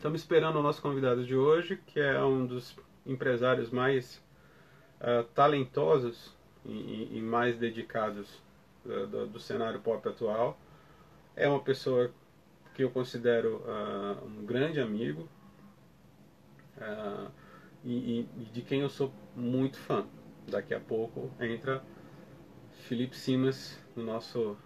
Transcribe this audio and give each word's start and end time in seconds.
Estamos 0.00 0.22
esperando 0.22 0.58
o 0.58 0.62
nosso 0.62 0.80
convidado 0.80 1.26
de 1.26 1.36
hoje, 1.36 1.76
que 1.76 2.00
é 2.00 2.24
um 2.24 2.46
dos 2.46 2.74
empresários 3.04 3.68
mais 3.68 4.16
uh, 4.98 5.24
talentosos 5.34 6.34
e, 6.64 7.18
e, 7.18 7.20
mais 7.20 7.58
dedicados 7.58 8.42
uh, 8.86 9.06
do, 9.06 9.26
do, 9.26 9.38
cenário 9.38 9.78
pop 9.78 10.08
atual. 10.08 10.58
É 11.36 11.46
uma 11.46 11.60
pessoa 11.60 12.10
que 12.74 12.82
eu 12.82 12.90
considero 12.90 13.56
uh, 13.56 14.24
um 14.24 14.46
grande 14.46 14.80
amigo 14.80 15.28
e, 17.84 18.20
e, 18.20 18.44
de 18.54 18.62
quem 18.62 18.80
eu 18.80 18.88
sou 18.88 19.12
muito 19.36 19.76
fã. 19.80 20.06
Daqui 20.48 20.72
a 20.72 20.80
pouco 20.80 21.30
entra 21.38 21.84
Felipe 22.88 23.14
Simas 23.14 23.78
no 23.94 24.02
nosso, 24.02 24.56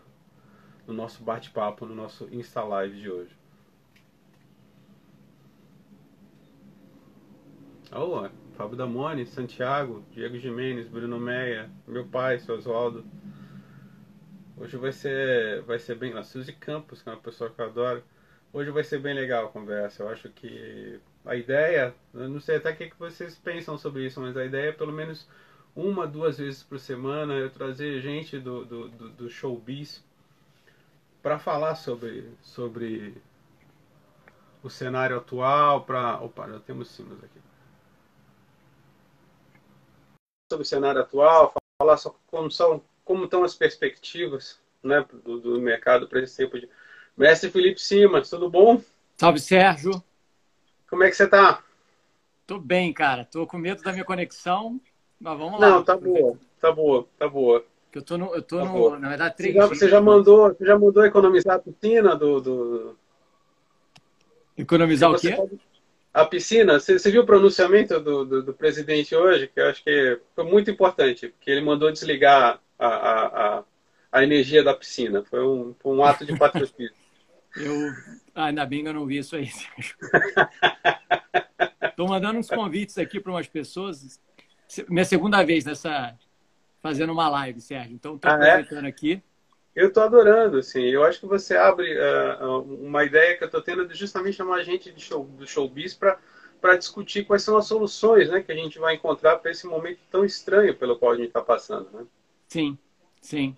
no 0.86 0.94
nosso 0.94 1.24
bate-papo, 1.24 1.84
no 1.86 1.94
nosso 1.96 2.32
Insta 2.32 2.62
Live 2.62 3.00
de 3.00 3.10
hoje. 3.10 3.43
Oh, 7.96 8.28
Fábio 8.56 8.76
Damone, 8.76 9.24
Santiago, 9.24 10.04
Diego 10.10 10.36
Jimenez, 10.36 10.88
Bruno 10.88 11.20
Meia, 11.20 11.70
meu 11.86 12.04
pai, 12.04 12.40
seu 12.40 12.56
Oswaldo. 12.56 13.06
Hoje 14.56 14.76
vai 14.76 14.90
ser, 14.90 15.62
vai 15.62 15.78
ser 15.78 15.94
bem. 15.94 16.12
A 16.18 16.24
Suzy 16.24 16.52
Campos, 16.54 17.00
que 17.00 17.08
é 17.08 17.12
uma 17.12 17.20
pessoa 17.20 17.50
que 17.50 17.60
eu 17.60 17.66
adoro. 17.66 18.02
Hoje 18.52 18.72
vai 18.72 18.82
ser 18.82 18.98
bem 18.98 19.14
legal 19.14 19.46
a 19.46 19.48
conversa. 19.48 20.02
Eu 20.02 20.08
acho 20.08 20.28
que 20.30 20.98
a 21.24 21.36
ideia, 21.36 21.94
eu 22.12 22.28
não 22.28 22.40
sei 22.40 22.56
até 22.56 22.72
o 22.72 22.76
que, 22.76 22.90
que 22.90 22.98
vocês 22.98 23.38
pensam 23.38 23.78
sobre 23.78 24.04
isso, 24.04 24.20
mas 24.20 24.36
a 24.36 24.44
ideia 24.44 24.70
é 24.70 24.72
pelo 24.72 24.92
menos 24.92 25.28
uma, 25.76 26.04
duas 26.04 26.38
vezes 26.38 26.64
por 26.64 26.80
semana 26.80 27.34
eu 27.34 27.48
trazer 27.48 28.00
gente 28.00 28.40
do, 28.40 28.64
do, 28.64 28.88
do, 28.88 29.08
do 29.10 29.30
showbiz 29.30 30.04
para 31.22 31.38
falar 31.38 31.76
sobre, 31.76 32.28
sobre 32.42 33.14
o 34.64 34.68
cenário 34.68 35.16
atual. 35.16 35.84
Pra... 35.84 36.20
Opa, 36.20 36.48
já 36.48 36.58
temos 36.58 36.88
sinos 36.88 37.22
aqui 37.22 37.53
sobre 40.54 40.62
o 40.62 40.68
cenário 40.68 41.00
atual, 41.00 41.52
falar 41.78 41.96
sobre 41.96 42.18
como 42.28 42.50
são, 42.50 42.80
como 43.04 43.24
estão 43.24 43.42
as 43.42 43.54
perspectivas 43.54 44.60
né, 44.82 45.04
do, 45.24 45.40
do 45.40 45.60
mercado 45.60 46.08
para 46.08 46.22
esse 46.22 46.36
tempo 46.36 46.58
de. 46.58 46.68
Mestre 47.16 47.50
Felipe 47.50 47.80
Simas, 47.80 48.28
tudo 48.28 48.50
bom? 48.50 48.80
Salve, 49.16 49.38
Sérgio. 49.38 50.02
Como 50.90 51.04
é 51.04 51.10
que 51.10 51.16
você 51.16 51.24
está? 51.24 51.62
Tô 52.44 52.58
bem, 52.58 52.92
cara. 52.92 53.24
Tô 53.24 53.46
com 53.46 53.56
medo 53.56 53.82
da 53.82 53.92
minha 53.92 54.04
conexão, 54.04 54.80
mas 55.20 55.38
vamos 55.38 55.60
lá. 55.60 55.70
Não, 55.70 55.84
tá 55.84 55.96
boa, 55.96 56.36
tá 56.60 56.72
boa, 56.72 57.08
tá 57.16 57.28
boa. 57.28 57.64
Eu 57.92 58.02
tô 58.02 58.18
no, 58.18 58.34
eu 58.34 58.42
tô 58.42 58.58
tá 58.58 58.64
no, 58.64 58.98
na 58.98 59.08
verdade, 59.08 59.36
três 59.36 59.54
você 59.54 59.60
já, 59.60 59.68
você 59.68 59.88
já 59.88 60.00
mandou, 60.00 60.48
você 60.48 60.66
já 60.66 60.76
mandou 60.76 61.04
economizar 61.04 61.56
a 61.56 61.58
piscina 61.60 62.16
do, 62.16 62.40
do... 62.40 62.96
Economizar 64.58 65.12
o 65.12 65.16
quê? 65.16 65.32
Pode 65.36 65.60
a 66.14 66.24
piscina, 66.24 66.78
você, 66.78 66.96
você 66.96 67.10
viu 67.10 67.22
o 67.22 67.26
pronunciamento 67.26 67.98
do, 67.98 68.24
do, 68.24 68.42
do, 68.44 68.54
presidente 68.54 69.16
hoje, 69.16 69.48
que 69.48 69.58
eu 69.58 69.68
acho 69.68 69.82
que 69.82 70.20
foi 70.32 70.44
muito 70.44 70.70
importante, 70.70 71.26
porque 71.26 71.50
ele 71.50 71.60
mandou 71.60 71.90
desligar 71.90 72.60
a, 72.78 72.86
a, 72.86 73.58
a, 73.58 73.64
a 74.12 74.22
energia 74.22 74.62
da 74.62 74.72
piscina. 74.72 75.24
Foi 75.24 75.44
um, 75.44 75.74
foi 75.80 75.92
um 75.92 76.04
ato 76.04 76.24
de 76.24 76.34
patriotismo. 76.38 76.94
eu, 77.56 77.74
ah, 78.32 78.44
ainda 78.44 78.64
bem 78.64 78.84
que 78.84 78.88
eu 78.88 78.94
não 78.94 79.06
vi 79.06 79.18
isso 79.18 79.34
aí. 79.34 79.50
Estou 81.82 82.08
mandando 82.08 82.38
uns 82.38 82.48
convites 82.48 82.96
aqui 82.96 83.18
para 83.18 83.32
umas 83.32 83.48
pessoas. 83.48 84.20
Minha 84.88 85.04
segunda 85.04 85.42
vez 85.42 85.64
nessa 85.64 86.16
fazendo 86.80 87.12
uma 87.12 87.28
live, 87.28 87.60
Sérgio. 87.60 87.94
Então, 87.94 88.14
estou 88.14 88.30
ah, 88.30 88.34
é? 88.34 88.36
aproveitando 88.36 88.84
é? 88.84 88.88
aqui. 88.88 89.20
Eu 89.74 89.88
estou 89.88 90.02
adorando, 90.04 90.58
assim. 90.58 90.82
Eu 90.82 91.02
acho 91.04 91.20
que 91.20 91.26
você 91.26 91.56
abre 91.56 91.98
uh, 91.98 92.60
uma 92.60 93.04
ideia 93.04 93.36
que 93.36 93.42
eu 93.42 93.46
estou 93.46 93.60
tendo 93.60 93.86
de 93.86 93.94
justamente 93.94 94.36
chamar 94.36 94.56
a 94.56 94.62
gente 94.62 94.92
de 94.92 95.00
show, 95.00 95.24
do 95.24 95.46
showbiz 95.46 95.94
para 95.94 96.76
discutir 96.76 97.24
quais 97.24 97.42
são 97.42 97.56
as 97.56 97.66
soluções 97.66 98.30
né, 98.30 98.40
que 98.40 98.52
a 98.52 98.54
gente 98.54 98.78
vai 98.78 98.94
encontrar 98.94 99.36
para 99.38 99.50
esse 99.50 99.66
momento 99.66 99.98
tão 100.10 100.24
estranho 100.24 100.76
pelo 100.76 100.96
qual 100.96 101.12
a 101.12 101.16
gente 101.16 101.28
está 101.28 101.42
passando. 101.42 101.90
Né? 101.92 102.06
Sim, 102.48 102.78
sim. 103.20 103.56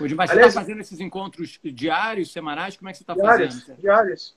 Hoje, 0.00 0.14
mas 0.14 0.30
Aliás, 0.30 0.52
você 0.52 0.58
está 0.58 0.60
fazendo 0.60 0.80
esses 0.80 1.00
encontros 1.00 1.60
diários, 1.62 2.32
semanais? 2.32 2.76
Como 2.76 2.88
é 2.88 2.92
que 2.92 2.98
você 2.98 3.04
está 3.04 3.14
fazendo? 3.14 3.76
Diários. 3.78 4.36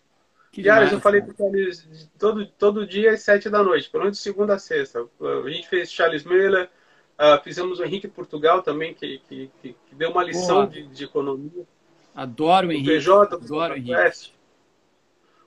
Que 0.51 0.61
diários, 0.61 0.89
demais, 0.89 0.93
eu 0.93 1.01
falei 1.01 1.21
para 1.21 1.45
eles 1.47 2.09
todo, 2.17 2.45
todo 2.45 2.87
dia 2.87 3.11
às 3.11 3.21
sete 3.21 3.49
da 3.49 3.61
noite, 3.61 3.89
pelo 3.89 4.03
menos 4.03 4.17
de 4.17 4.23
segunda 4.23 4.55
a 4.55 4.59
sexta. 4.59 5.05
A 5.45 5.49
gente 5.49 5.67
fez 5.67 5.91
Charles 5.91 6.23
Miller, 6.23 6.69
Uh, 7.17 7.41
fizemos 7.43 7.79
o 7.79 7.83
Henrique 7.85 8.07
Portugal 8.07 8.61
também, 8.61 8.93
que, 8.93 9.19
que, 9.29 9.49
que, 9.61 9.75
deu 9.93 10.11
uma 10.11 10.23
lição 10.23 10.67
de, 10.67 10.85
de, 10.87 11.05
economia. 11.05 11.65
Adoro 12.13 12.67
o 12.67 12.71
Henrique. 12.71 12.89
PJ, 12.89 13.35
Adoro 13.35 13.73
o 13.73 13.77
Henrique. 13.77 14.33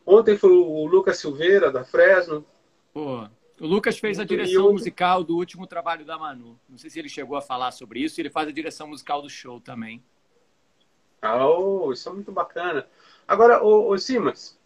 Ontem 0.06 0.38
foi 0.38 0.50
o 0.50 0.86
Lucas 0.86 1.18
Silveira, 1.18 1.70
da 1.70 1.84
Fresno. 1.84 2.42
Pô, 2.94 3.28
o 3.60 3.66
Lucas 3.66 3.98
fez 3.98 4.18
a 4.18 4.24
direção 4.24 4.72
musical 4.72 5.22
do 5.22 5.36
último 5.36 5.66
trabalho 5.66 6.04
da 6.04 6.16
Manu. 6.16 6.58
Não 6.66 6.78
sei 6.78 6.88
se 6.88 6.98
ele 6.98 7.08
chegou 7.08 7.36
a 7.36 7.42
falar 7.42 7.72
sobre 7.72 8.00
isso. 8.00 8.18
Ele 8.18 8.30
faz 8.30 8.48
a 8.48 8.52
direção 8.52 8.88
musical 8.88 9.20
do 9.20 9.28
show 9.28 9.60
também. 9.60 10.02
Oh, 11.22 11.92
isso 11.92 12.08
é 12.08 12.12
muito 12.12 12.32
bacana. 12.32 12.86
Agora, 13.26 13.62
ô, 13.62 13.90
ô 13.90 13.98
Simas. 13.98 14.58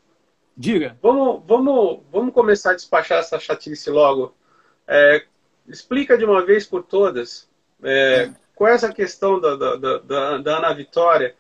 Diga. 0.56 0.98
Vamos, 1.02 1.42
vamos, 1.46 2.00
vamos 2.12 2.34
começar 2.34 2.72
a 2.72 2.74
despachar 2.74 3.18
essa 3.18 3.40
chatice 3.40 3.90
logo. 3.90 4.34
É, 4.86 5.26
explica 5.66 6.16
de 6.16 6.24
uma 6.24 6.44
vez 6.44 6.66
por 6.66 6.82
todas 6.82 7.48
é, 7.82 8.30
qual 8.54 8.70
é 8.70 8.74
essa 8.74 8.92
questão 8.92 9.40
da, 9.40 9.56
da, 9.56 9.76
da, 9.76 10.38
da 10.38 10.58
Ana 10.58 10.72
Vitória, 10.72 11.34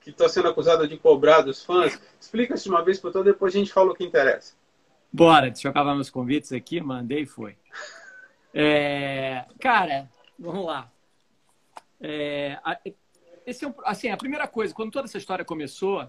que 0.00 0.10
está 0.10 0.28
sendo 0.28 0.48
acusada 0.48 0.88
de 0.88 0.96
cobrar 0.96 1.42
dos 1.42 1.64
fãs. 1.64 2.00
Explica 2.20 2.54
de 2.54 2.68
uma 2.68 2.82
vez 2.82 2.98
por 2.98 3.12
todas, 3.12 3.32
depois 3.32 3.54
a 3.54 3.58
gente 3.58 3.72
fala 3.72 3.92
o 3.92 3.94
que 3.94 4.04
interessa. 4.04 4.54
Bora, 5.12 5.50
deixa 5.50 5.68
eu 5.68 5.70
acabar 5.70 5.94
meus 5.94 6.10
convites 6.10 6.52
aqui, 6.52 6.80
mandei 6.80 7.22
e 7.22 7.26
foi. 7.26 7.56
É, 8.54 9.44
cara, 9.60 10.08
vamos 10.38 10.64
lá. 10.64 10.90
É, 12.00 12.58
esse 13.46 13.64
é 13.64 13.68
um, 13.68 13.74
assim, 13.84 14.08
a 14.08 14.16
primeira 14.16 14.46
coisa, 14.48 14.74
quando 14.74 14.92
toda 14.92 15.06
essa 15.06 15.18
história 15.18 15.44
começou, 15.44 16.08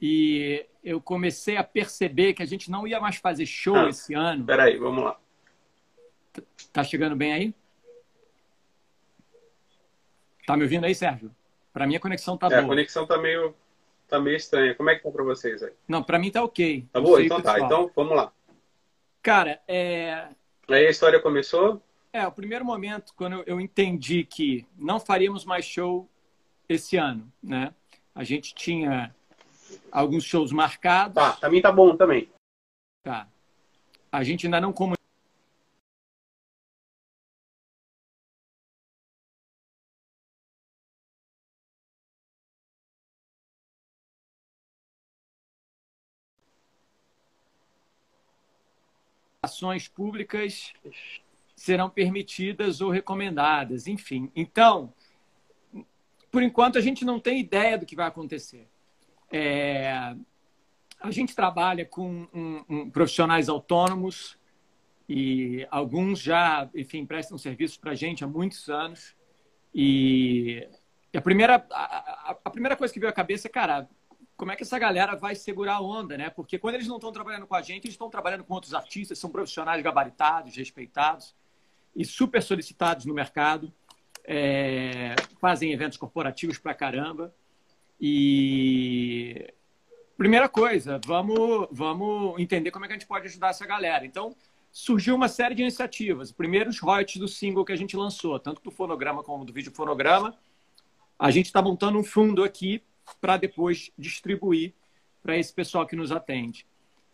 e 0.00 0.64
eu 0.84 1.00
comecei 1.00 1.56
a 1.56 1.64
perceber 1.64 2.34
que 2.34 2.42
a 2.42 2.46
gente 2.46 2.70
não 2.70 2.86
ia 2.86 3.00
mais 3.00 3.16
fazer 3.16 3.46
show 3.46 3.74
ah, 3.74 3.88
esse 3.88 4.14
ano. 4.14 4.44
Peraí, 4.44 4.78
vamos 4.78 5.04
lá. 5.04 5.18
Tá 6.72 6.82
chegando 6.84 7.16
bem 7.16 7.32
aí? 7.32 7.54
Tá 10.46 10.56
me 10.56 10.62
ouvindo 10.62 10.84
aí, 10.84 10.94
Sérgio? 10.94 11.30
Para 11.72 11.86
mim 11.86 11.96
a 11.96 12.00
conexão 12.00 12.36
tá 12.36 12.46
é, 12.46 12.50
boa. 12.50 12.62
A 12.62 12.66
conexão 12.66 13.06
tá 13.06 13.18
meio, 13.18 13.54
tá 14.08 14.18
meio 14.18 14.36
estranha. 14.36 14.74
Como 14.74 14.90
é 14.90 14.96
que 14.96 15.02
tá 15.02 15.10
para 15.10 15.22
vocês 15.24 15.62
aí? 15.62 15.72
Não, 15.86 16.02
para 16.02 16.18
mim 16.18 16.30
tá 16.30 16.42
ok. 16.42 16.86
Tá 16.92 17.00
boa? 17.00 17.22
Então 17.22 17.40
tá. 17.40 17.60
Então 17.60 17.90
vamos 17.94 18.16
lá. 18.16 18.32
Cara, 19.22 19.60
é... 19.68 20.28
Aí 20.68 20.86
a 20.86 20.90
história 20.90 21.20
começou? 21.20 21.82
É, 22.12 22.26
o 22.26 22.32
primeiro 22.32 22.64
momento, 22.64 23.12
quando 23.14 23.42
eu 23.46 23.60
entendi 23.60 24.24
que 24.24 24.66
não 24.76 24.98
faríamos 24.98 25.44
mais 25.44 25.64
show 25.64 26.08
esse 26.68 26.96
ano, 26.96 27.30
né? 27.42 27.74
A 28.14 28.24
gente 28.24 28.54
tinha 28.54 29.14
alguns 29.92 30.24
shows 30.24 30.50
marcados. 30.50 31.14
Tá, 31.14 31.32
pra 31.32 31.50
mim 31.50 31.60
tá 31.60 31.70
bom 31.70 31.96
também. 31.96 32.28
Tá. 33.02 33.28
A 34.10 34.24
gente 34.24 34.46
ainda 34.46 34.60
não 34.60 34.72
comunicou 34.72 34.97
ações 49.58 49.88
públicas 49.88 50.72
serão 51.56 51.90
permitidas 51.90 52.80
ou 52.80 52.90
recomendadas, 52.90 53.88
enfim. 53.88 54.30
Então, 54.36 54.92
por 56.30 56.42
enquanto, 56.42 56.78
a 56.78 56.80
gente 56.80 57.04
não 57.04 57.18
tem 57.18 57.40
ideia 57.40 57.76
do 57.76 57.84
que 57.84 57.96
vai 57.96 58.06
acontecer. 58.06 58.68
É, 59.30 60.14
a 61.00 61.10
gente 61.10 61.34
trabalha 61.34 61.84
com 61.84 62.28
um, 62.32 62.64
um, 62.68 62.90
profissionais 62.90 63.48
autônomos 63.48 64.38
e 65.08 65.66
alguns 65.70 66.20
já, 66.20 66.70
enfim, 66.74 67.04
prestam 67.04 67.36
serviços 67.36 67.76
para 67.76 67.90
a 67.90 67.96
gente 67.96 68.22
há 68.22 68.28
muitos 68.28 68.68
anos. 68.68 69.16
E 69.74 70.68
a 71.12 71.20
primeira, 71.20 71.66
a, 71.72 72.36
a, 72.44 72.50
primeira 72.50 72.76
coisa 72.76 72.94
que 72.94 73.00
veio 73.00 73.10
à 73.10 73.14
cabeça 73.14 73.48
é, 73.48 73.50
cara, 73.50 73.88
como 74.38 74.52
é 74.52 74.56
que 74.56 74.62
essa 74.62 74.78
galera 74.78 75.16
vai 75.16 75.34
segurar 75.34 75.74
a 75.74 75.80
onda, 75.80 76.16
né? 76.16 76.30
Porque 76.30 76.60
quando 76.60 76.76
eles 76.76 76.86
não 76.86 76.94
estão 76.94 77.10
trabalhando 77.10 77.44
com 77.44 77.56
a 77.56 77.60
gente, 77.60 77.86
eles 77.86 77.94
estão 77.94 78.08
trabalhando 78.08 78.44
com 78.44 78.54
outros 78.54 78.72
artistas, 78.72 79.18
são 79.18 79.28
profissionais 79.28 79.82
gabaritados, 79.82 80.54
respeitados 80.54 81.34
e 81.94 82.04
super 82.04 82.40
solicitados 82.40 83.04
no 83.04 83.12
mercado, 83.12 83.74
é, 84.24 85.16
fazem 85.40 85.72
eventos 85.72 85.98
corporativos 85.98 86.56
pra 86.56 86.72
caramba. 86.72 87.34
E 88.00 89.52
primeira 90.16 90.48
coisa, 90.48 91.00
vamos, 91.04 91.66
vamos 91.72 92.38
entender 92.38 92.70
como 92.70 92.84
é 92.84 92.88
que 92.88 92.94
a 92.94 92.96
gente 92.96 93.08
pode 93.08 93.26
ajudar 93.26 93.48
essa 93.48 93.66
galera. 93.66 94.06
Então, 94.06 94.36
surgiu 94.70 95.16
uma 95.16 95.26
série 95.26 95.56
de 95.56 95.62
iniciativas. 95.62 96.30
Primeiro, 96.30 96.70
os 96.70 96.78
royalties 96.78 97.18
do 97.18 97.26
single 97.26 97.64
que 97.64 97.72
a 97.72 97.76
gente 97.76 97.96
lançou, 97.96 98.38
tanto 98.38 98.62
do 98.62 98.70
fonograma 98.70 99.24
como 99.24 99.44
do 99.44 99.52
vídeo 99.52 99.72
fonograma. 99.72 100.32
A 101.18 101.32
gente 101.32 101.46
está 101.46 101.60
montando 101.60 101.98
um 101.98 102.04
fundo 102.04 102.44
aqui 102.44 102.84
para 103.20 103.36
depois 103.36 103.90
distribuir 103.98 104.74
para 105.22 105.36
esse 105.36 105.52
pessoal 105.52 105.86
que 105.86 105.96
nos 105.96 106.12
atende. 106.12 106.66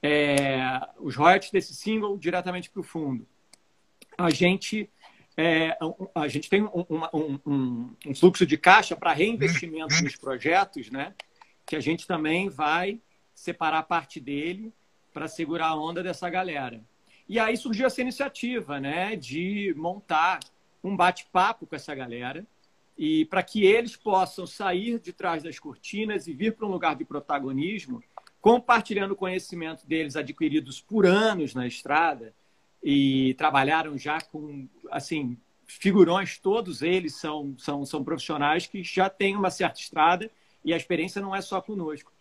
é, 0.06 0.86
os 0.98 1.16
royalties 1.16 1.50
desse 1.50 1.74
single 1.74 2.18
diretamente 2.18 2.68
para 2.68 2.80
o 2.80 2.84
fundo. 2.84 3.26
A 4.18 4.28
gente, 4.28 4.90
é, 5.34 5.78
a 6.14 6.28
gente 6.28 6.50
tem 6.50 6.62
um, 6.62 6.84
um, 6.90 7.40
um, 7.46 7.96
um 8.06 8.14
fluxo 8.14 8.44
de 8.44 8.58
caixa 8.58 8.94
para 8.94 9.14
reinvestimento 9.14 9.94
nos 10.02 10.14
projetos, 10.14 10.90
né? 10.90 11.14
que 11.64 11.74
a 11.74 11.80
gente 11.80 12.06
também 12.06 12.50
vai 12.50 13.00
separar 13.34 13.82
parte 13.84 14.20
dele 14.20 14.74
para 15.10 15.26
segurar 15.26 15.68
a 15.68 15.76
onda 15.76 16.02
dessa 16.02 16.28
galera. 16.28 16.84
E 17.26 17.38
aí 17.38 17.56
surgiu 17.56 17.86
essa 17.86 18.02
iniciativa 18.02 18.78
né, 18.78 19.16
de 19.16 19.72
montar 19.74 20.40
um 20.82 20.94
bate-papo 20.94 21.66
com 21.66 21.74
essa 21.74 21.94
galera 21.94 22.46
e 22.96 23.24
para 23.24 23.42
que 23.42 23.64
eles 23.64 23.96
possam 23.96 24.46
sair 24.46 24.98
de 25.00 25.12
trás 25.12 25.42
das 25.42 25.58
cortinas 25.58 26.26
e 26.26 26.32
vir 26.32 26.54
para 26.54 26.66
um 26.66 26.70
lugar 26.70 26.94
de 26.94 27.04
protagonismo 27.04 28.02
compartilhando 28.44 29.12
o 29.12 29.16
conhecimento 29.16 29.86
deles 29.86 30.16
adquiridos 30.16 30.78
por 30.78 31.06
anos 31.06 31.54
na 31.54 31.66
estrada 31.66 32.34
e 32.82 33.32
trabalharam 33.38 33.96
já 33.96 34.20
com, 34.20 34.68
assim, 34.90 35.38
figurões, 35.66 36.36
todos 36.36 36.82
eles 36.82 37.14
são, 37.14 37.54
são, 37.56 37.86
são 37.86 38.04
profissionais 38.04 38.66
que 38.66 38.82
já 38.82 39.08
têm 39.08 39.34
uma 39.34 39.50
certa 39.50 39.80
estrada 39.80 40.30
e 40.62 40.74
a 40.74 40.76
experiência 40.76 41.22
não 41.22 41.34
é 41.34 41.40
só 41.40 41.58
conosco. 41.62 42.12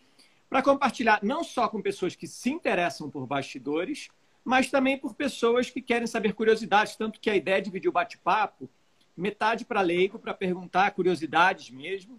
Para 0.50 0.64
compartilhar 0.64 1.20
não 1.22 1.44
só 1.44 1.68
com 1.68 1.82
pessoas 1.82 2.16
que 2.16 2.26
se 2.26 2.50
interessam 2.50 3.10
por 3.10 3.28
bastidores, 3.28 4.08
mas 4.46 4.72
também 4.72 4.98
por 4.98 5.16
pessoas 5.16 5.70
que 5.70 5.82
querem 5.82 6.08
saber 6.08 6.34
curiosidades, 6.34 6.96
tanto 6.96 7.20
que 7.20 7.30
a 7.30 7.36
ideia 7.36 7.62
de 7.62 7.66
dividir 7.66 7.90
o 7.90 7.94
bate-papo, 7.94 8.70
metade 9.16 9.66
para 9.66 9.82
leigo, 9.82 10.20
para 10.20 10.34
perguntar 10.34 10.92
curiosidades 10.92 11.70
mesmo, 11.70 12.18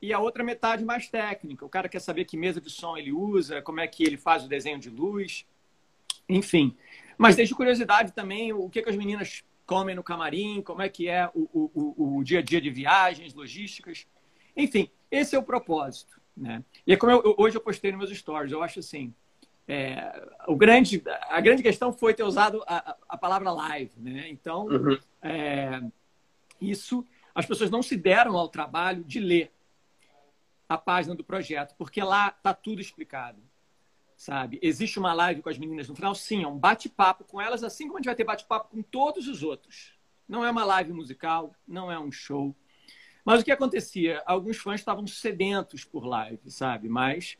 e 0.00 0.12
a 0.12 0.18
outra 0.18 0.44
metade 0.44 0.84
mais 0.84 1.08
técnica. 1.08 1.64
O 1.64 1.68
cara 1.68 1.88
quer 1.88 2.00
saber 2.00 2.24
que 2.24 2.36
mesa 2.36 2.60
de 2.60 2.70
som 2.70 2.96
ele 2.96 3.12
usa, 3.12 3.62
como 3.62 3.80
é 3.80 3.86
que 3.86 4.04
ele 4.04 4.16
faz 4.16 4.44
o 4.44 4.48
desenho 4.48 4.78
de 4.78 4.90
luz, 4.90 5.46
enfim. 6.28 6.76
Mas 7.16 7.34
deixa 7.34 7.54
curiosidade 7.54 8.12
também 8.12 8.52
o 8.52 8.68
que, 8.68 8.82
que 8.82 8.90
as 8.90 8.96
meninas 8.96 9.42
comem 9.66 9.94
no 9.94 10.02
camarim, 10.02 10.62
como 10.62 10.82
é 10.82 10.88
que 10.88 11.08
é 11.08 11.28
o, 11.34 11.70
o, 11.74 12.18
o 12.18 12.24
dia 12.24 12.38
a 12.38 12.42
dia 12.42 12.60
de 12.60 12.70
viagens, 12.70 13.34
logísticas. 13.34 14.06
Enfim, 14.56 14.88
esse 15.10 15.34
é 15.34 15.38
o 15.38 15.42
propósito. 15.42 16.20
Né? 16.36 16.62
E 16.86 16.92
é 16.92 16.96
como 16.96 17.12
eu, 17.12 17.34
hoje 17.36 17.56
eu 17.56 17.60
postei 17.60 17.90
nos 17.90 17.98
meus 17.98 18.18
stories, 18.18 18.52
eu 18.52 18.62
acho 18.62 18.78
assim, 18.78 19.12
é, 19.66 20.26
o 20.46 20.56
grande, 20.56 21.02
a 21.28 21.40
grande 21.40 21.62
questão 21.62 21.92
foi 21.92 22.14
ter 22.14 22.22
usado 22.22 22.62
a, 22.66 22.96
a 23.08 23.18
palavra 23.18 23.50
live. 23.50 23.92
Né? 23.98 24.28
Então, 24.28 24.66
uhum. 24.66 24.98
é, 25.20 25.82
isso, 26.60 27.04
as 27.34 27.46
pessoas 27.46 27.70
não 27.70 27.82
se 27.82 27.96
deram 27.96 28.36
ao 28.36 28.48
trabalho 28.48 29.04
de 29.04 29.20
ler 29.20 29.52
a 30.68 30.76
página 30.76 31.14
do 31.14 31.24
projeto, 31.24 31.74
porque 31.78 32.02
lá 32.02 32.28
está 32.28 32.52
tudo 32.52 32.80
explicado. 32.80 33.40
Sabe? 34.16 34.58
Existe 34.60 34.98
uma 34.98 35.12
live 35.12 35.40
com 35.40 35.48
as 35.48 35.56
meninas 35.56 35.88
no 35.88 35.94
final? 35.94 36.14
Sim, 36.14 36.42
é 36.42 36.48
um 36.48 36.58
bate-papo 36.58 37.24
com 37.24 37.40
elas, 37.40 37.62
assim 37.62 37.86
como 37.86 37.98
a 37.98 38.00
gente 38.00 38.06
vai 38.06 38.16
ter 38.16 38.24
bate-papo 38.24 38.68
com 38.68 38.82
todos 38.82 39.28
os 39.28 39.44
outros. 39.44 39.92
Não 40.28 40.44
é 40.44 40.50
uma 40.50 40.64
live 40.64 40.92
musical, 40.92 41.54
não 41.66 41.90
é 41.90 41.98
um 41.98 42.10
show. 42.10 42.54
Mas 43.24 43.40
o 43.40 43.44
que 43.44 43.52
acontecia? 43.52 44.22
Alguns 44.26 44.56
fãs 44.56 44.80
estavam 44.80 45.06
sedentos 45.06 45.84
por 45.84 46.04
live, 46.04 46.50
sabe? 46.50 46.88
Mas, 46.88 47.38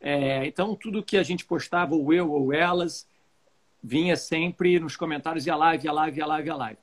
é, 0.00 0.44
então, 0.46 0.74
tudo 0.74 1.02
que 1.02 1.16
a 1.16 1.22
gente 1.22 1.44
postava, 1.44 1.94
ou 1.94 2.12
eu 2.12 2.30
ou 2.30 2.52
elas, 2.52 3.08
vinha 3.82 4.16
sempre 4.16 4.80
nos 4.80 4.96
comentários, 4.96 5.46
e 5.46 5.50
a 5.50 5.56
live, 5.56 5.88
a 5.88 5.92
live, 5.92 6.22
a 6.22 6.26
live, 6.26 6.50
a 6.50 6.56
live. 6.56 6.78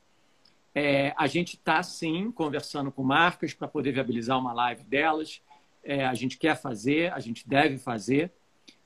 É, 0.76 1.14
a 1.18 1.28
gente 1.28 1.56
está, 1.56 1.84
sim, 1.84 2.32
conversando 2.32 2.92
com 2.92 3.04
marcas 3.04 3.54
para 3.54 3.68
poder 3.68 3.92
viabilizar 3.92 4.40
uma 4.40 4.54
live 4.54 4.84
delas 4.84 5.42
é, 5.84 6.06
a 6.06 6.14
gente 6.14 6.38
quer 6.38 6.56
fazer, 6.56 7.12
a 7.12 7.20
gente 7.20 7.48
deve 7.48 7.78
fazer, 7.78 8.32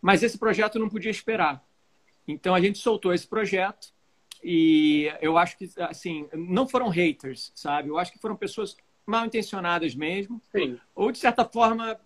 mas 0.02 0.24
esse 0.24 0.38
projeto 0.38 0.80
não 0.80 0.90
podia 0.90 1.12
esperar. 1.12 1.64
Então 2.28 2.56
a 2.56 2.60
gente 2.60 2.80
soltou 2.80 3.14
esse 3.14 3.28
projeto 3.28 3.94
e 4.44 5.12
eu 5.22 5.38
acho 5.38 5.58
que 5.58 5.70
assim 5.78 6.28
não 6.34 6.68
foram 6.68 6.90
haters, 6.90 7.52
sabe? 7.56 7.90
Eu 7.90 7.98
acho 7.98 8.12
que 8.12 8.20
foram 8.20 8.36
pessoas 8.36 8.76
mal 9.06 9.26
intencionadas 9.26 9.96
mesmo, 9.96 10.42
Sim. 10.52 10.80
ou 10.94 11.12
de 11.12 11.20
certa 11.20 11.46
forma 11.46 12.00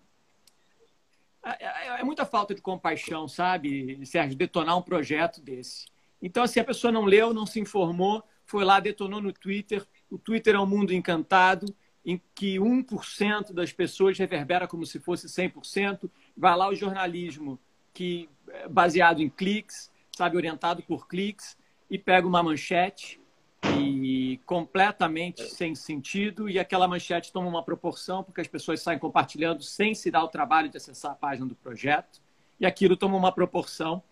é, 1.44 1.64
é, 1.64 2.00
é 2.00 2.04
muita 2.04 2.24
falta 2.24 2.54
de 2.54 2.60
compaixão, 2.60 3.26
sabe, 3.26 4.04
Sérgio, 4.06 4.36
detonar 4.36 4.76
um 4.76 4.82
projeto 4.82 5.40
desse. 5.40 5.86
Então, 6.20 6.44
assim, 6.44 6.60
a 6.60 6.64
pessoa 6.64 6.92
não 6.92 7.04
leu, 7.04 7.34
não 7.34 7.44
se 7.44 7.58
informou, 7.58 8.22
foi 8.44 8.64
lá, 8.64 8.80
detonou 8.80 9.20
no 9.20 9.32
Twitter. 9.32 9.86
O 10.10 10.18
Twitter 10.18 10.54
é 10.54 10.60
um 10.60 10.66
mundo 10.66 10.92
encantado 10.92 11.66
em 12.04 12.20
que 12.34 12.56
1% 12.56 13.52
das 13.52 13.72
pessoas 13.72 14.18
reverbera 14.18 14.66
como 14.66 14.84
se 14.84 14.98
fosse 14.98 15.26
100%. 15.26 16.10
Vai 16.36 16.56
lá 16.56 16.68
o 16.68 16.74
jornalismo 16.74 17.58
que 17.94 18.28
é 18.48 18.68
baseado 18.68 19.20
em 19.20 19.28
cliques, 19.28 19.90
sabe, 20.16 20.36
orientado 20.36 20.82
por 20.82 21.06
cliques, 21.06 21.56
e 21.88 21.98
pega 21.98 22.26
uma 22.26 22.42
manchete 22.42 23.20
e 23.78 24.40
completamente 24.44 25.42
sem 25.48 25.74
sentido 25.74 26.48
e 26.48 26.58
aquela 26.58 26.88
manchete 26.88 27.32
toma 27.32 27.48
uma 27.48 27.62
proporção 27.62 28.24
porque 28.24 28.40
as 28.40 28.48
pessoas 28.48 28.82
saem 28.82 28.98
compartilhando 28.98 29.62
sem 29.62 29.94
se 29.94 30.10
dar 30.10 30.24
o 30.24 30.28
trabalho 30.28 30.68
de 30.68 30.76
acessar 30.76 31.12
a 31.12 31.14
página 31.14 31.46
do 31.46 31.54
projeto 31.54 32.20
e 32.58 32.66
aquilo 32.66 32.96
toma 32.96 33.16
uma 33.16 33.30
proporção 33.30 34.02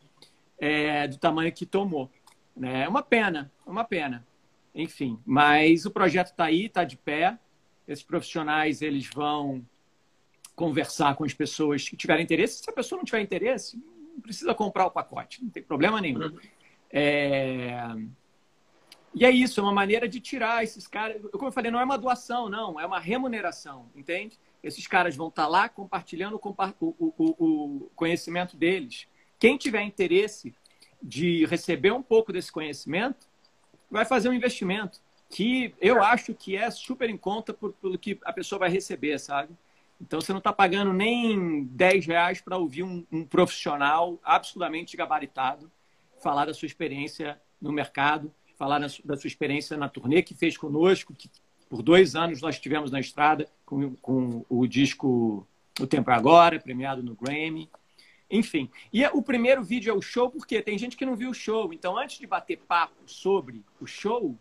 é, 0.58 1.08
do 1.08 1.16
tamanho 1.16 1.50
que 1.52 1.64
tomou. 1.64 2.10
Né? 2.56 2.84
É 2.84 2.88
uma 2.88 3.02
pena, 3.02 3.50
é 3.66 3.70
uma 3.70 3.84
pena. 3.84 4.26
Enfim, 4.74 5.18
mas 5.24 5.84
o 5.84 5.90
projeto 5.90 6.28
está 6.28 6.44
aí, 6.44 6.66
está 6.66 6.84
de 6.84 6.96
pé. 6.96 7.38
Esses 7.86 8.04
profissionais 8.04 8.82
eles 8.82 9.08
vão 9.08 9.64
conversar 10.54 11.16
com 11.16 11.24
as 11.24 11.34
pessoas 11.34 11.88
que 11.88 11.96
tiverem 11.96 12.22
interesse. 12.22 12.62
Se 12.62 12.70
a 12.70 12.72
pessoa 12.72 12.98
não 12.98 13.04
tiver 13.04 13.20
interesse, 13.20 13.76
não 13.76 14.20
precisa 14.20 14.54
comprar 14.54 14.86
o 14.86 14.90
pacote, 14.90 15.42
não 15.42 15.50
tem 15.50 15.62
problema 15.62 16.00
nenhum. 16.00 16.20
Uhum. 16.20 16.38
É... 16.90 17.96
E 19.12 19.24
é 19.24 19.30
isso, 19.30 19.58
é 19.58 19.62
uma 19.62 19.72
maneira 19.72 20.08
de 20.08 20.20
tirar 20.20 20.62
esses 20.62 20.86
caras. 20.86 21.20
Como 21.32 21.48
eu 21.48 21.52
falei, 21.52 21.70
não 21.70 21.80
é 21.80 21.84
uma 21.84 21.98
doação, 21.98 22.48
não, 22.48 22.78
é 22.78 22.86
uma 22.86 23.00
remuneração, 23.00 23.90
entende? 23.96 24.38
Esses 24.62 24.86
caras 24.86 25.16
vão 25.16 25.28
estar 25.28 25.48
lá 25.48 25.68
compartilhando 25.68 26.40
o, 26.40 26.74
o, 26.80 27.14
o 27.18 27.90
conhecimento 27.96 28.56
deles. 28.56 29.08
Quem 29.38 29.56
tiver 29.56 29.82
interesse 29.82 30.54
de 31.02 31.44
receber 31.46 31.92
um 31.92 32.02
pouco 32.02 32.32
desse 32.32 32.50
conhecimento, 32.50 33.26
vai 33.90 34.04
fazer 34.04 34.28
um 34.28 34.34
investimento 34.34 35.00
que 35.28 35.74
eu 35.80 36.02
acho 36.02 36.34
que 36.34 36.56
é 36.56 36.70
super 36.70 37.08
em 37.08 37.16
conta 37.16 37.54
por, 37.54 37.72
pelo 37.74 37.98
que 37.98 38.18
a 38.24 38.32
pessoa 38.32 38.58
vai 38.58 38.70
receber, 38.70 39.18
sabe? 39.18 39.54
Então 40.00 40.20
você 40.20 40.32
não 40.32 40.38
está 40.38 40.52
pagando 40.52 40.92
nem 40.92 41.64
10 41.64 42.06
reais 42.06 42.40
para 42.40 42.56
ouvir 42.56 42.82
um, 42.82 43.04
um, 43.12 43.24
profissional 43.24 44.18
absolutamente 44.24 44.96
gabaritado 44.96 45.70
falar 46.20 46.46
da 46.46 46.54
sua 46.54 46.66
experiência 46.66 47.40
no 47.60 47.72
mercado, 47.72 48.32
falar 48.56 48.78
da 48.78 49.16
sua 49.16 49.28
experiência 49.28 49.76
na 49.76 49.88
turnê 49.88 50.22
que 50.22 50.34
fez 50.34 50.56
conosco, 50.56 51.14
que 51.14 51.30
por 51.68 51.82
dois 51.82 52.16
anos 52.16 52.40
nós 52.40 52.56
estivemos 52.56 52.90
na 52.90 53.00
estrada 53.00 53.48
com, 53.64 53.94
com 53.96 54.44
o 54.48 54.66
disco 54.66 55.46
O 55.78 55.86
Tempo 55.86 56.10
é 56.10 56.14
Agora, 56.14 56.58
premiado 56.58 57.02
no 57.02 57.14
Grammy. 57.14 57.70
Enfim, 58.30 58.70
e 58.92 59.04
o 59.06 59.20
primeiro 59.22 59.62
vídeo 59.62 59.90
é 59.90 59.94
o 59.94 60.00
show, 60.00 60.30
porque 60.30 60.62
tem 60.62 60.78
gente 60.78 60.96
que 60.96 61.04
não 61.04 61.16
viu 61.16 61.30
o 61.30 61.34
show. 61.34 61.72
Então, 61.72 61.98
antes 61.98 62.18
de 62.18 62.26
bater 62.26 62.58
papo 62.58 62.94
sobre 63.06 63.64
o 63.80 63.86
show, 63.86 64.36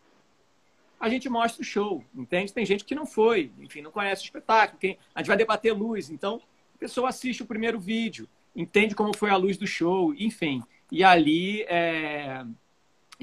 a 0.99 1.09
gente 1.09 1.29
mostra 1.29 1.61
o 1.61 1.65
show, 1.65 2.03
entende? 2.13 2.53
Tem 2.53 2.65
gente 2.65 2.85
que 2.85 2.93
não 2.93 3.05
foi, 3.05 3.51
enfim, 3.57 3.81
não 3.81 3.91
conhece 3.91 4.23
o 4.23 4.25
espetáculo. 4.25 4.79
Quem, 4.79 4.97
a 5.15 5.21
gente 5.21 5.27
vai 5.27 5.37
debater 5.37 5.73
luz, 5.73 6.09
então 6.09 6.41
a 6.75 6.77
pessoa 6.77 7.09
assiste 7.09 7.41
o 7.41 7.45
primeiro 7.45 7.79
vídeo, 7.79 8.27
entende 8.55 8.93
como 8.93 9.15
foi 9.15 9.29
a 9.29 9.37
luz 9.37 9.57
do 9.57 9.65
show, 9.65 10.13
enfim. 10.13 10.61
E 10.91 11.03
ali 11.03 11.63
é, 11.63 12.45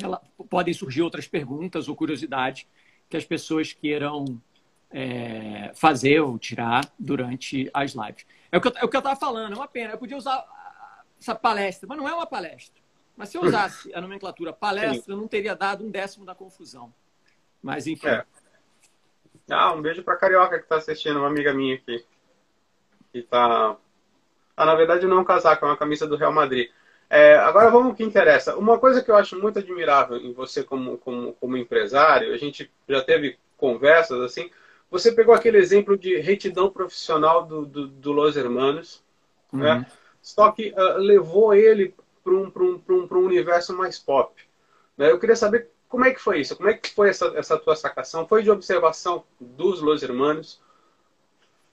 ela, 0.02 0.23
podem 0.49 0.73
surgir 0.73 1.02
outras 1.02 1.28
perguntas 1.28 1.88
ou 1.88 1.94
curiosidades 1.94 2.66
que 3.08 3.16
as 3.16 3.25
pessoas 3.25 3.73
queiram 3.73 4.40
é, 4.90 5.70
fazer 5.75 6.20
ou 6.20 6.38
tirar 6.38 6.90
durante 6.99 7.70
as 7.75 7.92
lives. 7.92 8.26
É 8.50 8.56
o 8.56 8.61
que 8.61 8.68
eu 8.68 8.99
estava 8.99 9.16
falando, 9.16 9.52
é 9.52 9.56
uma 9.56 9.68
pena. 9.68 9.92
Eu 9.92 9.99
podia 9.99 10.16
usar 10.16 10.44
essa 11.20 11.35
palestra, 11.35 11.88
mas 11.88 11.99
não 11.99 12.08
é 12.08 12.14
uma 12.14 12.26
palestra. 12.26 12.82
Mas 13.16 13.30
se 13.30 13.38
eu 13.38 13.42
usasse 13.42 13.92
a 13.94 14.00
nomenclatura 14.00 14.52
palestra, 14.52 15.14
eu 15.14 15.16
não 15.16 15.26
teria 15.26 15.56
dado 15.56 15.85
um 15.85 15.90
décimo 15.90 16.26
da 16.26 16.35
confusão. 16.35 16.92
Mas 17.62 17.87
enfim. 17.87 18.08
É. 18.08 18.25
Ah, 19.50 19.73
um 19.73 19.80
beijo 19.80 20.02
pra 20.02 20.16
Carioca 20.16 20.58
que 20.58 20.68
tá 20.68 20.76
assistindo, 20.76 21.18
uma 21.18 21.28
amiga 21.28 21.54
minha 21.54 21.76
aqui. 21.76 22.04
Que 23.12 23.23
tá. 23.23 23.76
Ah, 24.56 24.66
na 24.66 24.75
verdade 24.75 25.06
não 25.06 25.18
é 25.18 25.20
um 25.20 25.25
casaco, 25.25 25.64
é 25.64 25.68
uma 25.68 25.76
camisa 25.76 26.06
do 26.06 26.16
Real 26.16 26.32
Madrid. 26.32 26.70
É, 27.08 27.37
agora 27.37 27.70
vamos 27.70 27.88
ao 27.88 27.94
que 27.94 28.02
interessa. 28.02 28.56
Uma 28.56 28.78
coisa 28.78 29.02
que 29.02 29.11
eu 29.11 29.16
acho 29.16 29.40
muito 29.40 29.58
admirável 29.58 30.16
em 30.16 30.32
você 30.32 30.62
como, 30.62 30.99
como, 30.99 31.32
como 31.35 31.56
empresário, 31.56 32.35
a 32.35 32.37
gente 32.37 32.70
já 32.88 33.02
teve 33.02 33.38
conversas 33.56 34.20
assim, 34.20 34.50
você 34.90 35.12
pegou 35.12 35.35
aquele 35.35 35.58
exemplo 35.58 35.96
de 35.96 36.18
retidão 36.18 36.70
profissional 36.70 37.44
do, 37.46 37.64
do, 37.64 37.87
do 37.88 38.12
Los 38.12 38.37
Hermanos, 38.37 39.02
uhum. 39.52 39.61
né? 39.61 39.87
Só 40.26 40.50
que 40.50 40.75
uh, 40.76 40.99
levou 40.99 41.54
ele 41.54 41.95
para 42.25 42.33
um, 42.33 42.50
um, 42.56 42.83
um, 42.88 43.09
um 43.09 43.25
universo 43.25 43.76
mais 43.76 43.97
pop. 43.97 44.35
Né? 44.99 45.09
Eu 45.09 45.21
queria 45.21 45.37
saber 45.37 45.71
como 45.88 46.04
é 46.04 46.12
que 46.12 46.21
foi 46.21 46.40
isso? 46.40 46.56
Como 46.56 46.68
é 46.68 46.75
que 46.75 46.92
foi 46.92 47.11
essa, 47.11 47.26
essa 47.37 47.56
tua 47.56 47.76
sacação? 47.76 48.26
Foi 48.26 48.42
de 48.42 48.50
observação 48.50 49.23
dos 49.40 49.80
Los 49.80 50.02
Hermanos? 50.02 50.61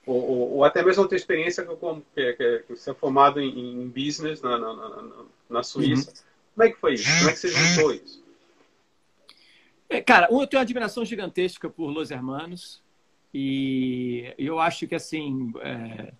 ou, 0.06 0.16
ou, 0.16 0.52
ou, 0.52 0.64
até 0.64 0.84
mesmo 0.84 1.02
a 1.02 1.08
tua 1.08 1.16
experiência 1.16 1.64
que, 1.64 2.32
que, 2.34 2.58
que 2.60 2.76
você 2.76 2.90
é 2.90 2.94
formado 2.94 3.40
em, 3.40 3.58
em 3.58 3.88
business 3.88 4.40
na, 4.40 4.56
na, 4.56 4.72
na, 4.72 5.24
na 5.50 5.62
Suíça. 5.62 6.10
Uhum. 6.10 6.16
Como 6.54 6.68
é 6.68 6.70
que 6.70 6.78
foi 6.78 6.94
isso? 6.94 7.18
Como 7.18 7.30
é 7.30 7.32
que 7.32 7.38
você 7.38 7.48
juntou 7.48 7.92
isso? 7.92 8.24
É, 9.88 10.00
cara, 10.00 10.28
eu 10.30 10.46
tenho 10.46 10.60
uma 10.60 10.62
admiração 10.62 11.04
gigantesca 11.04 11.68
por 11.68 11.90
Los 11.90 12.12
Hermanos 12.12 12.80
e 13.32 14.32
eu 14.38 14.60
acho 14.60 14.86
que 14.86 14.94
assim 14.94 15.52
é... 15.60 16.12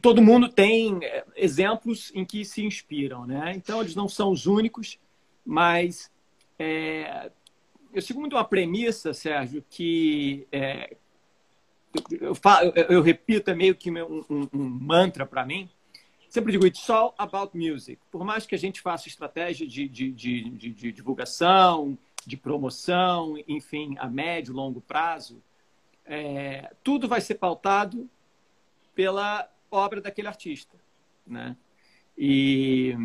todo 0.00 0.22
mundo 0.22 0.48
tem 0.48 0.98
é, 1.02 1.24
exemplos 1.36 2.12
em 2.14 2.24
que 2.24 2.44
se 2.44 2.64
inspiram, 2.64 3.26
né? 3.26 3.52
Então 3.54 3.80
eles 3.80 3.94
não 3.94 4.08
são 4.08 4.30
os 4.30 4.46
únicos, 4.46 4.98
mas 5.44 6.10
é... 6.58 7.30
eu 7.92 8.02
sigo 8.02 8.20
muito 8.20 8.36
uma 8.36 8.44
premissa, 8.44 9.14
Sérgio, 9.14 9.64
que 9.68 10.46
é, 10.52 10.96
eu, 12.20 12.34
falo, 12.34 12.72
eu, 12.74 13.02
repito, 13.02 13.50
é 13.50 13.54
meio 13.54 13.74
que 13.74 13.90
um, 13.90 14.24
um, 14.28 14.48
um 14.52 14.64
mantra 14.64 15.24
para 15.24 15.44
mim. 15.44 15.68
Sempre 16.28 16.52
digo, 16.52 16.66
it's 16.66 16.88
all 16.90 17.14
about 17.16 17.56
music. 17.56 17.98
Por 18.10 18.22
mais 18.22 18.46
que 18.46 18.54
a 18.54 18.58
gente 18.58 18.82
faça 18.82 19.08
estratégia 19.08 19.66
de, 19.66 19.88
de, 19.88 20.12
de, 20.12 20.50
de, 20.50 20.70
de 20.70 20.92
divulgação, 20.92 21.96
de 22.26 22.36
promoção, 22.36 23.36
enfim, 23.48 23.96
a 23.98 24.06
médio, 24.06 24.52
longo 24.52 24.82
prazo, 24.82 25.42
é, 26.04 26.70
tudo 26.84 27.08
vai 27.08 27.22
ser 27.22 27.36
pautado 27.36 28.08
pela 28.94 29.48
obra 29.70 30.00
daquele 30.00 30.28
artista, 30.28 30.76
né? 31.26 31.56
E 32.16 32.96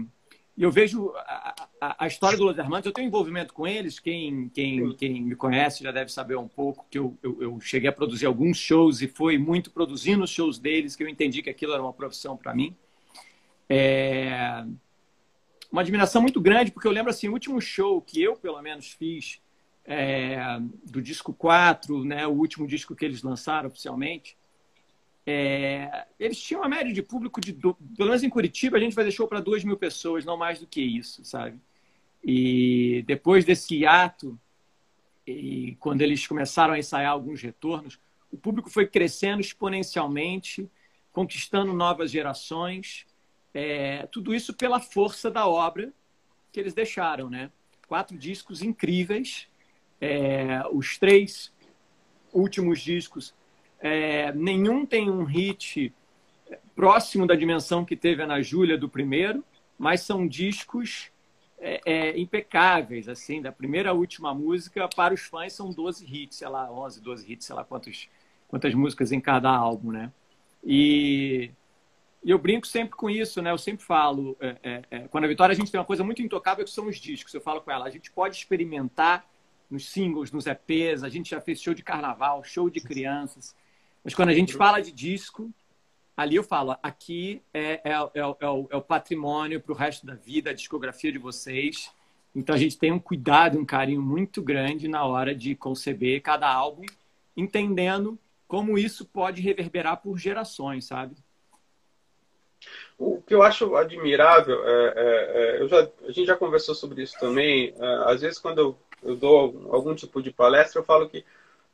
e 0.55 0.61
eu 0.61 0.71
vejo 0.71 1.11
a, 1.15 1.67
a, 1.81 2.05
a, 2.05 2.07
história 2.07 2.37
do 2.37 2.43
Los 2.43 2.57
Hermanos, 2.57 2.85
eu 2.85 2.91
tenho 2.91 3.07
envolvimento 3.07 3.55
com 3.55 3.65
eles, 3.65 3.99
quem, 3.99 4.49
quem, 4.49 4.95
quem 4.95 5.21
me 5.23 5.35
conhece 5.35 5.83
já 5.83 5.91
deve 5.91 6.11
saber 6.11 6.35
um 6.37 6.47
pouco, 6.47 6.85
que 6.91 6.99
eu, 6.99 7.17
eu, 7.23 7.41
eu, 7.41 7.59
cheguei 7.59 7.89
a 7.89 7.93
produzir 7.93 8.27
alguns 8.27 8.57
shows 8.57 9.01
e 9.01 9.07
foi 9.07 9.39
muito 9.39 9.71
produzindo 9.71 10.23
os 10.23 10.29
shows 10.29 10.59
deles 10.59 10.95
que 10.95 11.03
eu 11.03 11.07
entendi 11.07 11.41
que 11.41 11.49
aquilo 11.49 11.73
era 11.73 11.81
uma 11.81 11.91
profissão 11.91 12.37
para 12.37 12.53
mim. 12.53 12.75
É... 13.67 14.63
Uma 15.71 15.81
admiração 15.81 16.21
muito 16.21 16.39
grande, 16.39 16.71
porque 16.71 16.87
eu 16.87 16.91
lembro 16.91 17.09
assim, 17.09 17.27
o 17.27 17.33
último 17.33 17.59
show 17.59 17.99
que 17.99 18.21
eu, 18.21 18.35
pelo 18.35 18.61
menos, 18.61 18.91
fiz 18.91 19.41
é, 19.83 20.37
do 20.85 21.01
disco 21.01 21.33
4, 21.33 22.05
né, 22.05 22.27
o 22.27 22.31
último 22.31 22.67
disco 22.67 22.95
que 22.95 23.03
eles 23.03 23.23
lançaram 23.23 23.69
oficialmente, 23.69 24.37
é, 25.25 26.05
eles 26.19 26.39
tinham 26.39 26.61
uma 26.61 26.69
média 26.69 26.91
de 26.91 27.01
público 27.01 27.39
de, 27.39 27.53
pelo 27.53 27.75
menos 27.97 28.23
em 28.23 28.29
Curitiba, 28.29 28.77
a 28.77 28.79
gente 28.79 28.95
vai 28.95 29.09
show 29.09 29.27
para 29.27 29.39
duas 29.39 29.63
mil 29.63 29.77
pessoas, 29.77 30.25
não 30.25 30.35
mais 30.35 30.59
do 30.59 30.67
que 30.67 30.81
isso, 30.81 31.23
sabe? 31.23 31.59
E 32.23 33.03
depois 33.07 33.45
desse 33.45 33.85
ato, 33.85 34.39
e 35.25 35.75
quando 35.79 36.01
eles 36.01 36.27
começaram 36.27 36.73
a 36.73 36.79
ensaiar 36.79 37.11
alguns 37.11 37.41
retornos, 37.41 37.99
o 38.31 38.37
público 38.37 38.69
foi 38.69 38.85
crescendo 38.85 39.39
exponencialmente, 39.39 40.69
conquistando 41.11 41.71
novas 41.73 42.11
gerações, 42.11 43.05
é, 43.53 44.07
tudo 44.07 44.33
isso 44.33 44.53
pela 44.53 44.79
força 44.79 45.29
da 45.29 45.47
obra 45.47 45.93
que 46.51 46.59
eles 46.59 46.73
deixaram, 46.73 47.29
né? 47.29 47.51
Quatro 47.87 48.17
discos 48.17 48.61
incríveis, 48.61 49.47
é, 50.01 50.63
os 50.71 50.97
três 50.97 51.53
últimos 52.33 52.81
discos 52.81 53.33
é, 53.83 54.31
nenhum 54.31 54.85
tem 54.85 55.09
um 55.09 55.25
hit 55.25 55.93
próximo 56.73 57.27
da 57.27 57.35
dimensão 57.35 57.83
que 57.83 57.97
teve 57.97 58.21
a 58.21 58.25
Ana 58.25 58.41
Júlia 58.41 58.77
do 58.77 58.87
primeiro, 58.87 59.43
mas 59.77 59.99
são 59.99 60.25
discos 60.25 61.11
é, 61.59 61.81
é, 61.85 62.17
impecáveis, 62.17 63.09
assim, 63.09 63.41
da 63.41 63.51
primeira 63.51 63.89
à 63.89 63.93
última 63.93 64.33
música, 64.33 64.87
para 64.87 65.13
os 65.13 65.21
fãs 65.21 65.51
são 65.51 65.69
12 65.69 66.05
hits, 66.05 66.37
sei 66.37 66.47
lá, 66.47 66.71
11, 66.71 67.01
12 67.01 67.29
hits, 67.29 67.45
sei 67.45 67.55
lá 67.55 67.65
quantos, 67.65 68.07
quantas 68.47 68.73
músicas 68.73 69.11
em 69.11 69.19
cada 69.19 69.49
álbum, 69.49 69.91
né? 69.91 70.09
E, 70.63 71.51
e 72.23 72.31
eu 72.31 72.37
brinco 72.37 72.65
sempre 72.65 72.95
com 72.95 73.09
isso, 73.09 73.41
né? 73.41 73.51
Eu 73.51 73.57
sempre 73.57 73.83
falo, 73.83 74.37
é, 74.39 74.55
é, 74.63 74.81
é, 74.91 74.99
quando 75.09 75.25
a 75.25 75.27
Vitória 75.27 75.51
a 75.51 75.55
gente 75.55 75.69
tem 75.69 75.77
uma 75.77 75.85
coisa 75.85 76.05
muito 76.05 76.21
intocável 76.21 76.63
que 76.63 76.71
são 76.71 76.87
os 76.87 76.95
discos. 76.95 77.33
Eu 77.33 77.41
falo 77.41 77.59
com 77.59 77.69
ela, 77.69 77.85
a 77.85 77.89
gente 77.89 78.09
pode 78.11 78.37
experimentar 78.37 79.25
nos 79.69 79.89
singles, 79.89 80.31
nos 80.31 80.47
EPs, 80.47 81.03
a 81.03 81.09
gente 81.09 81.31
já 81.31 81.41
fez 81.41 81.61
show 81.61 81.73
de 81.73 81.83
carnaval, 81.83 82.43
show 82.45 82.69
de 82.69 82.79
crianças, 82.79 83.53
mas 84.03 84.13
quando 84.13 84.29
a 84.29 84.33
gente 84.33 84.53
fala 84.53 84.81
de 84.81 84.91
disco, 84.91 85.51
ali 86.15 86.35
eu 86.35 86.43
falo, 86.43 86.75
aqui 86.83 87.41
é, 87.53 87.81
é, 87.83 87.91
é, 87.93 88.19
é 88.19 88.47
o, 88.49 88.67
é 88.69 88.75
o 88.75 88.81
patrimônio 88.81 89.61
para 89.61 89.71
o 89.71 89.75
resto 89.75 90.05
da 90.05 90.15
vida, 90.15 90.49
a 90.49 90.53
discografia 90.53 91.11
de 91.11 91.17
vocês. 91.17 91.91
Então 92.35 92.55
a 92.55 92.57
gente 92.57 92.77
tem 92.77 92.91
um 92.91 92.99
cuidado, 92.99 93.57
um 93.57 93.65
carinho 93.65 94.01
muito 94.01 94.41
grande 94.41 94.87
na 94.87 95.05
hora 95.05 95.33
de 95.33 95.55
conceber 95.55 96.21
cada 96.21 96.51
álbum, 96.51 96.83
entendendo 97.37 98.17
como 98.47 98.77
isso 98.77 99.05
pode 99.05 99.41
reverberar 99.41 99.97
por 99.97 100.17
gerações, 100.17 100.85
sabe? 100.85 101.15
O 102.97 103.21
que 103.21 103.33
eu 103.33 103.43
acho 103.43 103.75
admirável, 103.75 104.63
é, 104.65 104.93
é, 104.95 105.57
é, 105.57 105.61
eu 105.61 105.67
já, 105.67 105.89
a 106.07 106.11
gente 106.11 106.25
já 106.25 106.35
conversou 106.35 106.75
sobre 106.75 107.03
isso 107.03 107.17
também. 107.19 107.73
É, 107.77 108.11
às 108.11 108.21
vezes, 108.21 108.39
quando 108.39 108.59
eu, 108.59 108.77
eu 109.01 109.15
dou 109.15 109.69
algum 109.71 109.93
tipo 109.95 110.21
de 110.21 110.31
palestra, 110.31 110.79
eu 110.79 110.85
falo 110.85 111.09
que 111.09 111.25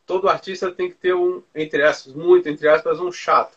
todo 0.10 0.28
artista 0.28 0.72
tem 0.72 0.90
que 0.90 0.96
ter 0.96 1.14
um, 1.14 1.44
entre 1.54 1.84
aspas, 1.84 2.16
muito 2.16 2.50
entre 2.50 2.68
aspas, 2.68 3.00
um 3.00 3.12
chato. 3.12 3.56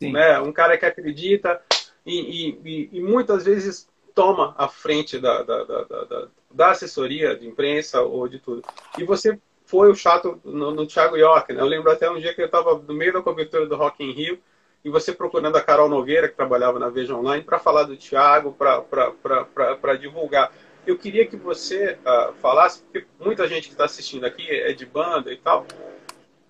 Sim. 0.00 0.10
Né? 0.10 0.40
Um 0.40 0.50
cara 0.50 0.78
que 0.78 0.86
acredita 0.86 1.60
e, 2.06 2.56
e, 2.64 2.88
e, 2.94 3.00
muitas 3.02 3.44
vezes 3.44 3.86
toma 4.14 4.54
a 4.56 4.68
frente 4.68 5.18
da, 5.18 5.42
da, 5.42 5.64
da, 5.64 6.28
da, 6.50 6.70
assessoria 6.70 7.36
de 7.36 7.46
imprensa 7.46 8.00
ou 8.00 8.26
de 8.26 8.38
tudo. 8.38 8.62
E 8.96 9.04
você 9.04 9.38
foi 9.66 9.90
o 9.90 9.94
chato 9.94 10.40
no, 10.42 10.70
no 10.70 10.86
Thiago 10.86 11.14
York. 11.14 11.52
Né? 11.52 11.60
Eu 11.60 11.66
lembro 11.66 11.90
até 11.90 12.10
um 12.10 12.18
dia 12.18 12.32
que 12.32 12.40
eu 12.40 12.46
estava 12.46 12.78
no 12.78 12.94
meio 12.94 13.12
da 13.12 13.20
cobertura 13.20 13.66
do 13.66 13.76
Rock 13.76 14.02
in 14.02 14.12
Rio 14.12 14.38
e 14.82 14.88
você 14.88 15.12
procurando 15.12 15.56
a 15.56 15.62
Carol 15.62 15.90
Nogueira, 15.90 16.26
que 16.26 16.36
trabalhava 16.36 16.78
na 16.78 16.88
Veja 16.88 17.14
Online, 17.14 17.44
para 17.44 17.58
falar 17.58 17.82
do 17.82 17.98
Thiago, 17.98 18.56
para 18.56 19.94
divulgar 19.96 20.50
eu 20.86 20.96
queria 20.96 21.26
que 21.26 21.36
você 21.36 21.98
uh, 22.00 22.32
falasse, 22.34 22.80
porque 22.82 23.06
muita 23.18 23.48
gente 23.48 23.68
que 23.68 23.74
está 23.74 23.84
assistindo 23.84 24.24
aqui 24.24 24.48
é 24.48 24.72
de 24.72 24.86
banda 24.86 25.32
e 25.32 25.36
tal, 25.36 25.66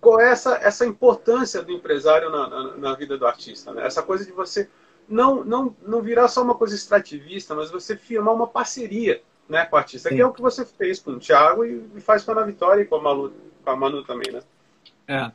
qual 0.01 0.21
é 0.21 0.31
essa, 0.31 0.57
essa 0.57 0.87
importância 0.87 1.63
do 1.63 1.73
empresário 1.73 2.31
na, 2.31 2.49
na, 2.49 2.77
na 2.77 2.95
vida 2.95 3.17
do 3.17 3.27
artista? 3.27 3.73
Né? 3.73 3.87
Essa 3.87 4.03
coisa 4.03 4.25
de 4.25 4.33
você 4.33 4.69
não, 5.09 5.45
não, 5.45 5.75
não 5.83 6.03
virar 6.03 6.29
só 6.29 6.43
uma 6.43 6.55
coisa 6.55 6.75
extrativista, 6.75 7.55
mas 7.55 7.71
você 7.71 7.97
firmar 7.97 8.35
uma 8.35 8.47
parceria 8.47 9.23
né, 9.49 9.65
com 9.65 9.77
o 9.77 9.79
artista, 9.79 10.09
Sim. 10.09 10.17
que 10.17 10.21
é 10.21 10.27
o 10.27 10.33
que 10.33 10.43
você 10.43 10.65
fez 10.65 11.01
com 11.01 11.13
o 11.13 11.19
Thiago 11.19 11.65
e, 11.65 11.85
e 11.97 12.01
faz 12.01 12.23
com 12.25 12.33
a 12.33 12.45
Vitória 12.45 12.83
e 12.83 12.85
com 12.85 12.97
a, 12.97 13.03
Malu, 13.03 13.33
com 13.65 13.71
a 13.71 13.77
Manu 13.77 14.05
também, 14.05 14.33
né? 14.33 14.43
É. 15.09 15.31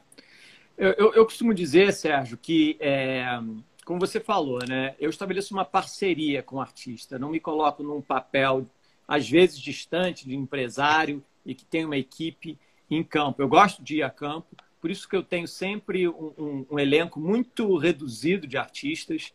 Eu, 0.78 0.94
eu, 0.98 1.14
eu 1.14 1.26
costumo 1.26 1.54
dizer, 1.54 1.94
Sérgio, 1.94 2.38
que 2.38 2.76
é, 2.80 3.40
como 3.86 4.00
você 4.00 4.20
falou, 4.20 4.60
né? 4.68 4.96
Eu 5.00 5.10
estabeleço 5.10 5.54
uma 5.54 5.66
parceria 5.66 6.42
com 6.44 6.58
o 6.58 6.62
artista, 6.62 7.20
não 7.20 7.30
me 7.30 7.40
coloco 7.40 7.84
num 7.84 8.02
papel 8.02 8.66
às 9.12 9.30
vezes 9.30 9.60
distante 9.60 10.26
de 10.26 10.34
empresário 10.34 11.22
e 11.46 11.54
que 11.54 11.66
tem 11.66 11.84
uma 11.84 11.98
equipe 11.98 12.58
em 12.90 13.04
campo. 13.04 13.42
Eu 13.42 13.48
gosto 13.50 13.84
de 13.84 13.98
ir 13.98 14.04
a 14.04 14.10
campo, 14.10 14.56
por 14.80 14.90
isso 14.90 15.06
que 15.06 15.14
eu 15.14 15.22
tenho 15.22 15.50
sempre 15.50 16.08
um, 16.08 16.34
um, 16.38 16.66
um 16.72 16.80
elenco 16.80 17.20
muito 17.20 17.76
reduzido 17.76 18.48
de 18.48 18.58
artistas. 18.58 19.34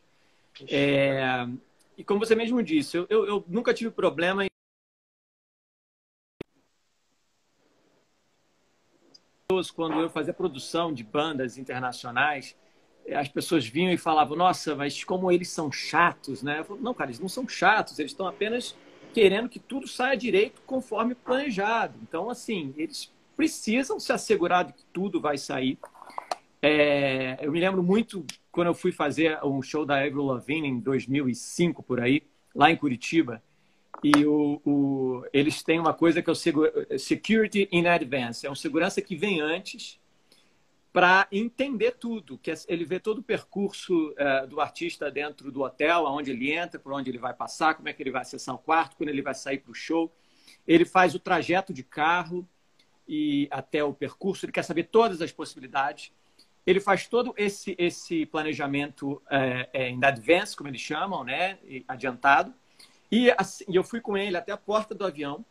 É, 0.66 1.47
e 1.95 2.02
como 2.02 2.18
você 2.18 2.35
mesmo 2.35 2.62
disse, 2.62 2.97
eu, 2.97 3.06
eu, 3.11 3.26
eu 3.26 3.45
nunca 3.47 3.75
tive 3.75 3.90
problema 3.90 4.47
em 4.47 4.49
quando 9.75 10.00
eu 10.00 10.09
fazia 10.09 10.33
produção 10.33 10.90
de 10.90 11.04
bandas 11.04 11.59
internacionais, 11.59 12.56
as 13.14 13.28
pessoas 13.28 13.66
vinham 13.66 13.92
e 13.92 13.99
falavam, 13.99 14.38
nossa, 14.38 14.75
mas 14.75 15.04
como 15.04 15.30
eles 15.30 15.50
são 15.50 15.71
chatos, 15.71 16.42
né? 16.42 16.61
Eu 16.61 16.64
falo, 16.64 16.80
não, 16.80 16.95
cara, 16.95 17.11
eles 17.11 17.21
não 17.21 17.28
são 17.28 17.47
chatos, 17.47 17.99
eles 17.99 18.12
estão 18.12 18.26
apenas 18.26 18.75
querendo 19.16 19.49
que 19.49 19.58
tudo 19.58 19.88
saia 19.88 20.14
direito 20.14 20.61
conforme 20.66 21.14
planejado. 21.14 21.99
Então, 22.02 22.28
assim, 22.28 22.75
eles 22.76 23.11
precisam 23.35 23.99
se 23.99 24.12
assegurar 24.12 24.66
de 24.66 24.75
que 24.75 24.85
tudo 24.92 25.23
vai 25.23 25.38
sair. 25.38 25.78
É, 26.61 27.38
eu 27.40 27.50
me 27.50 27.58
lembro 27.58 27.82
muito 27.82 28.26
quando 28.52 28.66
eu 28.66 28.75
fui 28.75 28.92
fazer 28.92 29.42
um 29.42 29.62
show 29.62 29.87
da 29.87 30.04
Avril 30.04 30.26
Lavigne 30.26 30.68
em 30.68 30.78
2005, 30.78 31.82
por 31.82 31.99
aí, 31.99 32.25
lá 32.54 32.70
em 32.70 32.76
Curitiba. 32.76 33.42
E 34.04 34.26
o, 34.26 34.61
o, 34.66 35.25
eles 35.32 35.62
têm 35.62 35.80
uma 35.80 35.94
coisa 35.94 36.20
que 36.20 36.28
é 36.28 36.32
o 36.35 36.99
Security 36.99 37.70
in 37.73 37.87
Advance. 37.87 38.46
É 38.46 38.50
um 38.50 38.54
segurança 38.54 39.00
que 39.00 39.16
vem 39.16 39.40
antes 39.40 39.99
para 40.97 41.29
entender 41.31 41.91
tudo, 41.91 42.38
que 42.38 42.50
é, 42.50 42.55
ele 42.69 42.87
vê 42.87 42.99
todo 42.99 43.19
o 43.19 43.23
percurso 43.23 44.15
é, 44.17 44.47
do 44.47 44.62
artista 44.62 45.11
dentro 45.11 45.53
do 45.53 45.61
hotel, 45.61 46.07
aonde 46.07 46.31
ele 46.31 46.50
entra, 46.50 46.81
por 46.81 46.91
onde 46.91 47.11
ele 47.11 47.19
vai 47.19 47.35
passar, 47.35 47.75
como 47.75 47.87
é 47.87 47.93
que 47.93 48.03
ele 48.03 48.11
vai 48.11 48.23
acessar 48.23 48.55
o 48.55 48.59
quarto, 48.59 48.97
quando 48.97 49.11
ele 49.11 49.21
vai 49.21 49.35
sair 49.35 49.59
para 49.59 49.71
o 49.71 49.75
show. 49.75 50.11
Ele 50.67 50.87
faz 50.87 51.15
o 51.15 51.19
trajeto 51.19 51.71
de 51.71 51.83
carro 51.83 52.49
e 53.07 53.47
até 53.50 53.85
o 53.85 53.93
percurso, 53.93 54.47
ele 54.47 54.53
quer 54.53 54.62
saber 54.62 54.85
todas 54.85 55.21
as 55.21 55.31
possibilidades. 55.31 56.11
Ele 56.67 56.81
faz 56.81 57.07
todo 57.07 57.35
esse, 57.37 57.76
esse 57.76 58.25
planejamento 58.25 59.21
é, 59.31 59.69
é, 59.75 59.91
em 59.91 60.03
advance, 60.03 60.57
como 60.57 60.71
eles 60.71 60.81
chamam, 60.81 61.23
né, 61.23 61.59
adiantado. 61.87 62.55
E 63.12 63.31
assim, 63.37 63.67
eu 63.69 63.85
fui 63.85 64.00
com 64.00 64.17
ele 64.17 64.35
até 64.35 64.50
a 64.50 64.57
porta 64.57 64.95
do 64.95 65.05
avião, 65.05 65.45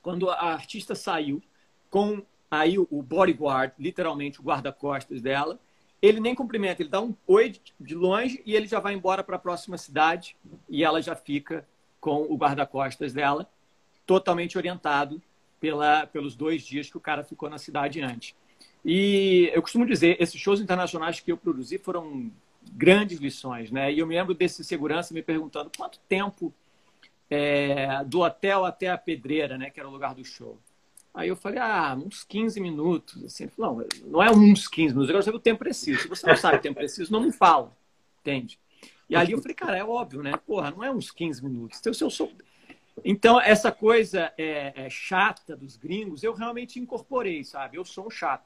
quando 0.00 0.30
a 0.30 0.52
artista 0.52 0.94
saiu 0.94 1.42
com 1.90 2.24
Aí 2.58 2.78
o, 2.78 3.02
bodyguard, 3.02 3.72
literalmente 3.78 4.40
o 4.40 4.44
guarda-costas 4.44 5.20
dela, 5.20 5.58
ele 6.00 6.20
nem 6.20 6.34
cumprimenta, 6.34 6.82
ele 6.82 6.88
dá 6.88 7.00
um 7.00 7.14
oi 7.26 7.56
de 7.80 7.94
longe 7.94 8.42
e 8.44 8.54
ele 8.54 8.66
já 8.66 8.78
vai 8.80 8.94
embora 8.94 9.24
para 9.24 9.36
a 9.36 9.38
próxima 9.38 9.78
cidade 9.78 10.36
e 10.68 10.84
ela 10.84 11.00
já 11.00 11.16
fica 11.16 11.66
com 12.00 12.22
o 12.22 12.36
guarda-costas 12.36 13.12
dela, 13.12 13.48
totalmente 14.06 14.56
orientado 14.56 15.20
pela, 15.58 16.06
pelos 16.06 16.34
dois 16.34 16.62
dias 16.62 16.88
que 16.88 16.96
o 16.96 17.00
cara 17.00 17.24
ficou 17.24 17.48
na 17.48 17.58
cidade 17.58 18.00
antes. 18.00 18.34
E 18.84 19.50
eu 19.52 19.60
costumo 19.62 19.84
dizer, 19.84 20.16
esses 20.20 20.40
shows 20.40 20.60
internacionais 20.60 21.18
que 21.18 21.32
eu 21.32 21.36
produzi 21.36 21.78
foram 21.78 22.30
grandes 22.72 23.18
lições, 23.18 23.70
né? 23.70 23.92
E 23.92 23.98
eu 23.98 24.06
me 24.06 24.14
lembro 24.14 24.34
desse 24.34 24.62
segurança 24.64 25.12
me 25.12 25.22
perguntando 25.22 25.70
quanto 25.76 25.98
tempo 26.08 26.54
é, 27.28 28.04
do 28.04 28.20
hotel 28.20 28.64
até 28.64 28.88
a 28.90 28.98
pedreira, 28.98 29.58
né? 29.58 29.70
Que 29.70 29.80
era 29.80 29.88
o 29.88 29.92
lugar 29.92 30.14
do 30.14 30.24
show. 30.24 30.58
Aí 31.16 31.28
eu 31.30 31.34
falei, 31.34 31.58
ah, 31.58 31.96
uns 31.96 32.22
15 32.24 32.60
minutos. 32.60 33.24
Assim, 33.24 33.48
não, 33.56 33.82
não 34.04 34.22
é 34.22 34.30
uns 34.30 34.68
15 34.68 34.92
minutos, 34.92 35.08
eu 35.08 35.14
quero 35.14 35.24
saber 35.24 35.36
o 35.38 35.40
tempo 35.40 35.60
preciso. 35.60 36.02
Se 36.02 36.08
você 36.08 36.26
não 36.26 36.36
sabe 36.36 36.58
o 36.58 36.60
tempo 36.60 36.76
preciso, 36.76 37.10
não 37.10 37.22
me 37.22 37.32
fala. 37.32 37.74
Entende? 38.20 38.60
E 39.08 39.16
ali 39.16 39.32
eu 39.32 39.40
falei, 39.40 39.54
cara, 39.54 39.78
é 39.78 39.84
óbvio, 39.84 40.22
né? 40.22 40.34
Porra, 40.46 40.70
não 40.70 40.84
é 40.84 40.90
uns 40.90 41.10
15 41.10 41.42
minutos. 41.42 41.78
Então, 41.80 41.94
se 41.94 42.04
eu 42.04 42.10
sou... 42.10 42.30
então 43.02 43.40
essa 43.40 43.72
coisa 43.72 44.30
é, 44.36 44.74
é, 44.76 44.90
chata 44.90 45.56
dos 45.56 45.78
gringos, 45.78 46.22
eu 46.22 46.34
realmente 46.34 46.78
incorporei, 46.78 47.42
sabe? 47.44 47.78
Eu 47.78 47.84
sou 47.86 48.08
um 48.08 48.10
chato. 48.10 48.44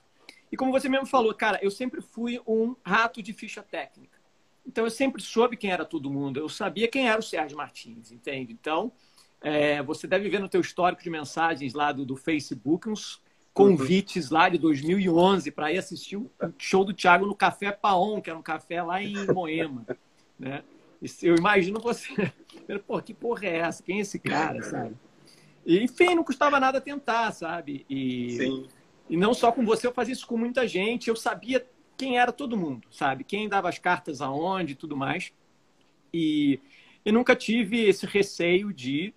E 0.53 0.57
como 0.57 0.71
você 0.71 0.89
mesmo 0.89 1.07
falou, 1.07 1.35
cara, 1.35 1.59
eu 1.61 1.73
sempre 1.73 2.01
fui 2.01 2.41
um 2.47 2.77
rato 2.85 3.21
de 3.21 3.33
ficha 3.33 3.65
técnica. 3.65 4.17
Então 4.65 4.85
eu 4.85 4.91
sempre 4.91 5.21
soube 5.21 5.57
quem 5.57 5.73
era 5.73 5.85
todo 5.85 6.09
mundo. 6.09 6.39
Eu 6.39 6.49
sabia 6.49 6.87
quem 6.87 7.09
era 7.09 7.19
o 7.19 7.23
Sérgio 7.23 7.57
Martins, 7.57 8.13
entende? 8.13 8.53
Então 8.53 8.93
é, 9.41 9.83
você 9.83 10.07
deve 10.07 10.29
ver 10.29 10.41
no 10.41 10.49
teu 10.49 10.61
histórico 10.61 11.03
de 11.03 11.11
mensagens 11.11 11.73
lá 11.73 11.93
do, 11.93 12.05
do 12.05 12.17
Facebook 12.17 12.89
uns 12.89 13.23
convites 13.53 14.31
lá 14.31 14.49
de 14.49 14.59
2011 14.59 15.51
para 15.51 15.73
ir 15.73 15.79
assistir 15.79 16.17
o 16.17 16.31
show 16.57 16.85
do 16.85 16.95
Thiago 16.95 17.27
no 17.27 17.35
Café 17.35 17.73
Paon, 17.73 18.21
que 18.21 18.31
era 18.31 18.39
um 18.39 18.43
café 18.43 18.83
lá 18.83 19.03
em 19.03 19.27
Moema, 19.27 19.87
né? 20.39 20.63
Eu 21.23 21.35
imagino 21.35 21.81
você, 21.81 22.33
pô, 22.87 23.01
que 23.01 23.15
porra 23.15 23.47
é 23.47 23.57
essa? 23.59 23.83
Quem 23.83 23.99
é 23.99 24.01
esse 24.03 24.19
cara, 24.19 24.63
sabe? 24.63 24.95
E, 25.65 25.83
enfim, 25.83 26.15
não 26.15 26.25
custava 26.25 26.61
nada 26.61 26.81
tentar, 26.81 27.33
sabe? 27.33 27.87
E, 27.89 28.31
Sim. 28.37 28.67
e 29.09 29.17
não 29.17 29.33
só 29.33 29.51
com 29.51 29.65
você, 29.65 29.87
eu 29.87 29.93
fazia 29.93 30.13
isso 30.13 30.27
com 30.27 30.37
muita 30.37 30.69
gente. 30.69 31.09
Eu 31.09 31.17
sabia 31.17 31.67
quem 31.97 32.19
era 32.19 32.33
todo 32.33 32.57
mundo, 32.57 32.87
sabe? 32.91 33.25
Quem 33.25 33.49
dava 33.49 33.69
as 33.69 33.79
cartas 33.79 34.21
aonde 34.21 34.73
e 34.73 34.77
tudo 34.77 34.97
mais. 34.97 35.33
E, 36.13 36.61
e 37.05 37.11
nunca 37.11 37.35
tive 37.35 37.89
esse 37.89 38.05
receio 38.05 38.73
de 38.73 39.15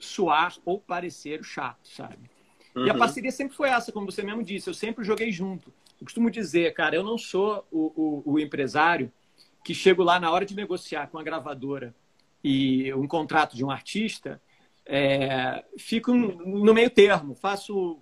soar 0.00 0.56
ou 0.64 0.80
parecer 0.80 1.44
chato, 1.44 1.86
sabe? 1.88 2.30
Uhum. 2.74 2.86
E 2.86 2.90
a 2.90 2.92
uhum. 2.92 2.98
parceria 2.98 3.30
sempre 3.30 3.56
foi 3.56 3.68
essa, 3.68 3.92
como 3.92 4.10
você 4.10 4.22
mesmo 4.22 4.42
disse, 4.42 4.68
eu 4.68 4.74
sempre 4.74 5.04
joguei 5.04 5.30
junto. 5.30 5.72
Eu 6.00 6.04
costumo 6.04 6.30
dizer, 6.30 6.72
cara, 6.74 6.96
eu 6.96 7.04
não 7.04 7.18
sou 7.18 7.66
o, 7.70 8.22
o, 8.24 8.32
o 8.32 8.38
empresário 8.38 9.12
que 9.64 9.74
chego 9.74 10.02
lá 10.02 10.18
na 10.18 10.30
hora 10.30 10.46
de 10.46 10.56
negociar 10.56 11.08
com 11.08 11.18
a 11.18 11.22
gravadora 11.22 11.94
e 12.42 12.92
um 12.94 13.06
contrato 13.06 13.54
de 13.54 13.64
um 13.64 13.70
artista, 13.70 14.40
é, 14.86 15.62
fico 15.78 16.12
no 16.14 16.72
meio 16.72 16.88
termo, 16.88 17.34
faço 17.34 18.00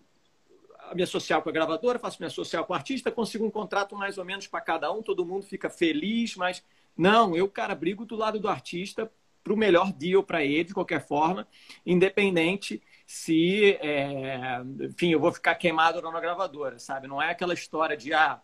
a 0.79 0.95
minha 0.95 1.07
social 1.07 1.43
com 1.43 1.49
a 1.49 1.53
gravadora, 1.53 1.99
faço 1.99 2.19
minha 2.21 2.31
social 2.31 2.65
com 2.65 2.73
o 2.73 2.77
artista, 2.77 3.11
consigo 3.11 3.45
um 3.45 3.51
contrato 3.51 3.97
mais 3.97 4.17
ou 4.17 4.25
menos 4.25 4.47
para 4.47 4.61
cada 4.61 4.91
um, 4.93 5.03
todo 5.03 5.27
mundo 5.27 5.45
fica 5.45 5.69
feliz, 5.69 6.37
mas 6.37 6.65
não, 6.97 7.37
eu, 7.37 7.49
cara, 7.49 7.75
brigo 7.75 8.07
do 8.07 8.17
lado 8.17 8.39
do 8.39 8.49
artista 8.49 9.11
para 9.49 9.55
o 9.55 9.57
melhor 9.57 9.93
deal 9.93 10.23
para 10.23 10.45
ele, 10.45 10.65
de 10.65 10.75
qualquer 10.75 11.07
forma, 11.07 11.49
independente 11.87 12.83
se, 13.07 13.79
é, 13.81 14.61
enfim, 14.81 15.11
eu 15.11 15.19
vou 15.19 15.33
ficar 15.33 15.55
queimado 15.55 16.03
na 16.03 16.21
gravadora, 16.21 16.79
sabe? 16.79 17.09
Não 17.09 17.23
é 17.23 17.31
aquela 17.31 17.55
história 17.55 17.97
de, 17.97 18.13
ah, 18.13 18.41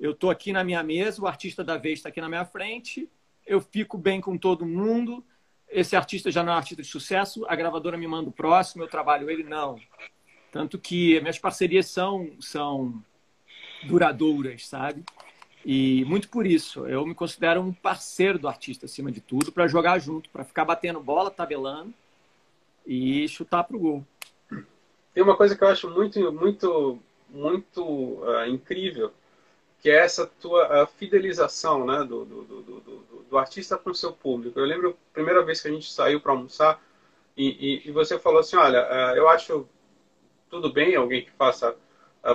eu 0.00 0.12
estou 0.12 0.30
aqui 0.30 0.52
na 0.52 0.64
minha 0.64 0.82
mesa, 0.82 1.20
o 1.20 1.26
artista 1.26 1.62
da 1.62 1.76
vez 1.76 1.98
está 1.98 2.08
aqui 2.08 2.22
na 2.22 2.28
minha 2.28 2.46
frente, 2.46 3.10
eu 3.46 3.60
fico 3.60 3.98
bem 3.98 4.18
com 4.18 4.38
todo 4.38 4.64
mundo, 4.64 5.22
esse 5.68 5.94
artista 5.94 6.30
já 6.30 6.42
não 6.42 6.52
é 6.52 6.54
um 6.54 6.58
artista 6.58 6.82
de 6.82 6.88
sucesso, 6.88 7.44
a 7.46 7.54
gravadora 7.54 7.98
me 7.98 8.06
manda 8.06 8.30
o 8.30 8.32
próximo, 8.32 8.82
eu 8.82 8.88
trabalho 8.88 9.28
ele, 9.28 9.44
não. 9.44 9.78
Tanto 10.50 10.78
que 10.78 11.20
minhas 11.20 11.38
parcerias 11.38 11.86
são, 11.86 12.30
são 12.40 13.04
duradouras, 13.84 14.66
sabe? 14.66 15.04
E 15.68 16.04
muito 16.04 16.28
por 16.28 16.46
isso, 16.46 16.86
eu 16.86 17.04
me 17.04 17.12
considero 17.12 17.60
um 17.60 17.72
parceiro 17.72 18.38
do 18.38 18.46
artista 18.46 18.86
acima 18.86 19.10
de 19.10 19.20
tudo, 19.20 19.50
para 19.50 19.66
jogar 19.66 19.98
junto, 19.98 20.30
para 20.30 20.44
ficar 20.44 20.64
batendo 20.64 21.00
bola, 21.00 21.28
tabelando 21.28 21.92
e 22.86 23.26
chutar 23.26 23.64
pro 23.64 23.76
gol. 23.76 24.06
Tem 25.12 25.24
uma 25.24 25.36
coisa 25.36 25.56
que 25.56 25.64
eu 25.64 25.66
acho 25.66 25.90
muito, 25.90 26.32
muito, 26.32 27.02
muito 27.28 27.82
uh, 27.82 28.46
incrível, 28.46 29.12
que 29.80 29.90
é 29.90 29.96
essa 29.96 30.24
tua 30.24 30.84
uh, 30.84 30.86
fidelização 30.86 31.84
né, 31.84 31.98
do, 32.04 32.24
do, 32.24 32.42
do, 32.44 33.24
do 33.28 33.36
artista 33.36 33.76
para 33.76 33.90
o 33.90 33.94
seu 33.94 34.12
público. 34.12 34.60
Eu 34.60 34.66
lembro 34.66 34.90
a 34.90 35.14
primeira 35.14 35.44
vez 35.44 35.60
que 35.60 35.66
a 35.66 35.72
gente 35.72 35.92
saiu 35.92 36.20
para 36.20 36.30
almoçar 36.30 36.80
e, 37.36 37.48
e, 37.48 37.88
e, 37.88 37.90
você 37.90 38.20
falou 38.20 38.38
assim, 38.38 38.54
olha, 38.54 38.84
uh, 38.84 39.16
eu 39.16 39.28
acho 39.28 39.66
tudo 40.48 40.72
bem 40.72 40.94
alguém 40.94 41.24
que 41.24 41.32
faça 41.32 41.74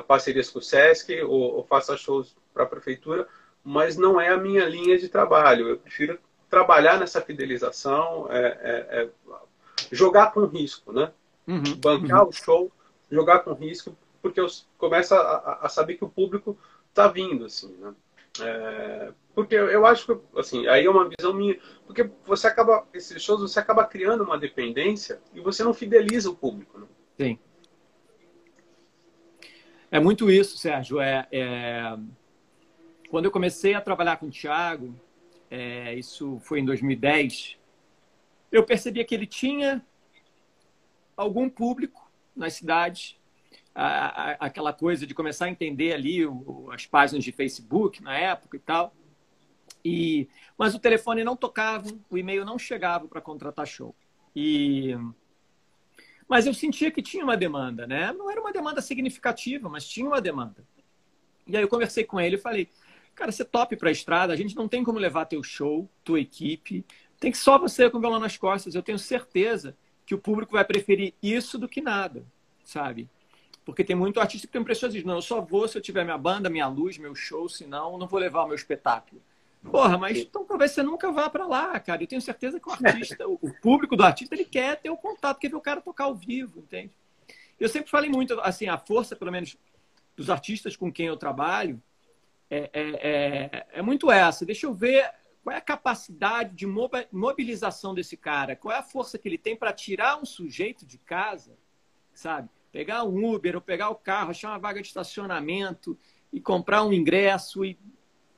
parcerias 0.05 0.49
com 0.49 0.59
o 0.59 0.61
Sesc 0.61 1.21
ou, 1.21 1.55
ou 1.55 1.63
faça 1.63 1.95
shows 1.95 2.35
para 2.53 2.63
a 2.63 2.67
prefeitura, 2.67 3.27
mas 3.63 3.97
não 3.97 4.19
é 4.19 4.29
a 4.29 4.37
minha 4.37 4.65
linha 4.65 4.97
de 4.97 5.09
trabalho. 5.09 5.69
Eu 5.69 5.77
prefiro 5.77 6.19
trabalhar 6.49 6.99
nessa 6.99 7.21
fidelização, 7.21 8.27
é, 8.29 8.39
é, 8.39 9.01
é 9.01 9.09
jogar 9.91 10.31
com 10.31 10.45
risco, 10.45 10.91
né? 10.91 11.11
Uhum, 11.47 11.75
Bancar 11.77 12.23
uhum. 12.23 12.29
o 12.29 12.33
show, 12.33 12.71
jogar 13.09 13.39
com 13.39 13.53
risco, 13.53 13.95
porque 14.21 14.39
eu 14.39 14.47
começo 14.77 15.13
a, 15.15 15.59
a 15.61 15.69
saber 15.69 15.95
que 15.95 16.05
o 16.05 16.09
público 16.09 16.57
está 16.89 17.07
vindo, 17.07 17.45
assim, 17.45 17.75
né? 17.77 17.93
É, 18.39 19.11
porque 19.35 19.55
eu 19.55 19.85
acho 19.85 20.05
que, 20.05 20.39
assim, 20.39 20.67
aí 20.67 20.85
é 20.85 20.89
uma 20.89 21.09
visão 21.09 21.33
minha, 21.33 21.57
porque 21.85 22.09
você 22.25 22.47
acaba, 22.47 22.87
esses 22.93 23.21
shows, 23.21 23.41
você 23.41 23.59
acaba 23.59 23.83
criando 23.85 24.23
uma 24.23 24.37
dependência 24.37 25.19
e 25.33 25.41
você 25.41 25.63
não 25.63 25.73
fideliza 25.73 26.29
o 26.29 26.35
público, 26.35 26.79
né? 26.79 26.87
Sim. 27.19 27.39
É 29.89 29.99
muito 29.99 30.31
isso, 30.31 30.57
Sérgio. 30.57 31.01
É, 31.01 31.27
é, 31.31 31.97
quando 33.11 33.25
eu 33.25 33.31
comecei 33.31 33.73
a 33.73 33.81
trabalhar 33.81 34.15
com 34.15 34.27
o 34.27 34.31
Thiago, 34.31 34.95
é, 35.49 35.93
isso 35.95 36.39
foi 36.39 36.61
em 36.61 36.65
2010, 36.65 37.57
eu 38.49 38.63
percebia 38.63 39.03
que 39.03 39.13
ele 39.13 39.27
tinha 39.27 39.85
algum 41.17 41.49
público 41.49 42.09
nas 42.33 42.53
cidades, 42.53 43.19
a, 43.75 43.83
a, 43.83 44.31
aquela 44.39 44.71
coisa 44.71 45.05
de 45.05 45.13
começar 45.13 45.45
a 45.45 45.49
entender 45.49 45.91
ali 45.91 46.25
o, 46.25 46.71
as 46.71 46.85
páginas 46.85 47.21
de 47.25 47.33
Facebook 47.33 48.01
na 48.01 48.17
época 48.17 48.55
e 48.55 48.59
tal. 48.61 48.95
E, 49.83 50.29
mas 50.57 50.73
o 50.73 50.79
telefone 50.79 51.21
não 51.21 51.35
tocava, 51.35 51.89
o 52.09 52.17
e-mail 52.17 52.45
não 52.45 52.57
chegava 52.57 53.09
para 53.09 53.19
contratar 53.19 53.67
show. 53.67 53.93
E, 54.33 54.95
mas 56.29 56.47
eu 56.47 56.53
sentia 56.53 56.89
que 56.89 57.01
tinha 57.01 57.25
uma 57.25 57.35
demanda, 57.35 57.85
né? 57.85 58.13
Não 58.13 58.31
era 58.31 58.39
uma 58.39 58.53
demanda 58.53 58.81
significativa, 58.81 59.67
mas 59.67 59.85
tinha 59.85 60.07
uma 60.07 60.21
demanda. 60.21 60.63
E 61.45 61.57
aí 61.57 61.63
eu 61.63 61.67
conversei 61.67 62.05
com 62.05 62.19
ele 62.19 62.35
e 62.35 62.39
falei: 62.39 62.69
Cara, 63.15 63.31
você 63.31 63.45
top 63.45 63.75
para 63.75 63.89
a 63.89 63.91
estrada, 63.91 64.33
a 64.33 64.35
gente 64.35 64.55
não 64.55 64.67
tem 64.67 64.83
como 64.83 64.97
levar 64.97 65.25
teu 65.25 65.43
show, 65.43 65.89
tua 66.03 66.19
equipe, 66.19 66.85
tem 67.19 67.31
que 67.31 67.37
só 67.37 67.57
você 67.57 67.89
com 67.89 67.97
o 67.97 68.01
violão 68.01 68.19
nas 68.19 68.37
costas. 68.37 68.73
Eu 68.73 68.81
tenho 68.81 68.97
certeza 68.97 69.75
que 70.05 70.15
o 70.15 70.17
público 70.17 70.53
vai 70.53 70.65
preferir 70.65 71.13
isso 71.21 71.57
do 71.57 71.67
que 71.69 71.81
nada, 71.81 72.25
sabe? 72.63 73.07
Porque 73.63 73.83
tem 73.83 73.95
muito 73.95 74.19
artista 74.19 74.47
que 74.47 74.53
tem 74.53 74.63
preciosismo. 74.63 75.09
Não, 75.09 75.17
eu 75.17 75.21
só 75.21 75.39
vou 75.39 75.67
se 75.67 75.77
eu 75.77 75.81
tiver 75.81 76.03
minha 76.03 76.17
banda, 76.17 76.49
minha 76.49 76.67
luz, 76.67 76.97
meu 76.97 77.13
show, 77.13 77.47
senão 77.47 77.93
eu 77.93 77.97
não 77.97 78.07
vou 78.07 78.19
levar 78.19 78.43
o 78.43 78.47
meu 78.47 78.55
espetáculo. 78.55 79.21
Porra, 79.63 79.97
mas 79.97 80.17
então 80.17 80.43
talvez 80.43 80.71
você 80.71 80.81
nunca 80.81 81.11
vá 81.11 81.29
para 81.29 81.45
lá, 81.45 81.79
cara. 81.79 82.01
Eu 82.01 82.07
tenho 82.07 82.21
certeza 82.21 82.59
que 82.59 82.67
o 82.67 82.71
artista, 82.73 83.27
o 83.27 83.53
público 83.61 83.95
do 83.95 84.03
artista, 84.03 84.33
ele 84.33 84.45
quer 84.45 84.77
ter 84.77 84.89
o 84.89 84.97
contato, 84.97 85.37
quer 85.37 85.49
ver 85.49 85.55
o 85.55 85.61
cara 85.61 85.79
tocar 85.79 86.05
ao 86.05 86.15
vivo, 86.15 86.59
entende? 86.59 86.91
Eu 87.59 87.69
sempre 87.69 87.91
falei 87.91 88.09
muito, 88.09 88.39
assim, 88.41 88.67
a 88.67 88.77
força, 88.77 89.15
pelo 89.15 89.31
menos, 89.31 89.55
dos 90.15 90.31
artistas 90.31 90.75
com 90.75 90.91
quem 90.91 91.05
eu 91.05 91.15
trabalho, 91.15 91.81
é, 92.51 92.69
é, 92.73 92.81
é, 92.81 93.67
é 93.75 93.81
muito 93.81 94.11
essa. 94.11 94.45
Deixa 94.45 94.65
eu 94.65 94.73
ver 94.73 95.09
qual 95.41 95.55
é 95.55 95.57
a 95.57 95.61
capacidade 95.61 96.53
de 96.53 96.67
mobilização 96.67 97.95
desse 97.95 98.17
cara, 98.17 98.55
qual 98.55 98.75
é 98.75 98.77
a 98.77 98.83
força 98.83 99.17
que 99.17 99.27
ele 99.27 99.37
tem 99.37 99.55
para 99.55 99.71
tirar 99.71 100.21
um 100.21 100.25
sujeito 100.25 100.85
de 100.85 100.97
casa, 100.97 101.57
sabe? 102.13 102.49
Pegar 102.71 103.05
um 103.05 103.33
Uber 103.33 103.55
ou 103.55 103.61
pegar 103.61 103.89
o 103.89 103.95
carro, 103.95 104.31
achar 104.31 104.49
uma 104.49 104.59
vaga 104.59 104.81
de 104.81 104.87
estacionamento 104.87 105.97
e 106.31 106.39
comprar 106.39 106.83
um 106.83 106.93
ingresso 106.93 107.63
e, 107.65 107.79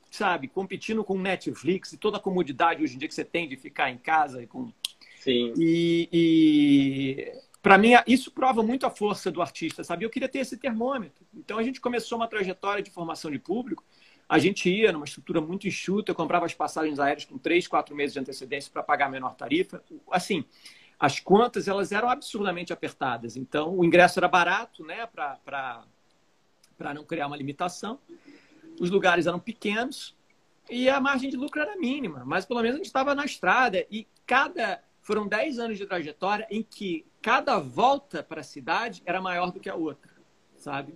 sabe, 0.10 0.48
competindo 0.48 1.04
com 1.04 1.18
Netflix 1.18 1.92
e 1.94 1.98
toda 1.98 2.18
a 2.18 2.22
comodidade 2.22 2.84
hoje 2.84 2.96
em 2.96 3.00
dia 3.00 3.08
que 3.08 3.16
você 3.16 3.26
tem 3.26 3.50
de 3.50 3.58
ficar 3.58 3.90
em 3.90 3.98
casa. 3.98 4.46
Com... 4.48 4.72
Sim. 5.20 5.54
E, 5.58 6.10
e 6.12 7.42
para 7.62 7.78
mim, 7.78 7.92
isso 8.08 8.32
prova 8.32 8.64
muito 8.64 8.86
a 8.86 8.90
força 8.90 9.32
do 9.32 9.42
artista, 9.42 9.84
sabe? 9.84 10.06
Eu 10.06 10.10
queria 10.10 10.30
ter 10.30 10.40
esse 10.40 10.58
termômetro. 10.58 11.26
Então 11.34 11.58
a 11.58 11.64
gente 11.64 11.82
começou 11.82 12.18
uma 12.18 12.28
trajetória 12.28 12.82
de 12.82 12.92
formação 12.92 13.30
de 13.30 13.40
público 13.40 13.84
a 14.34 14.40
gente 14.40 14.68
ia 14.68 14.92
numa 14.92 15.06
estrutura 15.06 15.40
muito 15.40 15.68
enxuta, 15.68 16.10
eu 16.10 16.16
comprava 16.16 16.48
as 16.48 16.56
passagens 16.56 16.98
aéreas 17.00 17.24
com 17.24 17.38
três, 17.38 17.68
quatro 17.68 17.96
meses 17.96 18.14
de 18.14 18.20
antecedência 18.20 18.72
para 18.74 18.82
pagar 18.82 19.06
a 19.06 19.10
menor 19.10 19.36
tarifa. 19.36 19.84
Assim, 20.10 20.44
as 21.00 21.20
contas 21.20 21.68
elas 21.68 21.92
eram 21.92 22.10
absurdamente 22.10 22.74
apertadas. 22.74 23.38
Então, 23.38 23.78
o 23.78 23.86
ingresso 23.86 24.20
era 24.20 24.28
barato, 24.28 24.84
né, 24.84 25.06
para 25.06 25.86
não 26.96 27.06
criar 27.06 27.28
uma 27.28 27.38
limitação. 27.38 28.00
Os 28.80 28.90
lugares 28.90 29.28
eram 29.28 29.38
pequenos 29.38 30.18
e 30.68 30.90
a 30.90 31.00
margem 31.00 31.30
de 31.30 31.38
lucro 31.38 31.62
era 31.62 31.78
mínima, 31.78 32.24
mas 32.26 32.44
pelo 32.44 32.60
menos 32.60 32.74
a 32.74 32.78
gente 32.78 32.88
estava 32.88 33.14
na 33.14 33.26
estrada 33.26 33.86
e 33.92 34.08
cada 34.26 34.84
foram 35.00 35.28
10 35.28 35.60
anos 35.60 35.78
de 35.78 35.86
trajetória 35.86 36.48
em 36.50 36.64
que 36.64 37.06
cada 37.22 37.60
volta 37.60 38.24
para 38.24 38.42
a 38.42 38.44
cidade 38.44 39.04
era 39.06 39.22
maior 39.22 39.52
do 39.52 39.60
que 39.60 39.70
a 39.70 39.76
outra, 39.76 40.12
sabe? 40.58 40.96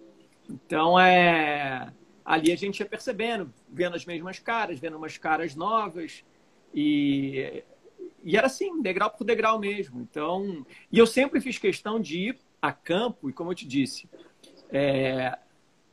Então, 0.50 1.00
é 1.00 1.94
ali 2.28 2.52
a 2.52 2.58
gente 2.58 2.82
ia 2.82 2.86
percebendo, 2.86 3.54
vendo 3.70 3.96
as 3.96 4.06
mesmas 4.06 4.38
caras, 4.38 4.78
vendo 4.78 4.98
umas 4.98 5.18
caras 5.18 5.56
novas 5.56 6.26
e 6.74 7.64
e 8.24 8.36
era 8.36 8.48
assim, 8.48 8.82
degrau 8.82 9.10
por 9.10 9.24
degrau 9.24 9.58
mesmo. 9.58 10.02
Então, 10.02 10.66
e 10.92 11.00
eu 11.00 11.08
sempre 11.08 11.40
fiz 11.40 11.58
questão 11.58 11.98
de 11.98 12.20
ir 12.20 12.40
a 12.62 12.74
campo 12.74 13.30
e 13.30 13.34
como 13.34 13.52
eu 13.52 13.56
te 13.56 13.66
disse, 13.66 14.10
é, 14.70 15.38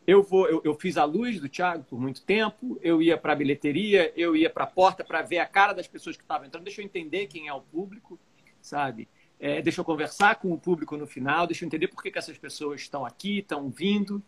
eu 0.04 0.20
vou, 0.20 0.48
eu, 0.48 0.60
eu, 0.64 0.74
fiz 0.74 0.96
a 0.96 1.04
luz 1.04 1.38
do 1.38 1.48
Thiago 1.48 1.84
por 1.84 2.00
muito 2.00 2.22
tempo. 2.22 2.76
Eu 2.82 3.00
ia 3.00 3.16
para 3.16 3.34
a 3.34 3.36
bilheteria, 3.36 4.12
eu 4.16 4.34
ia 4.34 4.50
para 4.50 4.64
a 4.64 4.66
porta 4.66 5.04
para 5.04 5.22
ver 5.22 5.38
a 5.38 5.46
cara 5.46 5.72
das 5.72 5.86
pessoas 5.86 6.16
que 6.16 6.24
estavam 6.24 6.46
entrando. 6.46 6.64
Deixa 6.64 6.80
eu 6.80 6.84
entender 6.84 7.28
quem 7.28 7.46
é 7.46 7.52
o 7.52 7.60
público, 7.60 8.18
sabe? 8.60 9.08
É, 9.38 9.62
deixa 9.62 9.80
eu 9.80 9.84
conversar 9.84 10.36
com 10.36 10.52
o 10.52 10.58
público 10.58 10.96
no 10.96 11.06
final. 11.06 11.46
Deixa 11.46 11.64
eu 11.64 11.66
entender 11.68 11.86
por 11.86 12.02
que, 12.02 12.10
que 12.10 12.18
essas 12.18 12.36
pessoas 12.36 12.80
estão 12.80 13.06
aqui, 13.06 13.38
estão 13.38 13.70
vindo. 13.70 14.20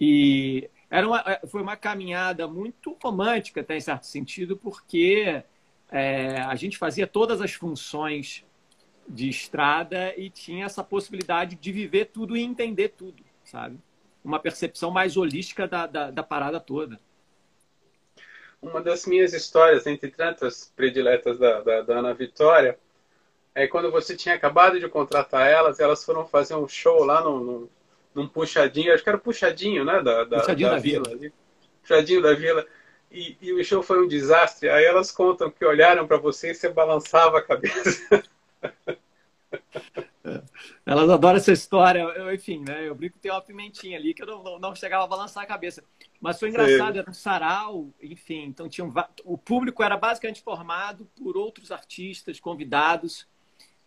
E 0.00 0.68
era 0.90 1.06
uma, 1.06 1.22
é, 1.26 1.46
foi 1.46 1.62
uma 1.62 1.76
caminhada 1.76 2.46
muito 2.46 2.96
romântica, 3.02 3.60
até 3.60 3.76
em 3.76 3.80
certo 3.80 4.06
sentido, 4.06 4.56
porque 4.56 5.42
é, 5.90 6.40
a 6.42 6.54
gente 6.54 6.78
fazia 6.78 7.06
todas 7.06 7.40
as 7.40 7.52
funções 7.52 8.44
de 9.08 9.28
estrada 9.28 10.14
e 10.16 10.30
tinha 10.30 10.66
essa 10.66 10.82
possibilidade 10.82 11.56
de 11.56 11.72
viver 11.72 12.06
tudo 12.06 12.36
e 12.36 12.42
entender 12.42 12.90
tudo, 12.90 13.22
sabe? 13.44 13.78
uma 14.26 14.40
percepção 14.40 14.90
mais 14.90 15.16
holística 15.16 15.68
da, 15.68 15.86
da, 15.86 16.10
da 16.10 16.22
parada 16.22 16.58
toda. 16.58 16.98
Uma 18.60 18.80
das 18.80 19.06
minhas 19.06 19.32
histórias, 19.32 19.86
entre 19.86 20.10
tantas 20.10 20.72
prediletas 20.74 21.38
da, 21.38 21.60
da, 21.60 21.82
da 21.82 21.98
Ana 21.98 22.12
Vitória, 22.12 22.76
é 23.54 23.68
quando 23.68 23.90
você 23.90 24.16
tinha 24.16 24.34
acabado 24.34 24.80
de 24.80 24.88
contratar 24.88 25.48
elas, 25.48 25.78
elas 25.78 26.04
foram 26.04 26.26
fazer 26.26 26.56
um 26.56 26.66
show 26.66 27.04
lá 27.04 27.22
no, 27.22 27.40
no, 27.40 27.70
num 28.16 28.26
puxadinho, 28.26 28.94
acho 28.94 29.02
que 29.02 29.08
era 29.10 29.18
puxadinho, 29.18 29.84
né? 29.84 30.02
Da, 30.02 30.24
da, 30.24 30.38
puxadinho 30.38 30.70
da, 30.70 30.76
da 30.76 30.80
vila. 30.80 31.16
vila. 31.16 31.32
Puxadinho 31.82 32.22
da 32.22 32.32
vila. 32.34 32.66
E, 33.12 33.36
e, 33.40 33.52
o 33.52 33.62
show 33.62 33.82
foi 33.82 34.02
um 34.02 34.08
desastre. 34.08 34.70
Aí 34.70 34.84
elas 34.84 35.12
contam 35.12 35.50
que 35.50 35.64
olharam 35.64 36.06
para 36.06 36.16
você 36.16 36.50
e 36.50 36.54
você 36.54 36.70
balançava 36.70 37.38
a 37.38 37.42
cabeça. 37.42 38.22
Elas 40.84 41.08
adoram 41.08 41.36
essa 41.36 41.52
história. 41.52 42.00
Eu, 42.00 42.34
enfim, 42.34 42.64
né? 42.66 42.88
Eu 42.88 42.94
brinco 42.94 43.14
que 43.14 43.20
tem 43.20 43.30
uma 43.30 43.40
pimentinha 43.40 43.96
ali 43.96 44.12
que 44.12 44.22
eu 44.22 44.26
não, 44.26 44.42
não, 44.42 44.58
não 44.58 44.74
chegava 44.74 45.04
a 45.04 45.06
balançar 45.06 45.44
a 45.44 45.46
cabeça. 45.46 45.84
Mas 46.20 46.38
foi 46.38 46.48
engraçado, 46.48 46.94
Sim. 46.94 46.98
era 46.98 47.10
um 47.10 47.14
sarau, 47.14 47.94
enfim. 48.02 48.44
Então 48.44 48.68
tinha 48.68 48.84
um, 48.84 48.92
o 49.24 49.38
público 49.38 49.82
era 49.82 49.96
basicamente 49.96 50.42
formado 50.42 51.08
por 51.16 51.36
outros 51.36 51.70
artistas 51.70 52.40
convidados. 52.40 53.26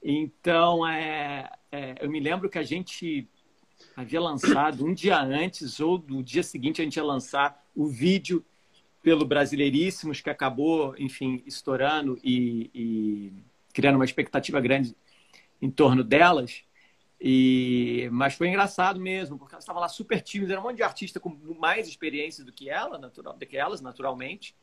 Então, 0.01 0.87
é, 0.87 1.51
é, 1.71 1.95
eu 1.99 2.09
me 2.09 2.21
lembro 2.21 2.49
que 2.49 2.57
a 2.57 2.63
gente 2.63 3.27
havia 3.99 4.21
lançado 4.21 4.85
um 4.85 4.93
dia 4.93 5.19
antes 5.19 5.81
ou 5.81 6.01
no 6.07 6.23
dia 6.23 6.41
seguinte 6.41 6.81
a 6.81 6.85
gente 6.85 6.95
ia 6.95 7.03
lançar 7.03 7.65
o 7.75 7.85
vídeo 7.85 8.45
pelo 9.01 9.25
Brasileiríssimos, 9.25 10.21
que 10.21 10.29
acabou, 10.29 10.95
enfim, 10.97 11.43
estourando 11.45 12.17
e, 12.23 12.69
e 12.73 13.33
criando 13.73 13.95
uma 13.95 14.05
expectativa 14.05 14.59
grande 14.61 14.95
em 15.61 15.69
torno 15.69 16.01
delas. 16.01 16.63
E, 17.19 18.07
mas 18.13 18.35
foi 18.35 18.47
engraçado 18.47 18.99
mesmo, 19.01 19.37
porque 19.37 19.53
elas 19.53 19.63
estavam 19.63 19.81
lá 19.81 19.89
super 19.89 20.21
tímidas, 20.21 20.51
era 20.51 20.61
um 20.61 20.63
monte 20.63 20.77
de 20.77 20.83
artista 20.83 21.19
com 21.19 21.37
mais 21.59 21.85
experiência 21.85 22.45
do 22.45 22.53
que 22.53 22.69
ela, 22.69 22.97
natural, 22.97 23.37
do 23.37 23.45
que 23.45 23.57
elas, 23.57 23.81
naturalmente. 23.81 24.55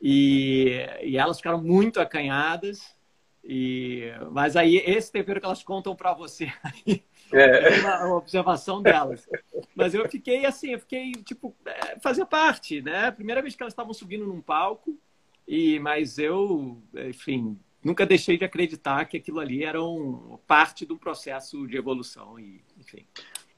E, 0.00 0.86
e 1.02 1.18
elas 1.18 1.36
ficaram 1.36 1.62
muito 1.62 2.00
acanhadas. 2.00 2.94
E, 3.42 4.10
mas 4.32 4.56
aí 4.56 4.76
esse 4.76 5.12
tempero 5.12 5.38
que 5.38 5.44
elas 5.44 5.62
contam 5.62 5.94
para 5.94 6.14
você. 6.14 6.50
é 7.38 7.80
uma, 7.80 8.06
uma, 8.06 8.16
observação 8.16 8.80
delas. 8.82 9.28
Mas 9.74 9.94
eu 9.94 10.08
fiquei 10.08 10.46
assim, 10.46 10.72
eu 10.72 10.78
fiquei 10.78 11.12
tipo 11.12 11.54
é, 11.66 11.98
fazia 12.00 12.24
parte, 12.24 12.80
né? 12.80 13.10
Primeira 13.10 13.42
vez 13.42 13.54
que 13.54 13.62
elas 13.62 13.72
estavam 13.72 13.92
subindo 13.92 14.26
num 14.26 14.40
palco 14.40 14.98
e 15.46 15.78
mas 15.80 16.18
eu, 16.18 16.80
enfim, 16.94 17.58
nunca 17.82 18.06
deixei 18.06 18.38
de 18.38 18.44
acreditar 18.44 19.04
que 19.04 19.16
aquilo 19.16 19.40
ali 19.40 19.64
era 19.64 19.82
um, 19.82 20.38
parte 20.46 20.86
do 20.86 20.96
processo 20.96 21.66
de 21.66 21.76
evolução 21.76 22.38
e 22.38 22.62
enfim. 22.78 23.06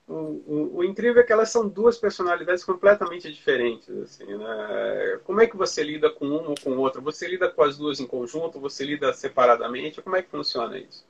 O, 0.08 0.14
o, 0.14 0.76
o, 0.76 0.84
incrível 0.84 1.20
é 1.20 1.24
que 1.24 1.32
elas 1.32 1.50
são 1.50 1.68
duas 1.68 1.98
personalidades 1.98 2.64
completamente 2.64 3.32
diferentes. 3.32 3.88
Assim, 3.88 4.24
né? 4.24 5.20
Como 5.24 5.40
é 5.40 5.48
que 5.48 5.56
você 5.56 5.82
lida 5.82 6.08
com 6.10 6.26
uma 6.26 6.50
ou 6.50 6.54
com 6.62 6.76
outra? 6.78 7.00
Você 7.00 7.26
lida 7.26 7.50
com 7.50 7.62
as 7.62 7.76
duas 7.76 7.98
em 7.98 8.06
conjunto? 8.06 8.60
Você 8.60 8.84
lida 8.84 9.12
separadamente? 9.12 10.00
Como 10.00 10.14
é 10.14 10.22
que 10.22 10.30
funciona 10.30 10.78
isso? 10.78 11.04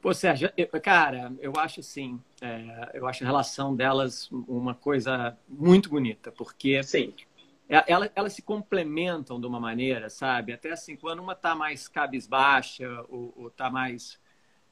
Pô, 0.00 0.14
Sérgio, 0.14 0.50
eu, 0.56 0.66
cara, 0.80 1.30
eu 1.40 1.52
acho 1.58 1.80
assim, 1.80 2.18
é, 2.40 2.90
eu 2.94 3.06
acho 3.06 3.22
a 3.22 3.26
relação 3.26 3.76
delas 3.76 4.30
uma 4.30 4.74
coisa 4.74 5.36
muito 5.46 5.90
bonita, 5.90 6.32
porque 6.32 6.82
Sim. 6.82 7.12
É, 7.68 7.84
elas, 7.86 8.10
elas 8.16 8.32
se 8.32 8.42
complementam 8.42 9.38
de 9.38 9.46
uma 9.46 9.60
maneira, 9.60 10.08
sabe? 10.08 10.52
Até 10.52 10.72
assim, 10.72 10.96
quando 10.96 11.20
uma 11.20 11.34
está 11.34 11.54
mais 11.54 11.86
cabisbaixa 11.86 12.88
ou 13.08 13.46
está 13.46 13.70
mais, 13.70 14.18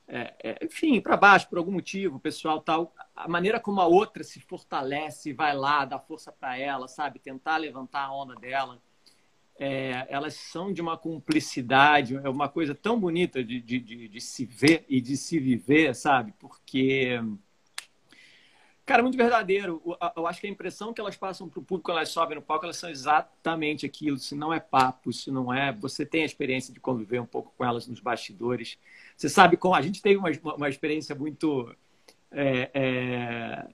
é, 0.09 0.35
é, 0.43 0.65
enfim, 0.65 1.01
para 1.01 1.17
baixo 1.17 1.49
por 1.49 1.59
algum 1.59 1.73
motivo, 1.73 2.17
o 2.17 2.21
pessoal 2.21 2.61
tal, 2.61 2.93
a 3.15 3.29
maneira 3.29 3.61
como 3.61 3.81
a 3.81 3.87
outra 3.87 4.25
se 4.25 4.41
fortalece, 4.41 5.33
vai 5.33 5.55
lá, 5.55 5.85
dá 5.85 5.99
força 5.99 6.33
para 6.33 6.59
ela, 6.59 6.89
sabe? 6.89 7.21
Tentar 7.21 7.59
levantar 7.59 8.01
a 8.01 8.13
onda 8.13 8.35
dela. 8.35 8.81
É, 9.59 10.07
elas 10.09 10.35
são 10.35 10.73
de 10.73 10.81
uma 10.81 10.97
cumplicidade, 10.97 12.15
é 12.17 12.29
uma 12.29 12.49
coisa 12.49 12.75
tão 12.75 12.99
bonita 12.99 13.43
de, 13.43 13.61
de, 13.61 13.81
de, 13.81 14.09
de 14.09 14.21
se 14.21 14.45
ver 14.45 14.85
e 14.89 15.01
de 15.01 15.17
se 15.17 15.39
viver, 15.39 15.95
sabe? 15.95 16.33
Porque 16.39 17.21
Cara, 18.89 19.03
muito 19.03 19.19
verdadeiro. 19.19 19.83
Eu 20.17 20.27
acho 20.27 20.41
que 20.41 20.47
a 20.47 20.51
impressão 20.51 20.95
que 20.95 21.01
elas 21.01 21.15
passam 21.15 21.47
para 21.47 21.61
o 21.61 21.63
público 21.63 21.85
quando 21.85 21.99
elas 21.99 22.09
sobem 22.09 22.37
no 22.37 22.41
palco, 22.41 22.65
elas 22.65 22.79
são 22.79 22.89
exatamente 22.89 23.85
aquilo. 23.85 24.17
Se 24.17 24.35
não 24.35 24.51
é 24.51 24.59
papo, 24.59 25.13
se 25.13 25.31
não 25.31 25.53
é. 25.53 25.71
Você 25.75 26.07
tem 26.07 26.23
a 26.23 26.25
experiência 26.25 26.73
de 26.73 26.81
conviver 26.81 27.21
um 27.21 27.27
pouco 27.27 27.53
com 27.55 27.63
elas 27.63 27.87
nos 27.87 28.01
bastidores. 28.01 28.79
Você 29.15 29.29
sabe 29.29 29.59
como. 29.59 29.75
A 29.75 29.83
gente 29.83 30.01
teve 30.01 30.17
uma, 30.17 30.31
uma 30.55 30.71
experiência 30.71 31.15
muito 31.15 31.71
é, 32.33 32.71
é, 32.73 33.69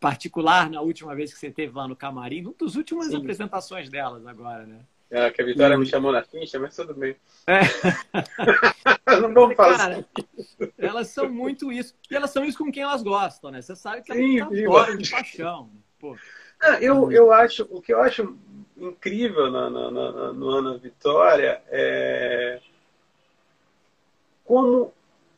particular 0.00 0.68
na 0.68 0.80
última 0.80 1.14
vez 1.14 1.32
que 1.32 1.38
você 1.38 1.52
teve 1.52 1.72
lá 1.72 1.86
no 1.86 1.94
camarim, 1.94 2.42
numa 2.42 2.56
das 2.60 2.74
últimas 2.74 3.06
Sim. 3.06 3.16
apresentações 3.18 3.88
delas 3.88 4.26
agora, 4.26 4.66
né? 4.66 4.80
É, 5.10 5.30
que 5.30 5.40
a 5.40 5.44
Vitória 5.44 5.74
e... 5.74 5.78
me 5.78 5.86
chamou 5.86 6.12
na 6.12 6.22
ficha, 6.22 6.58
mas 6.58 6.76
tudo 6.76 6.94
bem. 6.94 7.16
É. 7.46 7.60
não 9.20 9.32
vamos 9.32 9.56
falar 9.56 9.78
Cara, 9.78 10.04
elas 10.76 11.08
são 11.08 11.30
muito 11.30 11.72
isso. 11.72 11.94
E 12.10 12.14
elas 12.14 12.30
são 12.30 12.44
isso 12.44 12.58
com 12.58 12.70
quem 12.70 12.82
elas 12.82 13.02
gostam, 13.02 13.50
né? 13.50 13.62
Você 13.62 13.74
sabe 13.74 14.02
que 14.02 14.12
elas 14.12 14.22
Sim, 14.22 14.40
adoram 14.40 14.96
de 14.96 15.10
paixão. 15.10 15.70
Pô. 15.98 16.14
Ah, 16.60 16.78
eu, 16.82 17.10
eu 17.10 17.32
acho, 17.32 17.66
o 17.70 17.80
que 17.80 17.92
eu 17.92 18.00
acho 18.00 18.36
incrível 18.76 19.50
na, 19.50 19.70
na, 19.70 19.90
na, 19.90 20.32
no 20.32 20.50
Ana 20.50 20.76
Vitória 20.76 21.62
é 21.68 22.60
como 24.44 24.92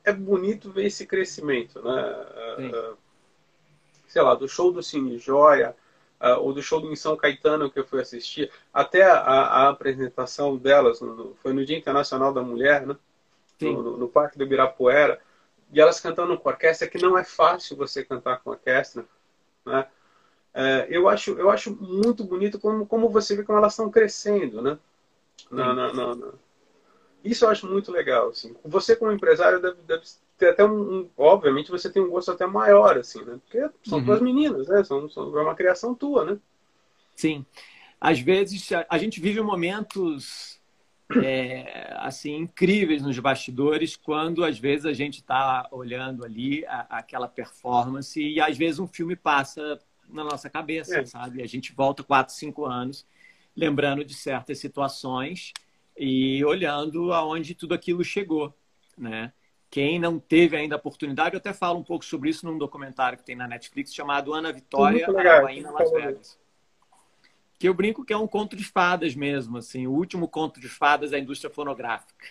é 0.04 0.12
bonito 0.12 0.70
ver 0.70 0.86
esse 0.86 1.06
crescimento, 1.06 1.82
né? 1.82 2.26
Sim. 2.56 2.72
Sei 4.08 4.22
lá, 4.22 4.34
do 4.34 4.48
show 4.48 4.72
do 4.72 4.82
Cine 4.82 5.18
Joia, 5.18 5.76
uh, 6.20 6.40
ou 6.40 6.52
do 6.52 6.62
show 6.62 6.80
do 6.80 6.92
em 6.92 6.96
São 6.96 7.16
Caetano 7.16 7.70
que 7.70 7.78
eu 7.78 7.86
fui 7.86 8.00
assistir, 8.00 8.50
até 8.72 9.02
a, 9.02 9.18
a 9.18 9.68
apresentação 9.68 10.56
delas, 10.56 11.00
no, 11.00 11.34
foi 11.36 11.52
no 11.52 11.64
Dia 11.64 11.78
Internacional 11.78 12.32
da 12.32 12.42
Mulher, 12.42 12.86
né? 12.86 12.96
No, 13.60 13.82
no, 13.82 13.96
no, 13.98 14.08
Parque 14.08 14.38
do 14.38 14.44
Ibirapuera, 14.44 15.20
e 15.70 15.78
elas 15.78 16.00
cantando 16.00 16.38
com 16.38 16.48
orquestra, 16.48 16.88
que 16.88 16.96
não 16.96 17.18
é 17.18 17.24
fácil 17.24 17.76
você 17.76 18.02
cantar 18.02 18.40
com 18.40 18.50
orquestra, 18.50 19.04
né? 19.66 19.86
É, 20.52 20.86
eu, 20.90 21.08
acho, 21.08 21.32
eu 21.38 21.50
acho 21.50 21.76
muito 21.76 22.24
bonito 22.24 22.58
como, 22.58 22.84
como 22.86 23.08
você 23.08 23.36
vê 23.36 23.44
como 23.44 23.58
elas 23.58 23.72
estão 23.72 23.90
crescendo, 23.90 24.60
né? 24.60 24.78
Na, 25.50 25.72
na, 25.72 25.92
na, 25.92 26.32
Isso 27.22 27.44
eu 27.44 27.50
acho 27.50 27.66
muito 27.66 27.92
legal. 27.92 28.30
Assim. 28.30 28.56
Você, 28.64 28.96
como 28.96 29.12
empresário, 29.12 29.60
deve, 29.60 29.76
deve 29.82 30.02
até 30.46 30.64
um, 30.64 31.00
um, 31.00 31.10
Obviamente 31.16 31.70
você 31.70 31.90
tem 31.90 32.02
um 32.02 32.10
gosto 32.10 32.30
até 32.30 32.46
maior, 32.46 32.98
assim, 32.98 33.22
né? 33.24 33.38
Porque 33.44 33.70
são 33.88 33.98
uhum. 33.98 34.04
tuas 34.04 34.20
meninas, 34.20 34.68
né? 34.68 34.82
São, 34.84 35.08
são, 35.08 35.38
é 35.38 35.42
uma 35.42 35.54
criação 35.54 35.94
tua, 35.94 36.24
né? 36.24 36.38
Sim. 37.14 37.44
Às 38.00 38.20
vezes 38.20 38.72
a, 38.72 38.86
a 38.88 38.98
gente 38.98 39.20
vive 39.20 39.40
momentos 39.40 40.60
é, 41.22 41.92
assim 41.98 42.36
incríveis 42.36 43.02
nos 43.02 43.18
bastidores 43.18 43.96
quando 43.96 44.44
às 44.44 44.58
vezes 44.58 44.86
a 44.86 44.92
gente 44.92 45.16
está 45.16 45.68
olhando 45.70 46.24
ali 46.24 46.64
a, 46.66 46.86
aquela 46.98 47.28
performance 47.28 48.20
e 48.20 48.40
às 48.40 48.56
vezes 48.56 48.78
um 48.78 48.86
filme 48.86 49.16
passa 49.16 49.78
na 50.08 50.24
nossa 50.24 50.48
cabeça, 50.48 51.00
é. 51.00 51.04
sabe? 51.04 51.42
A 51.42 51.46
gente 51.46 51.72
volta 51.72 52.02
quatro, 52.02 52.34
cinco 52.34 52.64
anos 52.64 53.06
lembrando 53.56 54.04
de 54.04 54.14
certas 54.14 54.58
situações 54.58 55.52
e 55.96 56.44
olhando 56.44 57.12
aonde 57.12 57.54
tudo 57.54 57.74
aquilo 57.74 58.02
chegou, 58.02 58.54
né? 58.96 59.32
Quem 59.70 60.00
não 60.00 60.18
teve 60.18 60.56
ainda 60.56 60.74
a 60.74 60.78
oportunidade, 60.78 61.34
eu 61.34 61.38
até 61.38 61.52
falo 61.52 61.78
um 61.78 61.84
pouco 61.84 62.04
sobre 62.04 62.28
isso 62.28 62.44
num 62.44 62.58
documentário 62.58 63.16
que 63.16 63.24
tem 63.24 63.36
na 63.36 63.46
Netflix 63.46 63.94
chamado 63.94 64.34
Ana 64.34 64.52
Vitória, 64.52 65.06
Araguaína, 65.06 65.70
Las 65.70 65.90
Vegas. 65.92 66.38
Que 67.56 67.68
eu 67.68 67.74
brinco 67.74 68.04
que 68.04 68.12
é 68.12 68.16
um 68.16 68.26
conto 68.26 68.56
de 68.56 68.64
fadas 68.64 69.14
mesmo, 69.14 69.58
assim, 69.58 69.86
o 69.86 69.92
último 69.92 70.26
conto 70.26 70.58
de 70.58 70.68
fadas 70.68 71.12
da 71.12 71.18
indústria 71.18 71.52
fonográfica. 71.52 72.26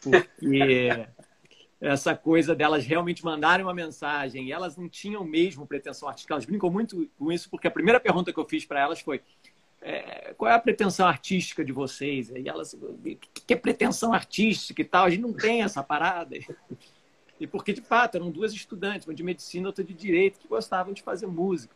Porque 0.00 1.08
essa 1.80 2.14
coisa 2.14 2.54
delas 2.54 2.84
realmente 2.84 3.24
mandarem 3.24 3.64
uma 3.64 3.74
mensagem 3.74 4.46
e 4.46 4.52
elas 4.52 4.76
não 4.76 4.88
tinham 4.88 5.24
mesmo 5.24 5.66
pretensão 5.66 6.08
artística. 6.08 6.34
Elas 6.34 6.44
brincam 6.44 6.70
muito 6.70 7.08
com 7.18 7.32
isso, 7.32 7.50
porque 7.50 7.66
a 7.66 7.72
primeira 7.72 7.98
pergunta 7.98 8.32
que 8.32 8.38
eu 8.38 8.44
fiz 8.44 8.64
para 8.64 8.80
elas 8.80 9.00
foi 9.00 9.20
é, 9.80 10.34
qual 10.36 10.50
é 10.50 10.54
a 10.54 10.58
pretensão 10.58 11.06
artística 11.06 11.64
de 11.64 11.72
vocês? 11.72 12.30
E 12.30 12.48
elas, 12.48 12.74
o 12.74 12.98
que 13.46 13.54
é 13.54 13.56
pretensão 13.56 14.12
artística 14.12 14.82
e 14.82 14.84
tal? 14.84 15.04
A 15.04 15.10
gente 15.10 15.22
não 15.22 15.32
tem 15.32 15.62
essa 15.62 15.82
parada. 15.82 16.36
E 17.40 17.46
porque, 17.46 17.72
de 17.72 17.80
fato, 17.80 18.16
eram 18.16 18.30
duas 18.30 18.52
estudantes, 18.52 19.06
uma 19.06 19.14
de 19.14 19.22
medicina 19.22 19.64
e 19.64 19.66
outra 19.68 19.84
de 19.84 19.94
direito, 19.94 20.40
que 20.40 20.48
gostavam 20.48 20.92
de 20.92 21.02
fazer 21.02 21.26
música. 21.26 21.74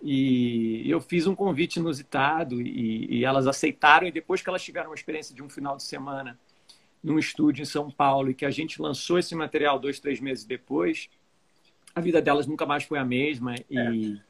E 0.00 0.88
eu 0.88 1.00
fiz 1.00 1.26
um 1.26 1.34
convite 1.34 1.76
inusitado 1.76 2.60
e, 2.60 3.18
e 3.18 3.24
elas 3.24 3.46
aceitaram. 3.46 4.06
E 4.06 4.12
depois 4.12 4.40
que 4.42 4.48
elas 4.48 4.62
tiveram 4.62 4.90
uma 4.90 4.94
experiência 4.94 5.34
de 5.34 5.42
um 5.42 5.48
final 5.48 5.76
de 5.76 5.82
semana 5.82 6.38
num 7.02 7.18
estúdio 7.18 7.62
em 7.62 7.66
São 7.66 7.90
Paulo 7.90 8.30
e 8.30 8.34
que 8.34 8.44
a 8.44 8.50
gente 8.50 8.80
lançou 8.80 9.18
esse 9.18 9.34
material 9.34 9.78
dois, 9.78 9.98
três 9.98 10.20
meses 10.20 10.44
depois, 10.44 11.08
a 11.94 12.00
vida 12.00 12.22
delas 12.22 12.46
nunca 12.46 12.64
mais 12.64 12.84
foi 12.84 12.98
a 12.98 13.04
mesma. 13.04 13.54
E, 13.68 14.20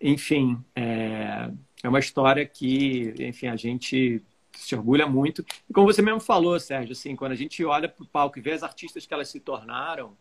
é. 0.00 0.08
enfim, 0.08 0.62
é, 0.74 1.50
é 1.82 1.88
uma 1.88 1.98
história 1.98 2.44
que, 2.46 3.14
enfim, 3.18 3.48
a 3.48 3.56
gente 3.56 4.22
se 4.52 4.74
orgulha 4.74 5.06
muito. 5.06 5.44
E 5.68 5.72
como 5.72 5.86
você 5.86 6.02
mesmo 6.02 6.20
falou, 6.20 6.58
Sérgio, 6.58 6.92
assim, 6.92 7.14
quando 7.14 7.32
a 7.32 7.36
gente 7.36 7.64
olha 7.64 7.88
para 7.88 8.02
o 8.02 8.08
palco 8.08 8.38
e 8.38 8.42
vê 8.42 8.52
as 8.52 8.62
artistas 8.62 9.06
que 9.06 9.12
elas 9.12 9.28
se 9.28 9.40
tornaram, 9.40 10.16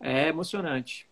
é 0.00 0.28
emocionante. 0.28 1.08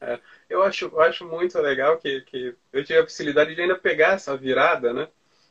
É, 0.00 0.18
eu, 0.48 0.62
acho, 0.62 0.86
eu 0.86 1.00
acho 1.00 1.24
muito 1.26 1.58
legal 1.58 1.96
que, 1.98 2.22
que 2.22 2.56
eu 2.72 2.84
tive 2.84 2.98
a 2.98 3.04
possibilidade 3.04 3.54
de 3.54 3.60
ainda 3.60 3.78
pegar 3.78 4.14
essa 4.14 4.36
virada, 4.36 4.92
né? 4.92 5.08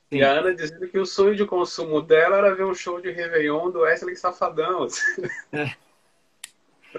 Sim. 0.10 0.18
E 0.18 0.24
a 0.24 0.32
Ana 0.32 0.54
dizendo 0.54 0.90
que 0.90 1.00
o 1.00 1.06
sonho 1.06 1.36
de 1.36 1.46
consumo 1.46 2.02
dela 2.02 2.38
era 2.38 2.54
ver 2.54 2.66
um 2.66 2.74
show 2.74 3.00
de 3.00 3.10
Réveillon 3.10 3.72
do 3.72 3.80
Wesley 3.80 4.16
Safadão. 4.16 4.88
É. 5.54 5.76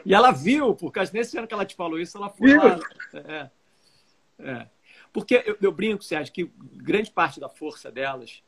E 0.07 0.15
ela 0.15 0.33
viu, 0.33 0.75
porque 0.75 0.99
nesse 1.13 1.37
ano 1.37 1.47
que 1.47 1.53
ela 1.53 1.67
te 1.67 1.75
falou 1.75 1.99
isso, 1.99 2.17
ela 2.17 2.31
foi 2.31 2.49
viu? 2.49 2.63
lá. 2.63 2.81
É. 3.13 3.51
é. 4.39 4.67
Porque 5.13 5.43
eu, 5.47 5.57
eu 5.61 5.73
brinco, 5.73 6.03
Sérgio, 6.03 6.33
que 6.33 6.51
grande 6.75 7.11
parte 7.11 7.39
da 7.39 7.49
força 7.49 7.91
delas 7.91 8.43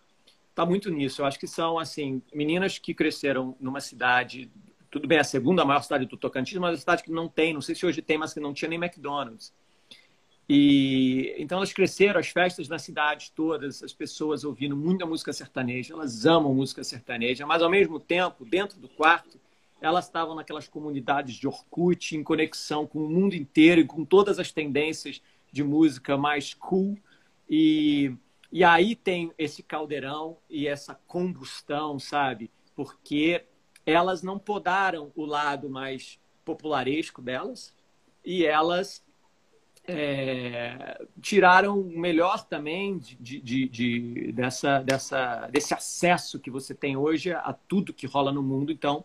está 0.48 0.64
muito 0.64 0.90
nisso. 0.90 1.20
Eu 1.20 1.27
acho 1.27 1.38
que 1.38 1.46
são, 1.46 1.79
assim, 1.79 2.22
meninas 2.33 2.79
que 2.79 2.94
cresceram 2.94 3.57
numa 3.61 3.81
cidade, 3.81 4.50
tudo 4.90 5.07
bem, 5.07 5.18
a 5.18 5.24
segunda 5.24 5.64
maior 5.64 5.83
cidade 5.83 6.07
do 6.07 6.16
Tocantins, 6.16 6.59
mas 6.59 6.70
uma 6.70 6.79
cidade 6.79 7.03
que 7.03 7.11
não 7.11 7.29
tem, 7.29 7.53
não 7.53 7.61
sei 7.61 7.74
se 7.74 7.85
hoje 7.85 8.00
tem, 8.00 8.16
mas 8.16 8.33
que 8.33 8.40
não 8.40 8.55
tinha 8.55 8.68
nem 8.68 8.79
McDonald's. 8.79 9.53
E 10.48 11.35
então 11.38 11.59
elas 11.59 11.72
cresceram, 11.72 12.20
as 12.20 12.29
festas 12.29 12.68
na 12.68 12.79
cidade 12.79 13.33
todas, 13.35 13.83
as 13.83 13.92
pessoas 13.92 14.44
ouvindo 14.44 14.77
muita 14.77 15.07
música 15.07 15.33
sertaneja, 15.33 15.94
elas 15.94 16.27
amam 16.27 16.55
música 16.55 16.85
sertaneja, 16.85 17.46
mas 17.46 17.62
ao 17.62 17.70
mesmo 17.70 17.98
tempo, 17.98 18.44
dentro 18.44 18.79
do 18.79 18.88
quarto, 18.88 19.40
elas 19.81 20.05
estavam 20.05 20.35
naquelas 20.35 20.68
comunidades 20.68 21.35
de 21.35 21.46
Orkut, 21.48 22.16
em 22.16 22.22
conexão 22.22 22.87
com 22.87 23.05
o 23.05 23.09
mundo 23.09 23.35
inteiro 23.35 23.81
e 23.81 23.87
com 23.87 24.05
todas 24.05 24.38
as 24.38 24.53
tendências 24.53 25.20
de 25.55 25.62
música 25.62 26.17
mais 26.19 26.53
cool. 26.53 26.99
E, 27.49 28.12
e 28.51 28.64
aí 28.64 28.97
tem 28.97 29.33
esse 29.38 29.62
caldeirão 29.62 30.37
e 30.51 30.67
essa 30.67 30.97
combustão, 31.07 31.97
sabe? 32.01 32.51
Porque 32.75 33.45
elas 33.87 34.21
não 34.21 34.37
podaram 34.37 35.12
o 35.14 35.25
lado 35.25 35.71
mais 35.71 36.19
popularesco 36.45 37.23
delas 37.23 37.73
e 38.25 38.45
elas 38.45 39.05
é, 39.87 41.07
tiraram 41.21 41.79
o 41.79 41.99
melhor 42.01 42.45
também 42.45 42.99
de, 42.99 43.40
de, 43.40 43.69
de, 43.69 44.33
dessa, 44.33 44.81
dessa, 44.81 45.47
desse 45.47 45.73
acesso 45.73 46.40
que 46.40 46.51
você 46.51 46.75
tem 46.75 46.97
hoje 46.97 47.33
a 47.33 47.53
tudo 47.53 47.95
que 47.95 48.09
rola 48.09 48.33
no 48.33 48.43
mundo. 48.43 48.73
Então, 48.73 49.05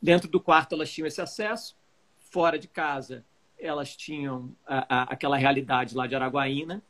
dentro 0.00 0.26
do 0.26 0.40
quarto 0.40 0.74
elas 0.74 0.90
tinham 0.90 1.06
esse 1.06 1.20
acesso, 1.20 1.76
fora 2.16 2.58
de 2.58 2.66
casa 2.66 3.26
elas 3.62 3.96
tinham 3.96 4.54
a, 4.66 5.02
a, 5.02 5.02
aquela 5.14 5.36
realidade 5.36 5.94
lá 5.94 6.06
de 6.06 6.14
Araguaína 6.14 6.82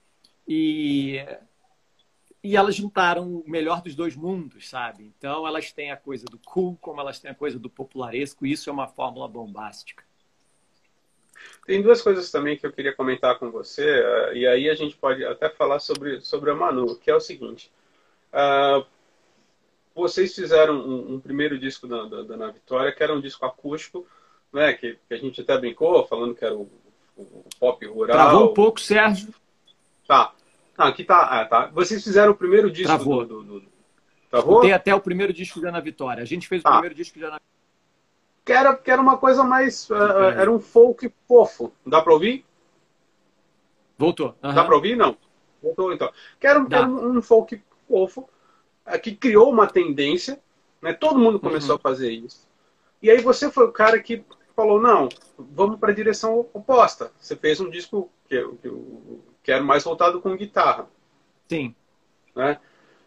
e, 0.49 1.19
e 2.43 2.57
elas 2.57 2.75
juntaram 2.75 3.37
o 3.37 3.45
melhor 3.47 3.83
dos 3.83 3.95
dois 3.95 4.17
mundos, 4.17 4.69
sabe? 4.69 5.13
Então 5.17 5.47
elas 5.47 5.71
têm 5.71 5.93
a 5.93 5.97
coisa 5.97 6.25
do 6.25 6.39
cool, 6.39 6.77
como 6.81 7.01
elas 7.01 7.19
têm 7.19 7.31
a 7.31 7.35
coisa 7.35 7.59
do 7.59 7.69
popularesco, 7.69 8.47
e 8.47 8.53
isso 8.53 8.71
é 8.71 8.73
uma 8.73 8.89
fórmula 8.89 9.29
bombástica. 9.29 10.03
Tem 11.67 11.83
duas 11.83 12.01
coisas 12.01 12.31
também 12.31 12.57
que 12.57 12.67
eu 12.67 12.73
queria 12.73 12.95
comentar 12.95 13.39
com 13.39 13.51
você, 13.51 14.01
uh, 14.01 14.33
e 14.35 14.47
aí 14.47 14.69
a 14.69 14.75
gente 14.75 14.97
pode 14.97 15.25
até 15.25 15.49
falar 15.51 15.79
sobre, 15.79 16.21
sobre 16.21 16.51
a 16.51 16.55
Manu, 16.55 16.97
que 16.97 17.11
é 17.11 17.15
o 17.15 17.21
seguinte. 17.21 17.71
Uh, 18.33 18.85
vocês 19.95 20.35
fizeram 20.35 20.75
um, 20.75 21.15
um 21.15 21.21
primeiro 21.21 21.59
disco 21.59 21.87
da, 21.87 22.05
da, 22.05 22.23
da, 22.23 22.37
Na 22.37 22.51
Vitória, 22.51 22.93
que 22.93 23.03
era 23.03 23.13
um 23.13 23.21
disco 23.21 23.45
acústico, 23.45 24.07
né, 24.53 24.73
que, 24.75 24.99
que, 25.09 25.15
a 25.15 25.17
gente 25.17 25.41
até 25.41 25.57
brincou, 25.59 26.07
falando 26.07 26.35
que 26.35 26.45
era 26.45 26.55
o, 26.55 26.69
o 27.17 27.45
pop 27.59 27.87
rural. 27.87 28.17
Travou 28.17 28.51
um 28.51 28.55
pouco, 28.55 28.81
Sérgio. 28.81 29.33
Tá. 30.07 30.33
Ah, 30.77 30.89
aqui 30.89 31.05
tá. 31.05 31.21
Ah, 31.21 31.45
tá. 31.45 31.67
Vocês 31.73 32.03
fizeram 32.03 32.33
o 32.33 32.37
primeiro 32.37 32.71
disco 32.71 32.89
Travou. 32.89 33.25
do, 33.25 33.43
do, 33.43 33.61
do... 33.61 33.73
Travou? 34.31 34.61
Tem 34.61 34.73
até 34.73 34.95
o 34.95 35.01
primeiro 35.01 35.33
disco 35.33 35.61
da 35.61 35.69
Ana 35.69 35.81
Vitória. 35.81 36.23
A 36.23 36.27
gente 36.27 36.49
fez 36.49 36.63
tá. 36.63 36.71
o 36.71 36.73
primeiro 36.73 36.95
disco 36.95 37.19
da 37.19 37.29
Ana 37.29 37.41
que 38.45 38.53
era, 38.53 38.75
que 38.75 38.91
era 38.91 39.01
uma 39.01 39.17
coisa 39.17 39.45
mais. 39.45 39.89
Uh, 39.89 39.95
era 40.37 40.51
um 40.51 40.59
folk 40.59 41.13
fofo. 41.29 41.73
Dá 41.87 42.03
pra 42.03 42.13
ouvir? 42.13 42.45
Voltou. 43.97 44.35
Uhum. 44.43 44.55
Dá 44.55 44.65
pra 44.65 44.75
ouvir? 44.75 44.97
Não. 44.97 45.17
Voltou 45.63 45.93
então. 45.93 46.11
Que 46.41 46.47
era, 46.47 46.65
que 46.65 46.75
era 46.75 46.87
um, 46.87 47.19
um 47.19 47.23
folk 47.23 47.63
fofo 47.89 48.29
uh, 48.87 49.01
que 49.01 49.15
criou 49.15 49.51
uma 49.51 49.67
tendência. 49.67 50.41
Né? 50.81 50.93
Todo 50.93 51.21
mundo 51.21 51.39
começou 51.39 51.77
uhum. 51.77 51.77
a 51.77 51.79
fazer 51.79 52.11
isso. 52.11 52.49
E 53.01 53.11
aí 53.11 53.21
você 53.21 53.51
foi 53.51 53.67
o 53.67 53.73
cara 53.73 54.01
que 54.01 54.25
falou, 54.55 54.81
não, 54.81 55.09
vamos 55.39 55.79
para 55.79 55.91
a 55.91 55.95
direção 55.95 56.49
oposta. 56.53 57.13
Você 57.19 57.37
fez 57.37 57.61
um 57.61 57.71
disco 57.71 58.11
que, 58.29 58.43
que, 58.63 58.71
que 59.43 59.53
era 59.53 59.63
mais 59.63 59.85
voltado 59.85 60.21
com 60.21 60.37
guitarra. 60.37 60.89
Sim. 61.49 61.75
Né? 62.35 62.59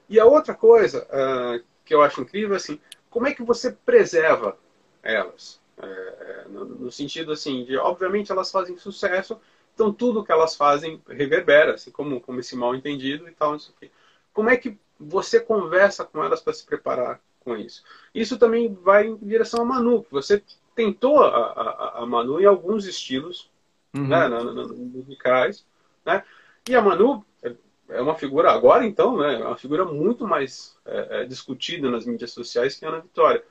E 0.10 0.19
a 0.19 0.25
outra 0.25 0.53
coisa 0.53 1.05
uh, 1.05 1.63
que 1.84 1.93
eu 1.93 2.01
acho 2.01 2.21
incrível, 2.21 2.55
assim, 2.55 2.79
como 3.10 3.27
é 3.27 3.34
que 3.34 3.43
você 3.43 3.71
preserva 3.71 4.58
elas? 5.01 5.60
É, 5.77 5.86
é, 5.86 6.45
no, 6.49 6.65
no, 6.65 6.91
sentido, 6.91 7.31
assim, 7.31 7.65
de, 7.65 7.77
obviamente, 7.77 8.31
elas 8.31 8.51
fazem 8.51 8.77
sucesso, 8.77 9.39
então 9.73 9.91
tudo 9.91 10.23
que 10.23 10.31
elas 10.31 10.55
fazem 10.55 11.01
reverbera, 11.08 11.73
assim, 11.73 11.91
como, 11.91 12.21
como 12.21 12.39
esse 12.39 12.55
mal 12.55 12.75
entendido 12.75 13.27
e 13.27 13.31
tal, 13.31 13.55
isso 13.55 13.73
aqui. 13.75 13.91
Como 14.34 14.49
é 14.49 14.58
que 14.58 14.77
você 14.99 15.39
conversa 15.39 16.05
com 16.05 16.23
elas 16.23 16.41
para 16.41 16.53
se 16.53 16.65
preparar 16.65 17.19
com 17.41 17.58
isso? 17.58 17.84
Isso 18.13 18.38
também 18.38 18.73
vai 18.73 19.08
em 19.08 19.17
direção 19.17 19.62
a 19.62 19.65
Manu, 19.65 20.05
você 20.10 20.41
tentou 20.75 21.21
a, 21.23 21.27
a, 21.27 22.03
a 22.03 22.05
Manu 22.05 22.39
em 22.39 22.45
alguns 22.45 22.85
estilos 22.85 23.49
uhum. 23.95 24.07
né, 24.07 24.27
musicais, 24.27 25.65
né? 26.05 26.23
E 26.69 26.75
a 26.75 26.81
Manu 26.81 27.25
é, 27.41 27.55
é 27.89 28.01
uma 28.01 28.15
figura, 28.15 28.51
agora 28.51 28.85
então, 28.85 29.17
né, 29.17 29.35
é 29.35 29.45
uma 29.45 29.57
figura 29.57 29.85
muito 29.85 30.27
mais 30.27 30.77
é, 30.85 31.21
é, 31.21 31.25
discutida 31.25 31.89
nas 31.89 32.05
mídias 32.05 32.31
sociais 32.31 32.75
que 32.75 32.85
a 32.85 32.89
Ana 32.89 32.99
Vitória. 32.99 33.43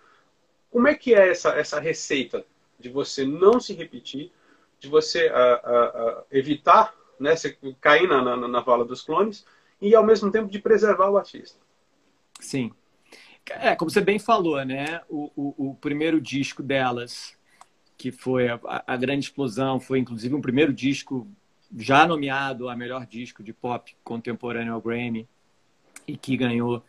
Como 0.71 0.87
é 0.87 0.95
que 0.95 1.15
é 1.15 1.31
essa, 1.31 1.51
essa 1.51 1.81
receita 1.81 2.45
de 2.79 2.89
você 2.91 3.25
não 3.25 3.59
se 3.59 3.73
repetir, 3.73 4.33
de 4.79 4.89
você 4.89 5.29
a, 5.29 5.55
a, 5.55 5.85
a 5.85 6.25
evitar 6.31 6.95
né, 7.19 7.37
você 7.37 7.57
cair 7.81 8.09
na, 8.09 8.23
na, 8.23 8.49
na 8.49 8.61
vala 8.61 8.85
dos 8.85 9.03
clones 9.03 9.47
e, 9.81 9.95
ao 9.95 10.05
mesmo 10.05 10.31
tempo, 10.31 10.51
de 10.51 10.59
preservar 10.59 11.11
o 11.11 11.17
artista? 11.17 11.59
Sim. 12.41 12.73
É, 13.51 13.77
como 13.77 13.91
você 13.91 14.01
bem 14.01 14.19
falou, 14.19 14.65
né? 14.65 15.01
O, 15.09 15.31
o, 15.37 15.71
o 15.71 15.75
primeiro 15.75 16.21
disco 16.21 16.63
delas, 16.63 17.37
que 17.97 18.11
foi 18.11 18.49
a, 18.49 18.59
a, 18.87 18.97
grande 18.97 19.27
explosão, 19.27 19.79
foi 19.79 19.99
inclusive 19.99 20.35
um 20.35 20.41
primeiro 20.41 20.73
disco 20.73 21.27
já 21.77 22.07
nomeado 22.07 22.69
a 22.69 22.77
melhor 22.77 23.07
disco 23.07 23.43
de 23.43 23.53
pop 23.53 23.95
contemporâneo 24.03 24.73
ao 24.73 24.81
Grammy 24.81 25.29
e 26.07 26.17
que 26.17 26.37
ganhou 26.37 26.83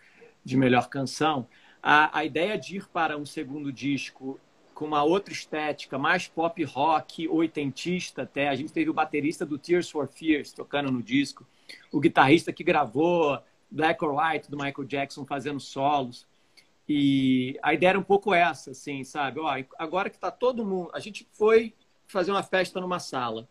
de 0.43 0.55
melhor 0.55 0.87
canção. 0.87 1.47
A, 1.81 2.19
a 2.19 2.25
ideia 2.25 2.57
de 2.57 2.77
ir 2.77 2.87
para 2.87 3.17
um 3.17 3.25
segundo 3.25 3.71
disco 3.71 4.39
com 4.73 4.85
uma 4.85 5.03
outra 5.03 5.33
estética, 5.33 5.97
mais 5.97 6.27
pop 6.27 6.61
rock, 6.63 7.27
oitentista 7.29 8.23
até. 8.23 8.49
A 8.49 8.55
gente 8.55 8.73
teve 8.73 8.89
o 8.89 8.93
baterista 8.93 9.45
do 9.45 9.57
Tears 9.57 9.89
for 9.89 10.07
Fears 10.07 10.51
tocando 10.51 10.91
no 10.91 11.01
disco, 11.01 11.47
o 11.91 11.99
guitarrista 11.99 12.51
que 12.51 12.63
gravou 12.63 13.39
Black 13.71 14.03
or 14.03 14.15
White 14.17 14.51
do 14.51 14.57
Michael 14.57 14.87
Jackson 14.87 15.25
fazendo 15.25 15.59
solos. 15.59 16.27
E 16.87 17.57
a 17.63 17.73
ideia 17.73 17.91
era 17.91 17.99
um 17.99 18.03
pouco 18.03 18.33
essa, 18.33 18.71
assim, 18.71 19.03
sabe? 19.03 19.39
Ó, 19.39 19.49
agora 19.77 20.09
que 20.09 20.19
tá 20.19 20.29
todo 20.29 20.65
mundo. 20.65 20.91
A 20.93 20.99
gente 20.99 21.27
foi 21.31 21.73
fazer 22.07 22.31
uma 22.31 22.43
festa 22.43 22.79
numa 22.79 22.99
sala. 22.99 23.47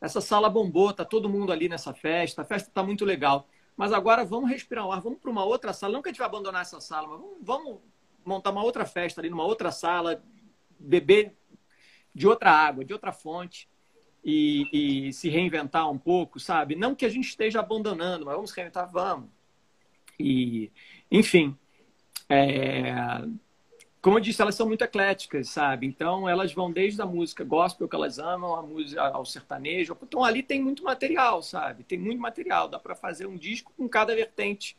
Essa 0.00 0.20
sala 0.20 0.50
bombou, 0.50 0.92
tá 0.92 1.04
todo 1.04 1.28
mundo 1.28 1.52
ali 1.52 1.68
nessa 1.68 1.94
festa, 1.94 2.42
a 2.42 2.44
festa 2.44 2.70
tá 2.72 2.82
muito 2.82 3.04
legal. 3.04 3.48
Mas 3.76 3.92
agora 3.92 4.24
vamos 4.24 4.50
respirar 4.50 4.86
o 4.86 4.92
ar, 4.92 5.00
vamos 5.00 5.18
para 5.18 5.30
uma 5.30 5.44
outra 5.44 5.72
sala. 5.72 5.92
Não 5.92 6.02
que 6.02 6.08
a 6.08 6.12
gente 6.12 6.18
vai 6.18 6.26
abandonar 6.26 6.62
essa 6.62 6.80
sala, 6.80 7.08
mas 7.08 7.20
vamos, 7.20 7.38
vamos 7.42 7.80
montar 8.24 8.50
uma 8.50 8.62
outra 8.62 8.84
festa 8.84 9.20
ali 9.20 9.30
numa 9.30 9.44
outra 9.44 9.70
sala, 9.70 10.22
beber 10.78 11.34
de 12.14 12.26
outra 12.26 12.50
água, 12.50 12.84
de 12.84 12.92
outra 12.92 13.12
fonte 13.12 13.68
e, 14.24 15.06
e 15.08 15.12
se 15.12 15.28
reinventar 15.28 15.90
um 15.90 15.98
pouco, 15.98 16.40
sabe? 16.40 16.74
Não 16.74 16.94
que 16.94 17.04
a 17.04 17.08
gente 17.08 17.28
esteja 17.28 17.60
abandonando, 17.60 18.24
mas 18.24 18.34
vamos 18.34 18.50
reinventar, 18.50 18.90
vamos. 18.90 19.28
E, 20.18 20.72
enfim, 21.10 21.56
é, 22.28 22.94
como 24.06 24.18
eu 24.18 24.20
disse, 24.20 24.40
elas 24.40 24.54
são 24.54 24.68
muito 24.68 24.84
ecléticas, 24.84 25.48
sabe? 25.48 25.86
Então, 25.86 26.28
elas 26.28 26.52
vão 26.52 26.70
desde 26.70 27.02
a 27.02 27.06
música 27.06 27.42
gospel, 27.42 27.88
que 27.88 27.96
elas 27.96 28.18
amam, 28.18 28.54
a 28.54 28.62
música, 28.62 29.02
ao 29.02 29.24
sertanejo. 29.24 29.96
Então, 30.00 30.22
ali 30.22 30.44
tem 30.44 30.62
muito 30.62 30.84
material, 30.84 31.42
sabe? 31.42 31.82
Tem 31.82 31.98
muito 31.98 32.20
material. 32.20 32.68
Dá 32.68 32.78
para 32.78 32.94
fazer 32.94 33.26
um 33.26 33.36
disco 33.36 33.72
com 33.76 33.88
cada 33.88 34.14
vertente 34.14 34.76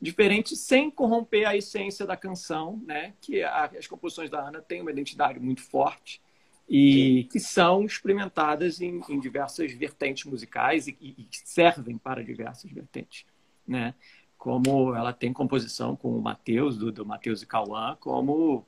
diferente, 0.00 0.54
sem 0.54 0.90
corromper 0.90 1.48
a 1.48 1.56
essência 1.56 2.06
da 2.06 2.16
canção, 2.16 2.80
né? 2.86 3.12
Que 3.20 3.42
a, 3.42 3.64
as 3.76 3.88
composições 3.88 4.30
da 4.30 4.40
Ana 4.40 4.62
têm 4.62 4.80
uma 4.80 4.92
identidade 4.92 5.40
muito 5.40 5.62
forte 5.62 6.22
e 6.68 7.24
que 7.32 7.40
são 7.40 7.84
experimentadas 7.84 8.80
em, 8.80 9.00
em 9.08 9.18
diversas 9.18 9.72
vertentes 9.72 10.24
musicais 10.24 10.86
e, 10.86 10.96
e, 11.00 11.26
servem 11.32 11.98
para 11.98 12.22
diversas 12.22 12.70
vertentes, 12.70 13.26
né? 13.66 13.94
Como 14.40 14.96
ela 14.96 15.12
tem 15.12 15.34
composição 15.34 15.94
com 15.94 16.16
o 16.16 16.22
Matheus, 16.22 16.78
do, 16.78 16.90
do 16.90 17.04
Matheus 17.04 17.42
e 17.42 17.46
Cauã, 17.46 17.94
como, 18.00 18.66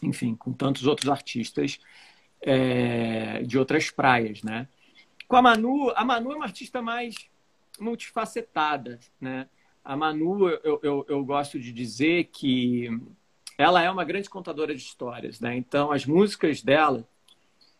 enfim, 0.00 0.36
com 0.36 0.52
tantos 0.52 0.86
outros 0.86 1.10
artistas 1.10 1.80
é, 2.40 3.42
de 3.42 3.58
outras 3.58 3.90
praias, 3.90 4.44
né? 4.44 4.68
Com 5.26 5.34
a 5.34 5.42
Manu, 5.42 5.90
a 5.96 6.04
Manu 6.04 6.30
é 6.30 6.36
uma 6.36 6.44
artista 6.44 6.80
mais 6.80 7.28
multifacetada, 7.80 9.00
né? 9.20 9.48
A 9.84 9.96
Manu, 9.96 10.48
eu, 10.48 10.78
eu, 10.80 11.06
eu 11.08 11.24
gosto 11.24 11.58
de 11.58 11.72
dizer 11.72 12.26
que 12.32 12.88
ela 13.58 13.82
é 13.82 13.90
uma 13.90 14.04
grande 14.04 14.30
contadora 14.30 14.72
de 14.72 14.80
histórias, 14.80 15.40
né? 15.40 15.56
Então, 15.56 15.90
as 15.90 16.06
músicas 16.06 16.62
dela 16.62 17.04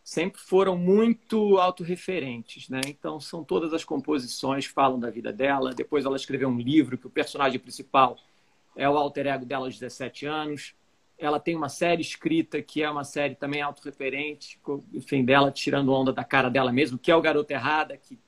sempre 0.05 0.39
foram 0.39 0.77
muito 0.77 1.57
autorreferentes, 1.57 2.69
né? 2.69 2.83
Então 2.87 3.19
são 3.19 3.43
todas 3.43 3.73
as 3.73 3.83
composições 3.83 4.67
falam 4.67 5.01
da 5.01 5.09
vida 5.09 5.33
dela. 5.33 5.73
Depois 5.73 6.05
ela 6.05 6.15
escreveu 6.15 6.51
um 6.51 6.61
livro 6.61 6.99
que 6.99 7.07
o 7.07 7.11
personagem 7.11 7.59
principal 7.59 8.19
é 8.77 8.89
o 8.89 8.99
alter 8.99 9.27
ego 9.27 9.47
dela 9.47 9.65
aos 9.65 9.79
17 9.79 10.27
anos. 10.27 10.75
Ela 11.17 11.41
tem 11.41 11.57
uma 11.57 11.71
série 11.71 12.03
escrita 12.03 12.61
que 12.61 12.83
é 12.83 12.91
uma 12.91 13.03
série 13.03 13.35
também 13.35 13.63
autorreferente, 13.63 14.61
enfim, 14.93 15.25
dela 15.25 15.51
tirando 15.51 15.91
onda 15.91 16.13
da 16.13 16.23
cara 16.23 16.51
dela 16.51 16.71
mesmo, 16.71 16.99
que 16.99 17.11
é 17.11 17.17
o 17.17 17.23
Garota 17.23 17.55
Errada, 17.55 17.97
que 17.97 18.19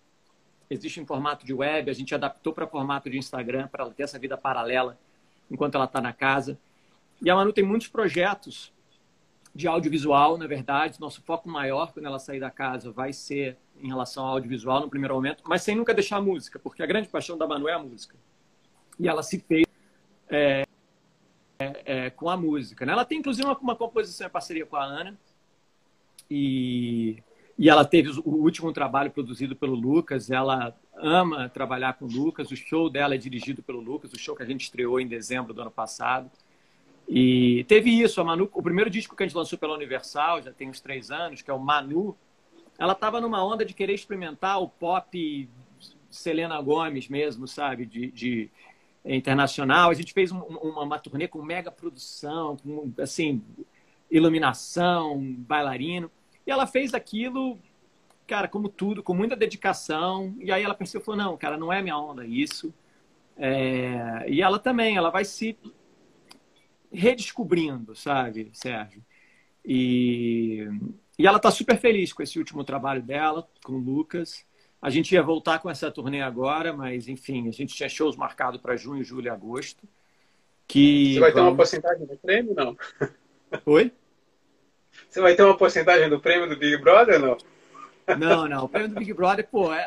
existe 0.71 0.99
em 0.99 1.05
formato 1.05 1.45
de 1.45 1.53
web, 1.53 1.91
a 1.91 1.95
gente 1.95 2.15
adaptou 2.15 2.55
para 2.55 2.67
formato 2.67 3.11
de 3.11 3.19
Instagram 3.19 3.69
para 3.69 3.85
ela 3.85 3.93
ter 3.93 4.05
essa 4.05 4.19
vida 4.19 4.37
paralela 4.37 4.99
enquanto 5.51 5.75
ela 5.75 5.85
está 5.85 6.01
na 6.01 6.13
casa. 6.13 6.59
E 7.21 7.29
a 7.29 7.35
Manu 7.35 7.53
tem 7.53 7.65
muitos 7.65 7.89
projetos 7.89 8.73
de 9.57 9.67
audiovisual, 9.67 10.37
na 10.37 10.47
verdade. 10.47 11.01
Nosso 11.01 11.23
foco 11.23 11.49
maior 11.49 11.93
quando 11.93 12.05
ela 12.05 12.19
sair 12.19 12.39
da 12.39 12.51
casa 12.51 12.93
vai 12.93 13.13
ser 13.13 13.57
em 13.81 13.89
relação 13.89 14.25
ao 14.25 14.33
audiovisual 14.33 14.81
no 14.81 14.91
primeiro 14.91 15.15
momento, 15.15 15.43
mas 15.47 15.63
sem 15.63 15.75
nunca 15.75 15.95
deixar 15.95 16.19
a 16.19 16.23
música, 16.23 16.59
porque 16.59 16.83
a 16.83 16.87
grande 16.87 17.09
paixão 17.09 17.39
da 17.39 17.47
Manu 17.47 17.69
é 17.69 17.73
a 17.73 17.79
música. 17.79 18.15
E 18.99 19.09
ela 19.09 19.23
se 19.23 19.41
fez 19.41 19.67
é, 20.29 20.65
é, 21.59 21.83
é, 21.85 22.11
com 22.11 22.29
a 22.29 22.37
música. 22.37 22.85
Né? 22.85 22.93
Ela 22.93 23.05
tem, 23.05 23.19
inclusive, 23.19 23.47
uma, 23.47 23.57
uma 23.59 23.77
composição 23.77 24.27
em 24.27 24.31
parceria 24.31 24.67
com 24.67 24.77
a 24.77 24.85
Ana. 24.85 25.19
E, 26.31 27.23
e 27.59 27.69
ela 27.71 27.85
teve 27.85 28.11
o 28.25 28.31
último 28.31 28.73
trabalho 28.73 29.11
produzido 29.11 29.57
pelo 29.57 29.75
Lucas. 29.75 30.31
Ela 30.31 30.75
ama 30.95 31.49
trabalhar 31.49 31.95
com 31.95 32.05
o 32.05 32.09
Lucas. 32.09 32.51
O 32.51 32.57
show 32.57 32.91
dela 32.91 33.15
é 33.15 33.19
dirigido 33.19 33.63
pelo 33.63 33.81
Lucas, 33.81 34.13
o 34.13 34.19
show 34.19 34.37
que 34.37 34.43
a 34.43 34.47
gente 34.47 34.63
estreou 34.63 35.01
em 35.01 35.07
dezembro 35.07 35.55
do 35.55 35.63
ano 35.63 35.71
passado. 35.71 36.31
E 37.09 37.65
teve 37.69 37.91
isso, 37.91 38.21
a 38.21 38.25
Manu, 38.25 38.51
o 38.53 38.63
primeiro 38.63 38.91
disco 38.91 39.15
que 39.15 39.23
a 39.23 39.27
gente 39.27 39.37
lançou 39.37 39.59
pela 39.59 39.75
Universal, 39.75 40.43
já 40.43 40.53
tem 40.53 40.69
uns 40.69 40.81
três 40.81 41.11
anos, 41.11 41.41
que 41.41 41.51
é 41.51 41.55
o 41.55 41.59
Manu, 41.59 42.17
ela 42.79 42.93
estava 42.93 43.21
numa 43.21 43.45
onda 43.45 43.65
de 43.65 43.73
querer 43.73 43.95
experimentar 43.95 44.61
o 44.61 44.69
pop 44.69 45.49
Selena 46.11 46.61
Gomes 46.61 47.09
mesmo, 47.09 47.47
sabe, 47.47 47.87
de, 47.87 48.11
de 48.11 48.51
internacional. 49.05 49.91
A 49.91 49.95
gente 49.95 50.13
fez 50.13 50.33
um, 50.33 50.41
uma, 50.41 50.83
uma 50.83 50.99
turnê 50.99 51.29
com 51.29 51.43
mega 51.43 51.71
produção, 51.71 52.57
com, 52.57 52.93
assim, 53.01 53.43
iluminação, 54.11 55.23
bailarino. 55.39 56.11
E 56.47 56.51
ela 56.51 56.67
fez 56.67 56.93
aquilo, 56.93 57.59
cara, 58.27 58.49
como 58.49 58.69
tudo, 58.69 59.03
com 59.03 59.15
muita 59.15 59.37
dedicação. 59.37 60.35
E 60.39 60.51
aí 60.51 60.63
ela 60.63 60.75
percebeu, 60.75 61.05
falou, 61.05 61.21
não, 61.21 61.37
cara, 61.37 61.57
não 61.57 61.73
é 61.73 61.81
minha 61.81 61.99
onda 61.99 62.27
isso. 62.27 62.75
É... 63.37 64.27
E 64.29 64.43
ela 64.43 64.59
também, 64.59 64.97
ela 64.97 65.11
vai 65.11 65.25
se 65.25 65.57
redescobrindo, 66.97 67.95
sabe, 67.95 68.51
Sérgio? 68.53 69.03
E, 69.65 70.67
e 71.19 71.27
ela 71.27 71.37
está 71.37 71.51
super 71.51 71.79
feliz 71.79 72.13
com 72.13 72.23
esse 72.23 72.39
último 72.39 72.65
trabalho 72.65 73.03
dela, 73.03 73.47
com 73.65 73.75
o 73.75 73.79
Lucas. 73.79 74.45
A 74.81 74.91
gente 74.91 75.13
ia 75.13 75.23
voltar 75.23 75.59
com 75.59 75.69
essa 75.69 75.91
turnê 75.91 76.23
agora, 76.23 76.73
mas 76.73 77.09
enfim, 77.09 77.49
a 77.49 77.53
gente 77.53 77.75
tinha 77.75 77.89
shows 77.89 78.17
marcados 78.17 78.61
para 78.61 78.77
junho, 78.77 79.05
julho 79.05 79.27
e 79.27 79.31
agosto. 79.31 79.87
Que 80.67 81.15
Você 81.15 81.21
vai 81.21 81.33
vamos... 81.33 81.45
ter 81.45 81.51
uma 81.51 81.57
porcentagem 81.57 82.07
do 82.07 82.17
prêmio, 82.17 82.55
não? 82.55 82.77
Oi? 83.67 83.93
Você 85.09 85.21
vai 85.21 85.35
ter 85.35 85.43
uma 85.43 85.57
porcentagem 85.57 86.09
do 86.09 86.21
prêmio 86.21 86.49
do 86.49 86.57
Big 86.57 86.77
Brother, 86.79 87.21
não? 87.21 87.37
Não, 88.19 88.49
não. 88.49 88.65
O 88.65 88.69
prêmio 88.69 88.89
do 88.89 88.95
Big 88.95 89.13
Brother, 89.13 89.47
pô, 89.49 89.73
é, 89.73 89.87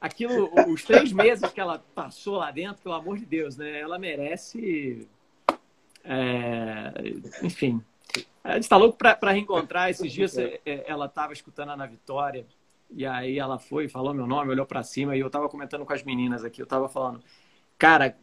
aquilo, 0.00 0.50
os 0.68 0.84
três 0.84 1.12
meses 1.12 1.50
que 1.50 1.60
ela 1.60 1.78
passou 1.94 2.36
lá 2.36 2.50
dentro, 2.50 2.82
pelo 2.82 2.94
amor 2.94 3.18
de 3.18 3.24
Deus, 3.24 3.56
né? 3.56 3.80
Ela 3.80 3.98
merece 3.98 5.08
é, 6.04 6.92
enfim, 7.42 7.82
a 8.42 8.54
gente 8.54 8.64
está 8.64 8.76
louco 8.76 8.98
para 8.98 9.32
reencontrar. 9.32 9.88
Esses 9.88 10.12
dias 10.12 10.36
é, 10.36 10.60
é, 10.66 10.84
ela 10.86 11.06
estava 11.06 11.32
escutando 11.32 11.70
a 11.70 11.72
Ana 11.72 11.86
Vitória 11.86 12.46
e 12.90 13.06
aí 13.06 13.38
ela 13.38 13.58
foi, 13.58 13.88
falou 13.88 14.12
meu 14.12 14.26
nome, 14.26 14.50
olhou 14.50 14.66
para 14.66 14.82
cima 14.82 15.16
e 15.16 15.20
eu 15.20 15.28
estava 15.28 15.48
comentando 15.48 15.84
com 15.84 15.92
as 15.92 16.02
meninas 16.02 16.44
aqui. 16.44 16.60
Eu 16.60 16.64
estava 16.64 16.88
falando, 16.88 17.22
cara, 17.78 18.16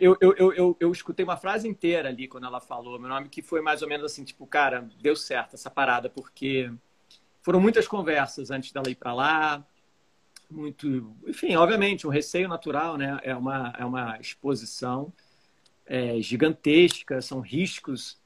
eu, 0.00 0.16
eu, 0.20 0.34
eu, 0.36 0.52
eu, 0.52 0.76
eu 0.80 0.92
escutei 0.92 1.24
uma 1.24 1.36
frase 1.36 1.68
inteira 1.68 2.08
ali 2.08 2.26
quando 2.26 2.46
ela 2.46 2.60
falou 2.60 2.98
meu 2.98 3.08
nome, 3.08 3.28
que 3.28 3.40
foi 3.40 3.60
mais 3.60 3.82
ou 3.82 3.88
menos 3.88 4.04
assim: 4.12 4.24
tipo, 4.24 4.46
cara, 4.46 4.88
deu 5.00 5.14
certo 5.14 5.54
essa 5.54 5.70
parada, 5.70 6.10
porque 6.10 6.70
foram 7.40 7.60
muitas 7.60 7.86
conversas 7.86 8.50
antes 8.50 8.72
dela 8.72 8.90
ir 8.90 8.96
para 8.96 9.14
lá. 9.14 9.64
Muito, 10.50 11.16
enfim, 11.26 11.56
obviamente, 11.56 12.06
um 12.06 12.10
receio 12.10 12.48
natural, 12.48 12.96
né? 12.96 13.18
É 13.22 13.34
uma, 13.34 13.72
é 13.78 13.84
uma 13.84 14.18
exposição 14.20 15.12
é, 15.86 16.20
gigantesca, 16.20 17.20
são 17.22 17.40
riscos 17.40 18.18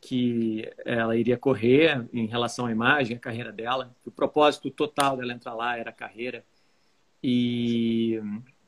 que 0.00 0.70
ela 0.84 1.16
iria 1.16 1.36
correr 1.36 2.06
em 2.12 2.26
relação 2.26 2.66
à 2.66 2.72
imagem, 2.72 3.16
à 3.16 3.20
carreira 3.20 3.50
dela. 3.50 3.94
O 4.04 4.10
propósito 4.10 4.70
total 4.70 5.16
dela 5.16 5.32
entrar 5.32 5.54
lá 5.54 5.76
era 5.76 5.90
a 5.90 5.92
carreira. 5.92 6.44
E 7.22 8.20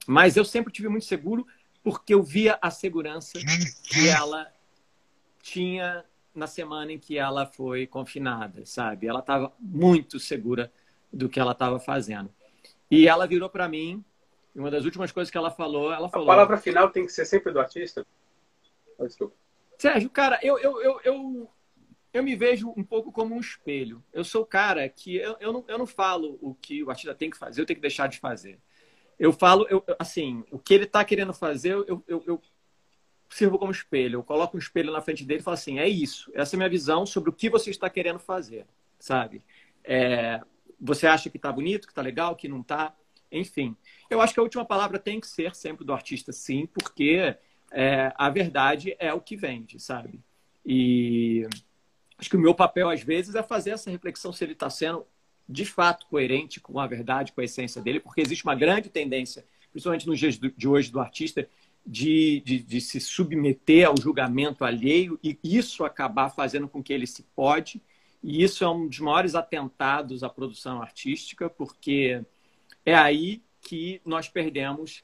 mas 0.06 0.36
eu 0.36 0.44
sempre 0.44 0.72
tive 0.72 0.88
muito 0.88 1.04
seguro 1.04 1.46
porque 1.82 2.14
eu 2.14 2.22
via 2.22 2.58
a 2.60 2.70
segurança 2.70 3.38
que 3.84 4.08
ela 4.08 4.50
tinha 5.40 6.04
na 6.34 6.46
semana 6.46 6.92
em 6.92 6.98
que 6.98 7.16
ela 7.16 7.46
foi 7.46 7.86
confinada, 7.86 8.64
sabe? 8.66 9.06
Ela 9.06 9.20
estava 9.20 9.52
muito 9.58 10.18
segura 10.18 10.72
do 11.12 11.28
que 11.28 11.40
ela 11.40 11.52
estava 11.52 11.78
fazendo. 11.78 12.30
E 12.90 13.06
ela 13.08 13.26
virou 13.26 13.48
para 13.48 13.68
mim, 13.68 14.04
uma 14.54 14.70
das 14.70 14.84
últimas 14.84 15.12
coisas 15.12 15.30
que 15.30 15.38
ela 15.38 15.50
falou, 15.50 15.92
ela 15.92 16.08
falou. 16.08 16.28
A 16.28 16.34
palavra 16.34 16.56
final 16.56 16.90
tem 16.90 17.06
que 17.06 17.12
ser 17.12 17.24
sempre 17.24 17.52
do 17.52 17.60
artista. 17.60 18.04
Sérgio, 19.78 20.10
cara, 20.10 20.38
eu, 20.42 20.58
eu, 20.58 20.82
eu, 20.82 21.00
eu, 21.04 21.50
eu 22.12 22.22
me 22.22 22.36
vejo 22.36 22.72
um 22.76 22.84
pouco 22.84 23.10
como 23.10 23.34
um 23.34 23.40
espelho. 23.40 24.04
Eu 24.12 24.24
sou 24.24 24.42
o 24.42 24.46
cara 24.46 24.88
que 24.88 25.16
eu, 25.16 25.36
eu, 25.40 25.52
não, 25.52 25.64
eu 25.68 25.78
não 25.78 25.86
falo 25.86 26.38
o 26.40 26.54
que 26.54 26.82
o 26.82 26.90
artista 26.90 27.14
tem 27.14 27.30
que 27.30 27.38
fazer, 27.38 27.60
eu 27.60 27.66
tenho 27.66 27.76
que 27.76 27.82
deixar 27.82 28.06
de 28.08 28.18
fazer. 28.18 28.58
Eu 29.18 29.32
falo, 29.32 29.66
eu, 29.68 29.84
assim, 29.98 30.44
o 30.50 30.58
que 30.58 30.74
ele 30.74 30.84
está 30.84 31.04
querendo 31.04 31.32
fazer, 31.32 31.72
eu, 31.72 32.02
eu, 32.06 32.24
eu 32.26 32.42
sirvo 33.30 33.58
como 33.58 33.70
espelho. 33.70 34.18
Eu 34.18 34.24
coloco 34.24 34.56
um 34.56 34.60
espelho 34.60 34.92
na 34.92 35.00
frente 35.00 35.24
dele 35.24 35.40
e 35.40 35.42
falo 35.42 35.54
assim: 35.54 35.78
é 35.78 35.88
isso, 35.88 36.30
essa 36.34 36.54
é 36.54 36.56
a 36.56 36.58
minha 36.58 36.68
visão 36.68 37.06
sobre 37.06 37.30
o 37.30 37.32
que 37.32 37.48
você 37.48 37.70
está 37.70 37.88
querendo 37.88 38.18
fazer, 38.18 38.66
sabe? 38.98 39.42
É, 39.84 40.40
você 40.80 41.06
acha 41.06 41.30
que 41.30 41.36
está 41.36 41.52
bonito, 41.52 41.86
que 41.86 41.92
está 41.92 42.02
legal, 42.02 42.36
que 42.36 42.48
não 42.48 42.60
está? 42.60 42.94
Enfim, 43.30 43.76
eu 44.10 44.20
acho 44.20 44.34
que 44.34 44.40
a 44.40 44.42
última 44.42 44.64
palavra 44.64 44.98
tem 44.98 45.20
que 45.20 45.26
ser 45.26 45.54
sempre 45.54 45.84
do 45.84 45.92
artista, 45.92 46.32
sim, 46.32 46.66
porque 46.66 47.36
é, 47.70 48.12
a 48.16 48.28
verdade 48.28 48.96
é 48.98 49.12
o 49.12 49.20
que 49.20 49.36
vende, 49.36 49.78
sabe? 49.78 50.20
E 50.64 51.46
acho 52.18 52.28
que 52.28 52.36
o 52.36 52.40
meu 52.40 52.54
papel, 52.54 52.90
às 52.90 53.02
vezes, 53.02 53.34
é 53.34 53.42
fazer 53.42 53.70
essa 53.70 53.90
reflexão 53.90 54.32
se 54.32 54.44
ele 54.44 54.52
está 54.52 54.68
sendo 54.68 55.06
de 55.48 55.64
fato 55.64 56.06
coerente 56.06 56.60
com 56.60 56.78
a 56.78 56.86
verdade, 56.86 57.32
com 57.32 57.40
a 57.40 57.44
essência 57.44 57.82
dele, 57.82 58.00
porque 58.00 58.20
existe 58.20 58.44
uma 58.44 58.54
grande 58.54 58.88
tendência, 58.88 59.44
principalmente 59.72 60.06
nos 60.06 60.18
dias 60.18 60.38
de 60.38 60.68
hoje, 60.68 60.92
do 60.92 61.00
artista, 61.00 61.48
de, 61.84 62.40
de, 62.44 62.58
de, 62.62 62.80
se 62.80 63.00
submeter 63.00 63.88
ao 63.88 64.00
julgamento 64.00 64.64
alheio 64.64 65.18
e 65.22 65.38
isso 65.42 65.84
acabar 65.84 66.28
fazendo 66.30 66.68
com 66.68 66.82
que 66.82 66.92
ele 66.92 67.06
se 67.06 67.22
pode. 67.34 67.80
E 68.22 68.42
isso 68.42 68.62
é 68.62 68.68
um 68.68 68.86
dos 68.86 69.00
maiores 69.00 69.34
atentados 69.34 70.22
à 70.22 70.28
produção 70.28 70.82
artística, 70.82 71.48
porque 71.48 72.22
é 72.84 72.94
aí 72.94 73.42
que 73.62 74.00
nós 74.04 74.28
perdemos 74.28 75.02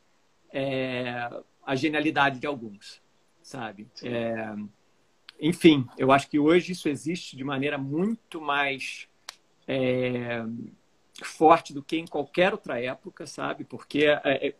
é, 0.52 1.28
a 1.66 1.74
genialidade 1.74 2.38
de 2.38 2.46
alguns, 2.46 3.02
sabe? 3.42 3.88
É, 4.02 4.54
enfim, 5.40 5.84
eu 5.98 6.12
acho 6.12 6.30
que 6.30 6.38
hoje 6.38 6.72
isso 6.72 6.88
existe 6.88 7.36
de 7.36 7.42
maneira 7.42 7.76
muito 7.76 8.40
mais 8.40 9.08
é, 9.66 10.44
forte 11.22 11.74
do 11.74 11.82
que 11.82 11.96
em 11.96 12.06
qualquer 12.06 12.52
outra 12.52 12.80
época, 12.80 13.26
sabe? 13.26 13.64
Porque 13.64 14.06
é, 14.06 14.20
é, 14.24 14.54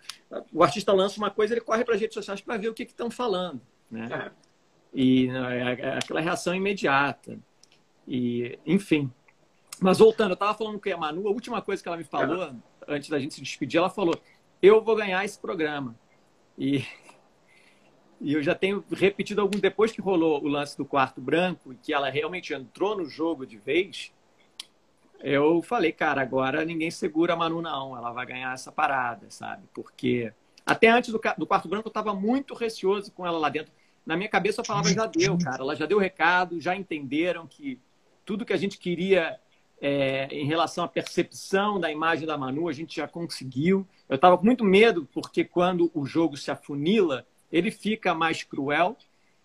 o 0.53 0.65
artista 0.65 0.93
lança 0.93 1.19
uma 1.19 1.31
coisa, 1.31 1.55
ele 1.55 1.61
corre 1.61 1.85
para 1.85 1.95
as 1.95 2.01
redes 2.01 2.15
sociais 2.15 2.41
para 2.41 2.57
ver 2.57 2.69
o 2.69 2.75
que 2.75 2.83
estão 2.83 3.11
falando, 3.11 3.61
né? 3.89 4.09
É. 4.13 4.47
E 4.93 5.29
é, 5.29 5.99
aquela 5.99 6.21
reação 6.21 6.55
imediata. 6.55 7.39
E, 8.09 8.59
enfim. 8.67 9.13
Mas 9.81 9.99
voltando, 9.99 10.31
eu 10.31 10.35
estava 10.35 10.57
falando 10.57 10.81
com 10.81 10.93
a 10.93 10.97
Manu, 10.97 11.29
a 11.29 11.31
última 11.31 11.61
coisa 11.61 11.83
que 11.83 11.89
ela 11.89 11.99
me 11.99 12.05
falou, 12.05 12.55
antes 12.89 13.11
da 13.11 13.19
gente 13.19 13.35
se 13.35 13.43
despedir, 13.43 13.79
ela 13.79 13.91
falou: 13.91 14.19
Eu 14.61 14.83
vou 14.83 14.97
ganhar 14.97 15.23
esse 15.25 15.39
programa. 15.39 15.95
E, 16.59 16.85
e 18.21 18.33
eu 18.33 18.43
já 18.43 18.55
tenho 18.55 18.85
repetido 18.91 19.41
algum. 19.41 19.59
Depois 19.59 19.93
que 19.93 20.01
rolou 20.01 20.43
o 20.43 20.49
lance 20.49 20.77
do 20.77 20.85
quarto 20.85 21.21
branco, 21.21 21.73
e 21.73 21.77
que 21.77 21.93
ela 21.93 22.11
realmente 22.11 22.55
entrou 22.55 22.97
no 22.97 23.07
jogo 23.07 23.47
de 23.47 23.57
vez, 23.59 24.13
eu 25.21 25.63
falei, 25.63 25.93
cara, 25.93 26.21
agora 26.21 26.65
ninguém 26.65 26.91
segura 26.91 27.35
a 27.35 27.37
Manu, 27.37 27.63
não. 27.63 27.97
Ela 27.97 28.13
vai 28.13 28.27
ganhar 28.27 28.55
essa 28.55 28.73
parada, 28.73 29.27
sabe? 29.31 29.65
Porque 29.73 30.33
até 30.65 30.89
antes 30.89 31.11
do, 31.13 31.21
do 31.39 31.47
quarto 31.47 31.69
branco 31.69 31.89
eu 31.89 31.91
estava 31.91 32.15
muito 32.15 32.55
receoso 32.55 33.13
com 33.13 33.27
ela 33.27 33.39
lá 33.39 33.49
dentro. 33.49 33.73
Na 34.05 34.17
minha 34.17 34.29
cabeça 34.29 34.63
a 34.63 34.65
palavra 34.65 34.93
já 34.93 35.07
deu, 35.07 35.37
cara. 35.39 35.63
Ela 35.63 35.75
já 35.75 35.87
deu 35.87 35.99
o 35.99 36.01
recado, 36.01 36.61
já 36.61 36.77
entenderam 36.77 37.47
que 37.47 37.81
tudo 38.25 38.45
que 38.45 38.53
a 38.53 38.57
gente 38.57 38.79
queria 38.79 39.39
é, 39.81 40.27
em 40.31 40.47
relação 40.47 40.85
à 40.85 40.89
percepção 40.89 41.79
da 41.79 41.91
imagem 41.91 42.27
da 42.27 42.39
Manu, 42.39 42.69
a 42.69 42.73
gente 42.73 42.97
já 42.97 43.07
conseguiu. 43.07 43.87
Eu 44.09 44.17
estava 44.17 44.39
com 44.39 44.45
muito 44.45 44.65
medo, 44.65 45.07
porque 45.13 45.45
quando 45.45 45.91
o 45.95 46.07
jogo 46.07 46.37
se 46.37 46.51
afunila, 46.51 47.27
ele 47.53 47.71
fica 47.71 48.15
mais 48.15 48.43
cruel. 48.43 48.97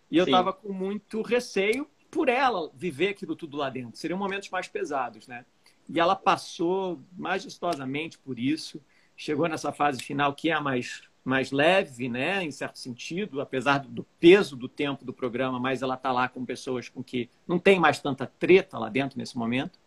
E 0.10 0.18
eu 0.18 0.26
estava 0.26 0.52
com 0.52 0.74
muito 0.74 1.22
receio 1.22 1.88
por 2.10 2.28
ela 2.28 2.70
viver 2.76 3.10
aquilo 3.10 3.36
tudo 3.36 3.56
lá 3.58 3.70
dentro. 3.70 3.98
Seriam 3.98 4.20
momentos 4.20 4.50
mais 4.50 4.68
pesados, 4.68 5.28
né? 5.28 5.46
E 5.90 6.00
ela 6.00 6.16
passou 6.16 7.02
majestosamente 7.18 8.18
por 8.18 8.38
isso. 8.38 8.82
Chegou 9.16 9.48
nessa 9.48 9.72
fase 9.72 10.02
final 10.02 10.34
que 10.34 10.50
é 10.50 10.54
a 10.54 10.62
mais, 10.62 11.04
mais 11.24 11.52
leve, 11.52 12.10
né, 12.10 12.44
em 12.44 12.52
certo 12.52 12.80
sentido, 12.80 13.40
apesar 13.40 13.80
do 13.80 14.04
peso 14.20 14.56
do 14.56 14.68
tempo 14.68 15.06
do 15.06 15.14
programa, 15.14 15.60
mas 15.60 15.82
ela 15.82 15.96
está 15.96 16.12
lá 16.12 16.28
com 16.28 16.46
pessoas 16.46 16.90
com 16.90 17.04
que 17.04 17.30
não 17.48 17.60
tem 17.60 17.80
mais 17.80 18.00
tanta 18.00 18.26
treta 18.26 18.78
lá 18.78 18.90
dentro 18.90 19.18
nesse 19.18 19.38
momento. 19.38 19.80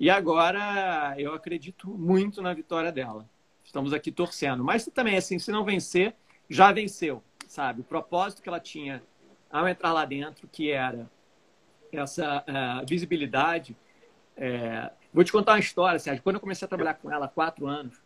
E 0.00 0.10
agora 0.10 1.14
eu 1.16 1.32
acredito 1.34 1.88
muito 1.88 2.42
na 2.42 2.52
vitória 2.52 2.90
dela. 2.90 3.28
Estamos 3.62 3.92
aqui 3.92 4.10
torcendo. 4.10 4.64
Mas 4.64 4.84
também, 4.86 5.16
assim, 5.16 5.38
se 5.38 5.52
não 5.52 5.64
vencer, 5.64 6.16
já 6.48 6.72
venceu, 6.72 7.22
sabe? 7.46 7.82
O 7.82 7.84
propósito 7.84 8.42
que 8.42 8.48
ela 8.48 8.58
tinha 8.58 9.02
ao 9.48 9.68
entrar 9.68 9.92
lá 9.92 10.04
dentro, 10.04 10.48
que 10.48 10.70
era 10.70 11.08
essa 11.92 12.42
uh, 12.48 12.86
visibilidade, 12.86 13.76
é, 14.36 14.90
Vou 15.12 15.24
te 15.24 15.32
contar 15.32 15.52
uma 15.52 15.58
história, 15.58 15.98
Sérgio. 15.98 16.22
Quando 16.22 16.36
eu 16.36 16.40
comecei 16.40 16.64
a 16.64 16.68
trabalhar 16.68 16.94
com 16.94 17.10
ela 17.10 17.26
há 17.26 17.28
quatro 17.28 17.66
anos, 17.66 18.00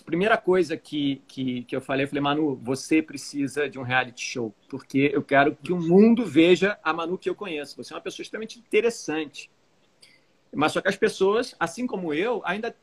a 0.00 0.04
primeira 0.04 0.36
coisa 0.36 0.76
que, 0.76 1.22
que, 1.28 1.62
que 1.62 1.76
eu 1.76 1.80
falei, 1.80 2.04
eu 2.04 2.08
falei, 2.08 2.20
Manu, 2.20 2.56
você 2.56 3.00
precisa 3.00 3.68
de 3.68 3.78
um 3.78 3.82
reality 3.82 4.24
show, 4.24 4.52
porque 4.68 5.10
eu 5.12 5.22
quero 5.22 5.54
que 5.54 5.72
o 5.72 5.80
mundo 5.80 6.26
veja 6.26 6.78
a 6.82 6.92
Manu 6.92 7.16
que 7.16 7.30
eu 7.30 7.34
conheço. 7.34 7.76
Você 7.76 7.92
é 7.92 7.96
uma 7.96 8.02
pessoa 8.02 8.24
extremamente 8.24 8.58
interessante. 8.58 9.48
Mas 10.54 10.72
só 10.72 10.80
que 10.80 10.88
as 10.88 10.96
pessoas, 10.96 11.54
assim 11.58 11.86
como 11.86 12.12
eu, 12.12 12.42
ainda 12.44 12.74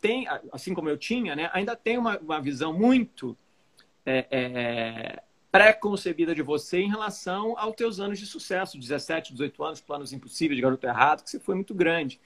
tem, 0.00 0.26
assim 0.52 0.72
como 0.72 0.88
eu 0.88 0.96
tinha, 0.96 1.34
né, 1.34 1.50
ainda 1.52 1.74
tem 1.74 1.98
uma, 1.98 2.18
uma 2.18 2.40
visão 2.40 2.72
muito 2.72 3.36
é, 4.06 4.26
é, 4.30 5.22
pré-concebida 5.50 6.34
de 6.34 6.42
você 6.42 6.78
em 6.78 6.88
relação 6.88 7.58
aos 7.58 7.74
teus 7.74 7.98
anos 7.98 8.18
de 8.18 8.26
sucesso, 8.26 8.78
17, 8.78 9.32
18 9.32 9.64
anos, 9.64 9.80
planos 9.80 10.12
impossíveis, 10.12 10.60
garoto 10.60 10.86
errado, 10.86 11.24
que 11.24 11.30
você 11.30 11.40
foi 11.40 11.54
muito 11.54 11.74
grande. 11.74 12.20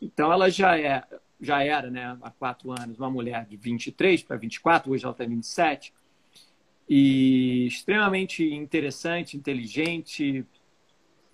Então, 0.00 0.32
ela 0.32 0.48
já, 0.50 0.78
é, 0.78 1.04
já 1.40 1.62
era, 1.62 1.90
né, 1.90 2.16
há 2.22 2.30
quatro 2.30 2.70
anos, 2.70 2.98
uma 2.98 3.10
mulher 3.10 3.44
de 3.46 3.56
23 3.56 4.22
para 4.22 4.36
24, 4.36 4.90
hoje 4.90 5.04
ela 5.04 5.14
tem 5.14 5.28
27, 5.28 5.92
e 6.88 7.66
extremamente 7.66 8.42
interessante, 8.42 9.36
inteligente, 9.36 10.46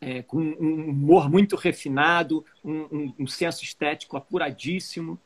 é, 0.04 0.22
com 0.22 0.38
um 0.38 0.90
humor 0.90 1.30
muito 1.30 1.56
refinado, 1.56 2.44
um, 2.64 2.82
um, 2.82 3.14
um, 3.20 3.26
senso 3.26 3.64
estético 3.64 4.16
apuradíssimo. 4.16 5.18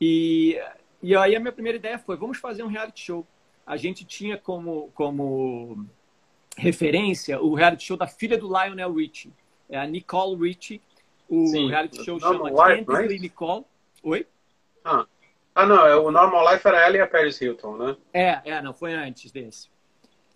E, 0.00 0.58
e 1.02 1.14
aí 1.14 1.36
a 1.36 1.40
minha 1.40 1.52
primeira 1.52 1.76
ideia 1.76 1.98
foi, 1.98 2.16
vamos 2.16 2.38
fazer 2.38 2.62
um 2.62 2.68
reality 2.68 3.04
show. 3.04 3.26
A 3.66 3.76
gente 3.76 4.04
tinha 4.04 4.38
como, 4.38 4.90
como 4.94 5.86
referência 6.56 7.40
o 7.40 7.54
reality 7.54 7.84
show 7.84 7.96
da 7.96 8.06
filha 8.06 8.38
do 8.38 8.48
Lionel 8.48 8.92
Richie, 8.92 9.32
é 9.68 9.78
a 9.78 9.86
Nicole 9.86 10.48
Richie, 10.48 10.80
o 11.28 11.46
Sim. 11.46 11.68
reality 11.68 12.04
show 12.04 12.18
chama 12.18 12.50
Candidly 12.52 13.18
Nicole. 13.18 13.64
Oi? 14.02 14.26
Ah. 14.84 15.06
ah, 15.54 15.66
não. 15.66 15.86
É, 15.86 15.94
o 15.94 16.10
Normal 16.10 16.52
Life 16.52 16.66
era 16.66 16.80
ela 16.80 16.96
e 16.96 17.00
a 17.00 17.06
Paris 17.06 17.40
Hilton, 17.40 17.76
né? 17.76 17.96
É, 18.12 18.40
é, 18.46 18.62
não. 18.62 18.72
Foi 18.72 18.92
antes 18.94 19.30
desse. 19.30 19.68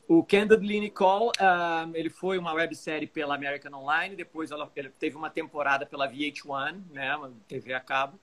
O 0.07 0.23
Candidly 0.23 0.81
Nicole, 0.81 1.29
uh, 1.29 1.91
ele 1.95 2.11
foi 2.11 2.37
uma 2.37 2.53
websérie 2.53 3.07
pela 3.07 3.35
American 3.35 3.73
Online, 3.73 4.15
depois 4.15 4.51
ela, 4.51 4.71
teve 4.99 5.17
uma 5.17 5.31
temporada 5.31 5.87
pela 5.87 6.07
VH1, 6.07 6.83
né, 6.91 7.19
TV 7.49 7.73
a 7.73 7.81
cabo. 7.81 8.19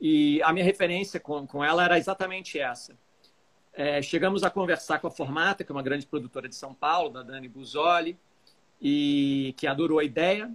E 0.00 0.40
a 0.42 0.52
minha 0.52 0.64
referência 0.64 1.18
com, 1.18 1.46
com 1.46 1.64
ela 1.64 1.84
era 1.84 1.98
exatamente 1.98 2.58
essa. 2.58 2.96
É, 3.72 4.02
chegamos 4.02 4.44
a 4.44 4.50
conversar 4.50 4.98
com 4.98 5.06
a 5.06 5.10
Formata, 5.10 5.64
que 5.64 5.72
é 5.72 5.74
uma 5.74 5.82
grande 5.82 6.06
produtora 6.06 6.48
de 6.48 6.54
São 6.54 6.74
Paulo, 6.74 7.10
da 7.10 7.22
Dani 7.22 7.48
Buzoli, 7.48 8.16
e 8.80 9.54
que 9.56 9.66
adorou 9.66 9.98
a 9.98 10.04
ideia 10.04 10.50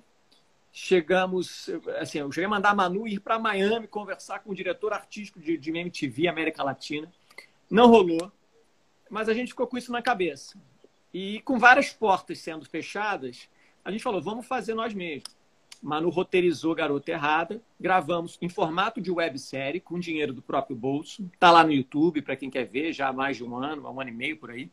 chegamos, 0.80 1.70
assim, 2.00 2.20
eu 2.20 2.32
cheguei 2.32 2.45
a 2.45 2.50
mandar 2.50 2.70
a 2.70 2.76
Manu 2.76 3.08
ir 3.08 3.20
para 3.20 3.39
Miami 3.39 3.88
conversar 3.88 4.39
com 4.39 4.52
o 4.52 4.56
diretor 4.56 4.93
artístico 4.93 5.39
de, 5.39 5.58
de 5.58 5.72
MTV 5.72 6.28
América 6.28 6.64
Latina. 6.64 7.12
Não 7.68 7.88
rolou, 7.88 8.32
mas 9.10 9.30
a 9.30 9.34
gente 9.34 9.49
ficou 9.49 9.68
com 9.68 9.78
isso 9.78 9.91
na 9.91 10.01
cabeça. 10.01 10.60
E 11.14 11.41
com 11.41 11.58
várias 11.58 11.91
portas 11.91 12.39
sendo 12.39 12.66
fechadas, 12.66 13.49
a 13.84 13.91
gente 13.91 14.03
falou, 14.03 14.22
vamos 14.22 14.45
fazer 14.45 14.74
nós 14.74 14.93
mesmos. 14.93 15.36
Manu 15.82 16.10
roteirizou 16.10 16.74
Garota 16.74 17.12
Errada, 17.12 17.62
gravamos 17.80 18.38
em 18.41 18.49
formato 18.49 18.99
de 18.99 19.12
websérie, 19.12 19.80
com 19.80 19.99
dinheiro 19.99 20.34
do 20.34 20.41
próprio 20.41 20.76
bolso. 20.76 21.30
Está 21.34 21.51
lá 21.51 21.64
no 21.64 21.72
YouTube, 21.72 22.22
para 22.22 22.36
quem 22.36 22.49
quer 22.49 22.66
ver, 22.66 22.93
já 22.93 23.08
há 23.08 23.14
mais 23.14 23.38
de 23.38 23.43
um 23.43 23.55
ano, 23.55 23.89
um 23.89 24.01
ano 24.01 24.10
e 24.10 24.14
meio 24.14 24.38
por 24.38 24.51
aí. 24.51 24.72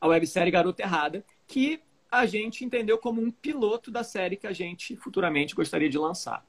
A 0.00 0.06
websérie 0.06 0.50
Garota 0.50 0.82
Errada, 0.82 1.24
que 1.46 1.80
a 2.10 2.26
gente 2.26 2.64
entendeu 2.64 2.98
como 2.98 3.20
um 3.22 3.30
piloto 3.30 3.90
da 3.90 4.02
série 4.02 4.36
que 4.36 4.46
a 4.46 4.52
gente 4.52 4.96
futuramente 4.96 5.54
gostaria 5.54 5.88
de 5.88 5.98
lançar. 5.98 6.44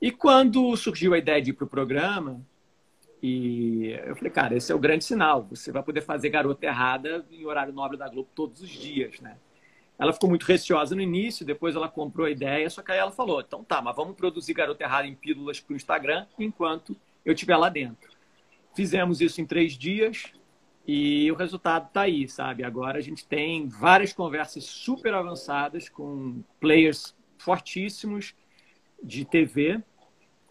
E 0.00 0.10
quando 0.10 0.76
surgiu 0.76 1.14
a 1.14 1.18
ideia 1.18 1.40
de 1.40 1.50
ir 1.50 1.54
para 1.54 1.64
o 1.64 1.68
programa, 1.68 2.44
e 3.28 3.90
eu 4.04 4.14
falei, 4.14 4.30
cara, 4.30 4.56
esse 4.56 4.70
é 4.70 4.74
o 4.74 4.78
grande 4.78 5.04
sinal. 5.04 5.44
Você 5.50 5.72
vai 5.72 5.82
poder 5.82 6.00
fazer 6.00 6.28
Garota 6.28 6.64
Errada 6.64 7.26
em 7.30 7.44
horário 7.44 7.72
nobre 7.72 7.96
da 7.96 8.08
Globo 8.08 8.28
todos 8.34 8.60
os 8.60 8.70
dias, 8.70 9.18
né? 9.20 9.36
Ela 9.98 10.12
ficou 10.12 10.28
muito 10.28 10.44
receosa 10.44 10.94
no 10.94 11.00
início, 11.00 11.44
depois 11.44 11.74
ela 11.74 11.88
comprou 11.88 12.26
a 12.26 12.30
ideia, 12.30 12.68
só 12.70 12.82
que 12.82 12.92
aí 12.92 12.98
ela 12.98 13.10
falou, 13.10 13.40
então 13.40 13.64
tá, 13.64 13.82
mas 13.82 13.96
vamos 13.96 14.14
produzir 14.14 14.54
Garota 14.54 14.84
Errada 14.84 15.08
em 15.08 15.14
pílulas 15.14 15.58
para 15.58 15.72
o 15.72 15.76
Instagram 15.76 16.26
enquanto 16.38 16.94
eu 17.24 17.32
estiver 17.32 17.56
lá 17.56 17.68
dentro. 17.68 18.10
Fizemos 18.76 19.20
isso 19.20 19.40
em 19.40 19.46
três 19.46 19.72
dias, 19.72 20.32
e 20.86 21.32
o 21.32 21.34
resultado 21.34 21.86
está 21.88 22.02
aí, 22.02 22.28
sabe? 22.28 22.62
Agora 22.62 22.98
a 22.98 23.00
gente 23.00 23.26
tem 23.26 23.66
várias 23.66 24.12
conversas 24.12 24.64
super 24.64 25.14
avançadas 25.14 25.88
com 25.88 26.44
players 26.60 27.16
fortíssimos 27.38 28.36
de 29.02 29.24
TV 29.24 29.82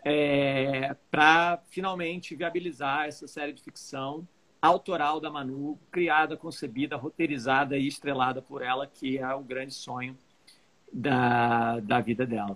é, 0.06 0.96
para 1.10 1.60
finalmente 1.72 2.36
viabilizar 2.36 3.08
essa 3.08 3.28
série 3.28 3.52
de 3.52 3.64
ficção 3.64 4.28
autoral 4.62 5.20
da 5.20 5.32
Manu, 5.32 5.80
criada, 5.92 6.38
concebida, 6.38 6.96
roteirizada 6.96 7.76
e 7.76 7.88
estrelada 7.88 8.40
por 8.40 8.62
ela, 8.62 8.86
que 8.86 9.18
é 9.18 9.34
o 9.34 9.42
grande 9.42 9.74
sonho 9.74 10.16
da, 10.94 11.80
da 11.80 12.00
vida 12.00 12.24
dela. 12.24 12.56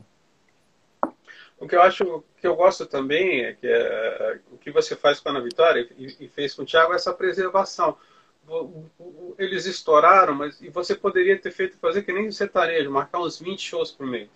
O 1.58 1.68
que 1.68 1.76
eu 1.76 1.82
acho 1.82 2.24
que 2.40 2.48
eu 2.48 2.56
gosto 2.56 2.86
também 2.86 3.42
é 3.42 3.54
que 3.54 3.68
é, 3.68 4.40
o 4.52 4.58
que 4.58 4.72
você 4.72 4.96
faz 4.96 5.20
com 5.20 5.30
a 5.30 5.32
Ana 5.32 5.42
Vitória 5.42 5.90
e, 5.98 6.16
e 6.20 6.28
fez 6.28 6.54
com 6.54 6.62
o 6.62 6.66
Thiago 6.66 6.94
é 6.94 6.96
essa 6.96 7.14
preservação. 7.14 7.98
Eles 9.38 9.66
estouraram, 9.66 10.36
mas 10.36 10.62
e 10.62 10.70
você 10.70 10.96
poderia 10.96 11.38
ter 11.38 11.52
feito 11.52 11.78
fazer 11.78 12.04
que 12.04 12.14
nem 12.14 12.32
sertanejo, 12.32 12.90
marcar 12.90 13.20
uns 13.20 13.40
20 13.40 13.60
shows 13.60 13.92
por 13.92 14.08
mês. 14.08 14.30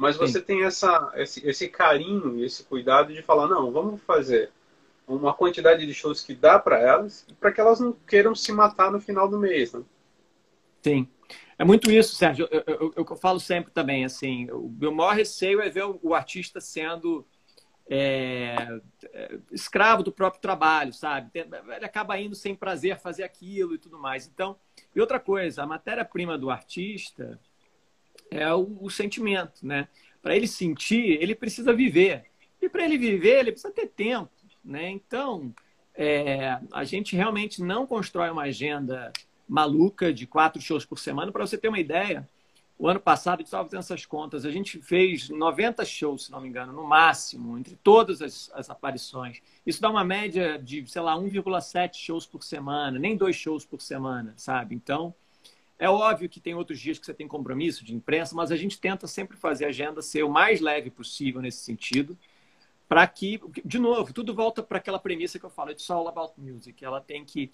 Mas 0.00 0.16
você 0.16 0.38
Sim. 0.38 0.44
tem 0.46 0.64
essa, 0.64 1.12
esse, 1.14 1.46
esse 1.46 1.68
carinho 1.68 2.38
e 2.38 2.44
esse 2.46 2.64
cuidado 2.64 3.12
de 3.12 3.20
falar, 3.20 3.46
não, 3.46 3.70
vamos 3.70 4.00
fazer 4.00 4.50
uma 5.06 5.34
quantidade 5.34 5.84
de 5.84 5.92
shows 5.92 6.22
que 6.22 6.34
dá 6.34 6.58
para 6.58 6.80
elas, 6.80 7.26
para 7.38 7.52
que 7.52 7.60
elas 7.60 7.80
não 7.80 7.92
queiram 7.92 8.34
se 8.34 8.50
matar 8.50 8.90
no 8.90 8.98
final 8.98 9.28
do 9.28 9.38
mês. 9.38 9.74
Né? 9.74 9.82
Sim. 10.82 11.06
É 11.58 11.66
muito 11.66 11.90
isso, 11.90 12.16
Sérgio. 12.16 12.48
Eu, 12.50 12.64
eu, 12.66 12.94
eu, 12.96 13.06
eu 13.10 13.16
falo 13.16 13.38
sempre 13.38 13.70
também, 13.72 14.02
assim, 14.02 14.50
o 14.50 14.70
meu 14.70 14.90
maior 14.90 15.14
receio 15.14 15.60
é 15.60 15.68
ver 15.68 15.84
o, 15.84 16.00
o 16.02 16.14
artista 16.14 16.62
sendo 16.62 17.26
é, 17.86 18.80
é, 19.12 19.38
escravo 19.52 20.02
do 20.02 20.10
próprio 20.10 20.40
trabalho, 20.40 20.94
sabe? 20.94 21.30
Ele 21.34 21.84
acaba 21.84 22.18
indo 22.18 22.34
sem 22.34 22.54
prazer 22.54 22.98
fazer 22.98 23.22
aquilo 23.22 23.74
e 23.74 23.78
tudo 23.78 23.98
mais. 23.98 24.26
Então, 24.26 24.56
e 24.96 25.00
outra 25.00 25.20
coisa, 25.20 25.62
a 25.62 25.66
matéria-prima 25.66 26.38
do 26.38 26.48
artista 26.48 27.38
é 28.30 28.52
o, 28.52 28.78
o 28.80 28.90
sentimento, 28.90 29.66
né? 29.66 29.88
Para 30.22 30.36
ele 30.36 30.46
sentir, 30.46 31.20
ele 31.20 31.34
precisa 31.34 31.72
viver. 31.72 32.26
E 32.60 32.68
para 32.68 32.84
ele 32.84 32.98
viver, 32.98 33.40
ele 33.40 33.52
precisa 33.52 33.72
ter 33.72 33.86
tempo, 33.86 34.30
né? 34.64 34.90
Então, 34.90 35.54
é, 35.94 36.58
a 36.72 36.84
gente 36.84 37.16
realmente 37.16 37.62
não 37.62 37.86
constrói 37.86 38.30
uma 38.30 38.42
agenda 38.42 39.12
maluca 39.48 40.12
de 40.12 40.26
quatro 40.26 40.60
shows 40.60 40.84
por 40.84 40.98
semana. 40.98 41.32
Para 41.32 41.46
você 41.46 41.58
ter 41.58 41.68
uma 41.68 41.80
ideia, 41.80 42.28
o 42.80 42.88
ano 42.88 42.98
passado, 42.98 43.42
estava 43.42 43.64
fazendo 43.64 43.80
essas 43.80 44.06
contas, 44.06 44.46
a 44.46 44.50
gente 44.50 44.80
fez 44.80 45.28
90 45.28 45.84
shows, 45.84 46.24
se 46.24 46.32
não 46.32 46.40
me 46.40 46.48
engano, 46.48 46.72
no 46.72 46.86
máximo, 46.86 47.58
entre 47.58 47.76
todas 47.76 48.22
as, 48.22 48.50
as 48.54 48.70
aparições. 48.70 49.42
Isso 49.66 49.82
dá 49.82 49.90
uma 49.90 50.02
média 50.02 50.58
de, 50.58 50.86
sei 50.86 51.02
lá, 51.02 51.14
1,7 51.14 51.94
shows 51.94 52.24
por 52.24 52.42
semana, 52.42 52.98
nem 52.98 53.18
dois 53.18 53.36
shows 53.36 53.66
por 53.66 53.82
semana, 53.82 54.32
sabe? 54.36 54.74
Então, 54.74 55.14
é 55.80 55.88
óbvio 55.88 56.28
que 56.28 56.38
tem 56.38 56.54
outros 56.54 56.78
dias 56.78 56.98
que 56.98 57.06
você 57.06 57.14
tem 57.14 57.26
compromisso 57.26 57.82
de 57.82 57.94
imprensa, 57.94 58.36
mas 58.36 58.52
a 58.52 58.56
gente 58.56 58.78
tenta 58.78 59.06
sempre 59.06 59.34
fazer 59.38 59.64
a 59.64 59.68
agenda 59.68 60.02
ser 60.02 60.22
o 60.22 60.28
mais 60.28 60.60
leve 60.60 60.90
possível 60.90 61.40
nesse 61.40 61.64
sentido, 61.64 62.16
para 62.86 63.06
que, 63.06 63.40
de 63.64 63.78
novo, 63.78 64.12
tudo 64.12 64.34
volta 64.34 64.62
para 64.62 64.76
aquela 64.76 64.98
premissa 64.98 65.38
que 65.38 65.44
eu 65.46 65.50
falo, 65.50 65.70
it's 65.70 65.88
all 65.88 66.06
about 66.06 66.34
music. 66.36 66.84
Ela 66.84 67.00
tem 67.00 67.24
que, 67.24 67.50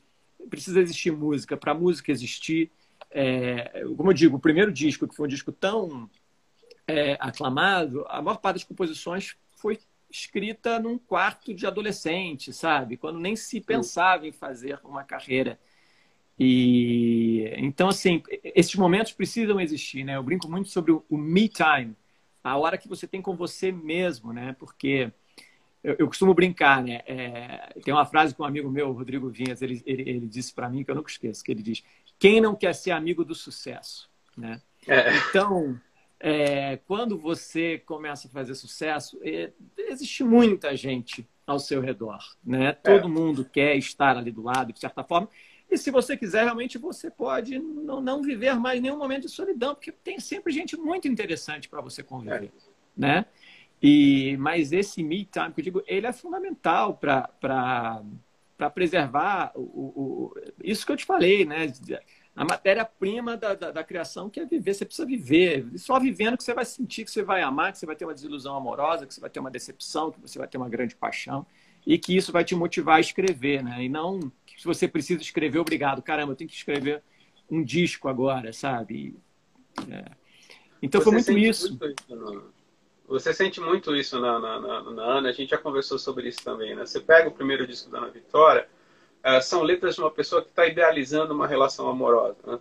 precisa 0.50 0.80
existir 0.80 1.12
música, 1.12 1.56
para 1.56 1.70
a 1.70 1.74
música 1.74 2.10
existir, 2.10 2.68
é, 3.12 3.84
como 3.96 4.10
eu 4.10 4.14
digo, 4.14 4.38
o 4.38 4.40
primeiro 4.40 4.72
disco, 4.72 5.06
que 5.06 5.14
foi 5.14 5.26
um 5.26 5.30
disco 5.30 5.52
tão 5.52 6.10
é, 6.84 7.16
aclamado, 7.20 8.04
a 8.08 8.20
maior 8.20 8.38
parte 8.38 8.56
das 8.56 8.64
composições 8.64 9.36
foi 9.52 9.78
escrita 10.10 10.80
num 10.80 10.98
quarto 10.98 11.54
de 11.54 11.64
adolescente, 11.64 12.52
sabe? 12.52 12.96
Quando 12.96 13.20
nem 13.20 13.36
se 13.36 13.60
pensava 13.60 14.26
em 14.26 14.32
fazer 14.32 14.80
uma 14.82 15.04
carreira. 15.04 15.60
E 16.38 17.52
então, 17.56 17.88
assim, 17.88 18.22
esses 18.42 18.74
momentos 18.74 19.12
precisam 19.12 19.60
existir, 19.60 20.04
né? 20.04 20.16
Eu 20.16 20.22
brinco 20.22 20.48
muito 20.50 20.68
sobre 20.68 20.92
o, 20.92 21.04
o 21.08 21.16
me 21.16 21.48
time, 21.48 21.96
a 22.44 22.56
hora 22.56 22.78
que 22.78 22.88
você 22.88 23.06
tem 23.06 23.22
com 23.22 23.34
você 23.34 23.72
mesmo, 23.72 24.32
né? 24.32 24.54
Porque 24.58 25.10
eu, 25.82 25.96
eu 25.98 26.06
costumo 26.06 26.34
brincar, 26.34 26.82
né? 26.82 27.00
É, 27.06 27.74
tem 27.82 27.94
uma 27.94 28.04
frase 28.04 28.34
que 28.34 28.42
um 28.42 28.44
amigo 28.44 28.70
meu, 28.70 28.92
Rodrigo 28.92 29.30
Vinhas, 29.30 29.62
ele, 29.62 29.82
ele, 29.86 30.02
ele 30.02 30.26
disse 30.26 30.52
para 30.52 30.68
mim 30.68 30.84
que 30.84 30.90
eu 30.90 30.94
nunca 30.94 31.10
esqueço, 31.10 31.42
que 31.42 31.52
ele 31.52 31.62
diz: 31.62 31.82
quem 32.18 32.40
não 32.40 32.54
quer 32.54 32.74
ser 32.74 32.90
amigo 32.90 33.24
do 33.24 33.34
sucesso, 33.34 34.10
né? 34.36 34.60
É. 34.86 35.16
Então, 35.16 35.80
é, 36.20 36.76
quando 36.86 37.18
você 37.18 37.78
começa 37.78 38.28
a 38.28 38.30
fazer 38.30 38.54
sucesso, 38.54 39.18
é, 39.22 39.52
existe 39.76 40.22
muita 40.24 40.76
gente 40.76 41.26
ao 41.46 41.58
seu 41.58 41.80
redor, 41.80 42.18
né? 42.44 42.72
Todo 42.72 43.06
é. 43.06 43.08
mundo 43.08 43.44
quer 43.44 43.76
estar 43.76 44.16
ali 44.16 44.30
do 44.30 44.42
lado, 44.42 44.72
de 44.72 44.80
certa 44.80 45.04
forma. 45.04 45.28
E 45.70 45.76
se 45.76 45.90
você 45.90 46.16
quiser, 46.16 46.44
realmente 46.44 46.78
você 46.78 47.10
pode 47.10 47.58
não, 47.58 48.00
não 48.00 48.22
viver 48.22 48.54
mais 48.54 48.80
nenhum 48.80 48.96
momento 48.96 49.22
de 49.22 49.32
solidão, 49.32 49.74
porque 49.74 49.90
tem 49.90 50.20
sempre 50.20 50.52
gente 50.52 50.76
muito 50.76 51.08
interessante 51.08 51.68
para 51.68 51.80
você 51.80 52.02
conviver, 52.02 52.44
é. 52.44 52.50
né? 52.96 53.26
E, 53.82 54.36
mas 54.38 54.72
esse 54.72 55.02
me 55.02 55.24
time, 55.24 55.52
que 55.52 55.60
eu 55.60 55.64
digo, 55.64 55.82
ele 55.86 56.06
é 56.06 56.12
fundamental 56.12 56.94
para 56.96 58.02
preservar 58.74 59.52
o, 59.54 59.60
o, 59.60 60.34
isso 60.62 60.86
que 60.86 60.92
eu 60.92 60.96
te 60.96 61.04
falei, 61.04 61.44
né? 61.44 61.72
A 62.34 62.44
matéria-prima 62.44 63.36
da, 63.36 63.54
da, 63.54 63.70
da, 63.70 63.84
criação 63.84 64.28
que 64.28 64.40
é 64.40 64.44
viver. 64.44 64.74
Você 64.74 64.84
precisa 64.84 65.06
viver. 65.06 65.66
E 65.72 65.78
só 65.78 65.98
vivendo 65.98 66.36
que 66.36 66.44
você 66.44 66.52
vai 66.52 66.64
sentir 66.64 67.04
que 67.04 67.10
você 67.10 67.22
vai 67.22 67.42
amar, 67.42 67.72
que 67.72 67.78
você 67.78 67.86
vai 67.86 67.96
ter 67.96 68.04
uma 68.04 68.12
desilusão 68.14 68.54
amorosa, 68.54 69.06
que 69.06 69.14
você 69.14 69.20
vai 69.20 69.30
ter 69.30 69.40
uma 69.40 69.50
decepção, 69.50 70.10
que 70.10 70.20
você 70.20 70.38
vai 70.38 70.46
ter 70.46 70.58
uma 70.58 70.68
grande 70.68 70.94
paixão 70.94 71.46
e 71.86 71.96
que 71.96 72.16
isso 72.16 72.32
vai 72.32 72.44
te 72.44 72.54
motivar 72.54 72.96
a 72.96 73.00
escrever, 73.00 73.62
né? 73.62 73.84
E 73.84 73.88
não 73.88 74.20
se 74.56 74.64
você 74.64 74.88
precisa 74.88 75.20
escrever, 75.20 75.58
obrigado, 75.58 76.02
caramba, 76.02 76.32
eu 76.32 76.36
tenho 76.36 76.48
que 76.48 76.56
escrever 76.56 77.02
um 77.50 77.62
disco 77.62 78.08
agora, 78.08 78.52
sabe? 78.52 79.14
É. 79.90 80.04
Então 80.82 81.00
você 81.00 81.04
foi 81.04 81.34
muito 81.34 81.38
isso. 81.38 81.68
Muito 81.70 81.86
isso 81.86 82.56
você 83.08 83.32
sente 83.32 83.60
muito 83.60 83.94
isso 83.94 84.20
na, 84.20 84.38
na, 84.38 84.60
na, 84.60 84.82
na, 84.90 85.02
Ana, 85.02 85.28
a 85.28 85.32
gente 85.32 85.50
já 85.50 85.58
conversou 85.58 85.98
sobre 85.98 86.28
isso 86.28 86.42
também, 86.42 86.74
né? 86.74 86.84
Você 86.84 87.00
pega 87.00 87.28
o 87.28 87.32
primeiro 87.32 87.66
disco 87.66 87.88
da 87.88 87.98
Ana 87.98 88.08
Vitória, 88.08 88.68
uh, 89.24 89.40
são 89.40 89.62
letras 89.62 89.94
de 89.94 90.00
uma 90.00 90.10
pessoa 90.10 90.42
que 90.42 90.48
está 90.48 90.66
idealizando 90.66 91.32
uma 91.32 91.46
relação 91.46 91.88
amorosa, 91.88 92.38
né? 92.44 92.58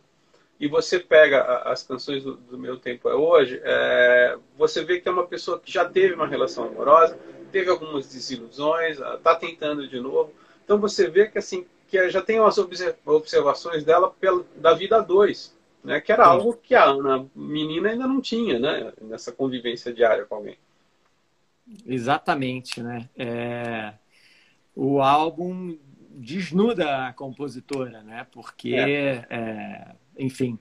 E 0.60 0.68
você 0.68 1.00
pega 1.00 1.42
a, 1.42 1.72
as 1.72 1.84
canções 1.84 2.24
do, 2.24 2.36
do, 2.36 2.58
Meu 2.58 2.78
Tempo 2.78 3.10
é 3.10 3.16
Hoje, 3.16 3.60
é, 3.64 4.38
você 4.58 4.86
vê 4.86 5.02
que 5.02 5.10
é 5.10 5.12
uma 5.12 5.26
pessoa 5.26 5.60
que 5.60 5.72
já 5.72 5.84
teve 5.84 6.14
uma 6.14 6.28
relação 6.28 6.66
amorosa, 6.66 7.20
teve 7.52 7.70
algumas 7.70 8.08
desilusões, 8.08 9.00
está 9.00 9.36
tentando 9.36 9.88
de 9.88 10.00
novo. 10.00 10.32
Então 10.64 10.80
você 10.80 11.10
vê 11.10 11.28
que 11.28 11.38
assim 11.38 11.66
que 11.88 12.10
já 12.10 12.22
tem 12.22 12.40
umas 12.40 12.58
observações 13.06 13.84
dela 13.84 14.10
pela, 14.12 14.46
da 14.56 14.74
vida 14.74 14.98
a 14.98 15.02
dois 15.02 15.56
né? 15.86 16.02
Que 16.02 16.12
era 16.12 16.26
algo 16.26 16.56
que 16.56 16.74
a 16.74 16.84
Ana, 16.84 17.26
menina, 17.36 17.90
ainda 17.90 18.08
não 18.08 18.20
tinha, 18.20 18.60
né? 18.60 18.92
Nessa 19.02 19.32
convivência 19.32 19.94
diária 19.94 20.26
com 20.26 20.36
alguém. 20.36 20.58
Exatamente, 21.86 22.82
né? 22.82 23.08
É... 23.16 23.94
O 24.76 25.00
álbum 25.00 25.78
desnuda 26.10 27.08
a 27.08 27.14
compositora, 27.14 28.02
né? 28.02 28.26
Porque, 28.32 28.74
é. 28.74 29.26
É... 29.30 29.96
enfim, 30.18 30.58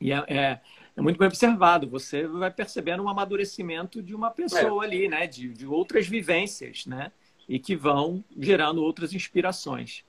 e 0.00 0.12
é, 0.12 0.24
é, 0.26 0.60
é, 0.96 1.00
muito 1.00 1.18
bem 1.18 1.28
observado. 1.28 1.88
Você 1.88 2.26
vai 2.26 2.50
percebendo 2.50 3.02
um 3.04 3.08
amadurecimento 3.08 4.02
de 4.02 4.14
uma 4.14 4.30
pessoa 4.30 4.84
é. 4.84 4.86
ali, 4.86 5.08
né? 5.08 5.26
De, 5.26 5.48
de 5.50 5.66
outras 5.66 6.08
vivências, 6.08 6.84
né? 6.84 7.12
E 7.48 7.58
que 7.58 7.76
vão 7.76 8.24
gerando 8.38 8.82
outras 8.82 9.12
inspirações. 9.12 10.04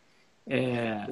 É, 0.47 1.05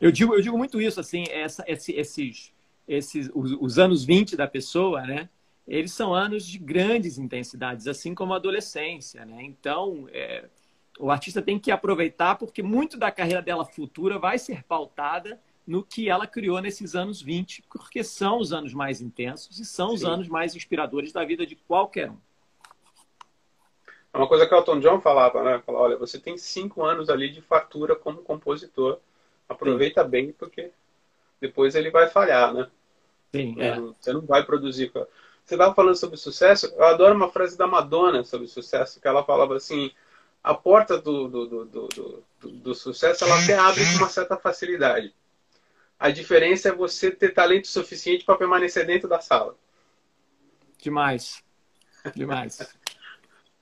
eu, 0.00 0.10
digo, 0.10 0.34
eu 0.34 0.40
digo 0.40 0.56
muito 0.56 0.80
isso, 0.80 0.98
assim, 0.98 1.24
essa, 1.30 1.64
esse, 1.66 1.92
esses, 1.92 2.52
esses, 2.88 3.30
os, 3.34 3.52
os, 3.60 3.78
anos 3.78 4.04
20 4.04 4.36
da 4.36 4.46
pessoa, 4.46 5.02
né? 5.02 5.28
Eles 5.66 5.92
são 5.92 6.14
anos 6.14 6.46
de 6.46 6.58
grandes 6.58 7.18
intensidades, 7.18 7.86
assim 7.86 8.14
como 8.14 8.32
a 8.32 8.36
adolescência, 8.36 9.24
né? 9.24 9.42
Então, 9.42 10.08
é, 10.12 10.48
o 10.98 11.10
artista 11.10 11.40
tem 11.40 11.58
que 11.58 11.70
aproveitar 11.70 12.36
porque 12.36 12.62
muito 12.62 12.96
da 12.96 13.10
carreira 13.10 13.42
dela 13.42 13.64
futura 13.64 14.18
vai 14.18 14.38
ser 14.38 14.64
pautada 14.64 15.40
no 15.66 15.82
que 15.82 16.08
ela 16.08 16.26
criou 16.26 16.60
nesses 16.60 16.94
anos 16.94 17.22
20, 17.22 17.62
porque 17.70 18.02
são 18.02 18.38
os 18.38 18.52
anos 18.52 18.74
mais 18.74 19.00
intensos 19.00 19.60
e 19.60 19.64
são 19.64 19.90
Sim. 19.90 19.94
os 19.94 20.04
anos 20.04 20.28
mais 20.28 20.56
inspiradores 20.56 21.12
da 21.12 21.24
vida 21.24 21.46
de 21.46 21.54
qualquer 21.54 22.10
um. 22.10 22.16
É 24.12 24.18
uma 24.18 24.28
coisa 24.28 24.46
que 24.46 24.54
o 24.54 24.58
Elton 24.58 24.80
John 24.80 25.00
falava, 25.00 25.42
né? 25.42 25.62
Falava, 25.64 25.84
olha, 25.84 25.96
você 25.96 26.18
tem 26.18 26.36
cinco 26.36 26.84
anos 26.84 27.08
ali 27.08 27.30
de 27.30 27.40
fartura 27.40 27.96
como 27.96 28.18
compositor. 28.18 28.98
Aproveita 29.48 30.04
Sim. 30.04 30.10
bem, 30.10 30.32
porque 30.32 30.70
depois 31.40 31.74
ele 31.74 31.90
vai 31.90 32.08
falhar, 32.08 32.52
né? 32.52 32.68
Sim, 33.34 33.54
é. 33.58 33.80
Você 33.80 34.12
não 34.12 34.20
vai 34.20 34.44
produzir. 34.44 34.92
Você 34.92 35.54
estava 35.54 35.74
falando 35.74 35.96
sobre 35.96 36.16
sucesso. 36.16 36.66
Eu 36.76 36.84
adoro 36.84 37.14
uma 37.14 37.30
frase 37.30 37.56
da 37.56 37.66
Madonna 37.66 38.22
sobre 38.22 38.46
sucesso, 38.46 39.00
que 39.00 39.08
ela 39.08 39.24
falava 39.24 39.56
assim: 39.56 39.90
a 40.44 40.54
porta 40.54 40.98
do, 40.98 41.28
do, 41.28 41.46
do, 41.46 41.64
do, 41.88 42.24
do 42.50 42.74
sucesso 42.74 43.24
ela 43.24 43.42
até 43.42 43.56
abre 43.56 43.84
com 43.84 43.98
uma 43.98 44.08
certa 44.08 44.36
facilidade. 44.36 45.14
A 45.98 46.10
diferença 46.10 46.68
é 46.68 46.72
você 46.72 47.10
ter 47.10 47.32
talento 47.32 47.68
suficiente 47.68 48.24
para 48.24 48.36
permanecer 48.36 48.84
dentro 48.84 49.08
da 49.08 49.20
sala. 49.20 49.56
Demais. 50.76 51.42
Demais. 52.14 52.58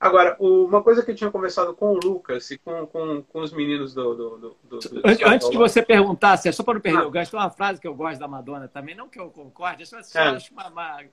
Agora, 0.01 0.35
uma 0.39 0.81
coisa 0.81 1.05
que 1.05 1.11
eu 1.11 1.15
tinha 1.15 1.29
conversado 1.29 1.75
com 1.75 1.93
o 1.93 1.99
Lucas 2.03 2.49
e 2.49 2.57
com, 2.57 2.87
com, 2.87 3.21
com 3.21 3.39
os 3.39 3.53
meninos 3.53 3.93
do. 3.93 4.15
do, 4.15 4.37
do, 4.63 4.79
do 4.79 5.01
antes, 5.05 5.23
antes 5.23 5.49
de 5.51 5.55
você 5.55 5.83
perguntar, 5.83 6.41
é 6.43 6.51
só 6.51 6.63
para 6.63 6.73
não 6.73 6.81
perder 6.81 7.03
ah. 7.03 7.07
o 7.07 7.11
gancho, 7.11 7.29
tem 7.29 7.39
uma 7.39 7.51
frase 7.51 7.79
que 7.79 7.87
eu 7.87 7.93
gosto 7.93 8.19
da 8.19 8.27
Madonna 8.27 8.67
também, 8.67 8.95
não 8.95 9.07
que 9.07 9.19
eu 9.19 9.29
concorde, 9.29 9.85
só 9.85 9.99
é. 9.99 10.29
acho 10.29 10.51
uma, 10.51 10.69
uma, 10.69 11.03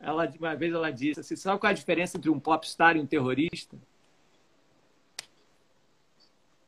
ela, 0.00 0.28
uma 0.40 0.56
vez 0.56 0.74
ela 0.74 0.90
disse 0.90 1.20
assim: 1.20 1.36
sabe 1.36 1.60
qual 1.60 1.68
é 1.68 1.72
a 1.72 1.76
diferença 1.76 2.16
entre 2.16 2.30
um 2.30 2.40
popstar 2.40 2.96
e 2.96 3.00
um 3.00 3.06
terrorista? 3.06 3.76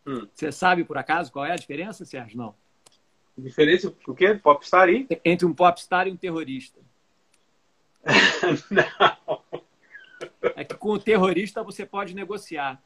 Hum. 0.07 0.29
Você 0.33 0.53
sabe, 0.53 0.85
por 0.85 0.97
acaso, 0.97 1.33
qual 1.33 1.45
é 1.45 1.51
a 1.51 1.57
diferença, 1.57 2.05
Sérgio? 2.05 2.39
Não. 2.39 2.55
Diferença 3.37 3.93
o 4.07 4.15
quê? 4.15 4.35
Popstar 4.35 4.89
e? 4.89 5.09
Entre 5.25 5.45
um 5.45 5.53
popstar 5.53 6.07
e 6.07 6.13
um 6.13 6.17
terrorista. 6.17 6.79
não. 8.71 9.64
É 10.57 10.65
que 10.65 10.75
com 10.75 10.91
o 10.91 10.99
terrorista 10.99 11.63
você 11.63 11.87
pode 11.87 12.15
negociar. 12.15 12.83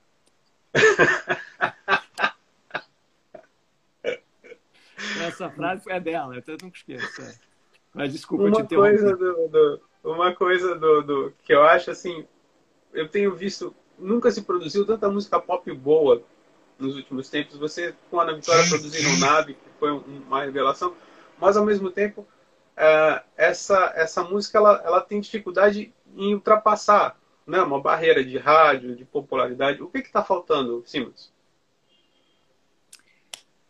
Essa 5.26 5.50
frase 5.50 5.82
foi 5.82 5.92
a 5.92 5.98
dela, 5.98 6.36
eu 6.36 6.56
nunca 6.62 6.76
esqueço. 6.76 7.22
É. 7.22 7.34
Mas 7.94 8.12
desculpa 8.12 8.44
uma 8.44 8.66
te 8.66 8.74
coisa 8.74 9.16
do, 9.16 9.48
do, 9.48 9.80
Uma 10.04 10.34
coisa 10.34 10.74
do, 10.74 11.02
do, 11.02 11.32
que 11.42 11.52
eu 11.52 11.62
acho 11.62 11.90
assim, 11.90 12.26
eu 12.92 13.08
tenho 13.08 13.34
visto, 13.34 13.74
nunca 13.98 14.30
se 14.30 14.42
produziu 14.42 14.86
tanta 14.86 15.08
música 15.08 15.40
pop 15.40 15.72
boa 15.72 16.22
nos 16.78 16.96
últimos 16.96 17.28
tempos. 17.28 17.56
Você, 17.56 17.94
com 18.10 18.20
a 18.20 18.22
Ana 18.24 18.34
Vitória, 18.34 18.68
produziram 18.68 19.18
Nave, 19.18 19.54
que 19.54 19.70
foi 19.78 19.90
uma 19.90 20.44
revelação, 20.44 20.94
mas 21.38 21.56
ao 21.56 21.64
mesmo 21.64 21.90
tempo, 21.90 22.26
é, 22.76 23.22
essa, 23.36 23.92
essa 23.96 24.22
música 24.22 24.58
ela, 24.58 24.82
ela 24.84 25.00
tem 25.00 25.20
dificuldade 25.20 25.92
em 26.16 26.34
ultrapassar 26.34 27.18
né, 27.48 27.62
uma 27.62 27.80
barreira 27.80 28.22
de 28.22 28.36
rádio, 28.36 28.94
de 28.94 29.06
popularidade. 29.06 29.82
O 29.82 29.88
que 29.88 29.98
está 29.98 30.22
faltando, 30.22 30.82
Simas? 30.86 31.32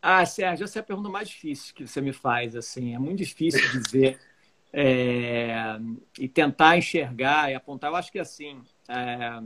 Ah, 0.02 0.26
Sérgio, 0.26 0.64
essa 0.64 0.80
é 0.80 0.82
a 0.82 0.84
pergunta 0.84 1.08
mais 1.08 1.28
difícil 1.28 1.74
que 1.74 1.86
você 1.86 2.00
me 2.00 2.12
faz. 2.12 2.56
Assim, 2.56 2.94
é 2.94 2.98
muito 2.98 3.18
difícil 3.18 3.60
dizer 3.80 4.18
é, 4.72 5.78
e 6.18 6.28
tentar 6.28 6.76
enxergar 6.76 7.50
e 7.50 7.54
apontar. 7.54 7.90
Eu 7.90 7.96
acho 7.96 8.10
que 8.10 8.18
assim 8.18 8.60
é, 8.88 9.40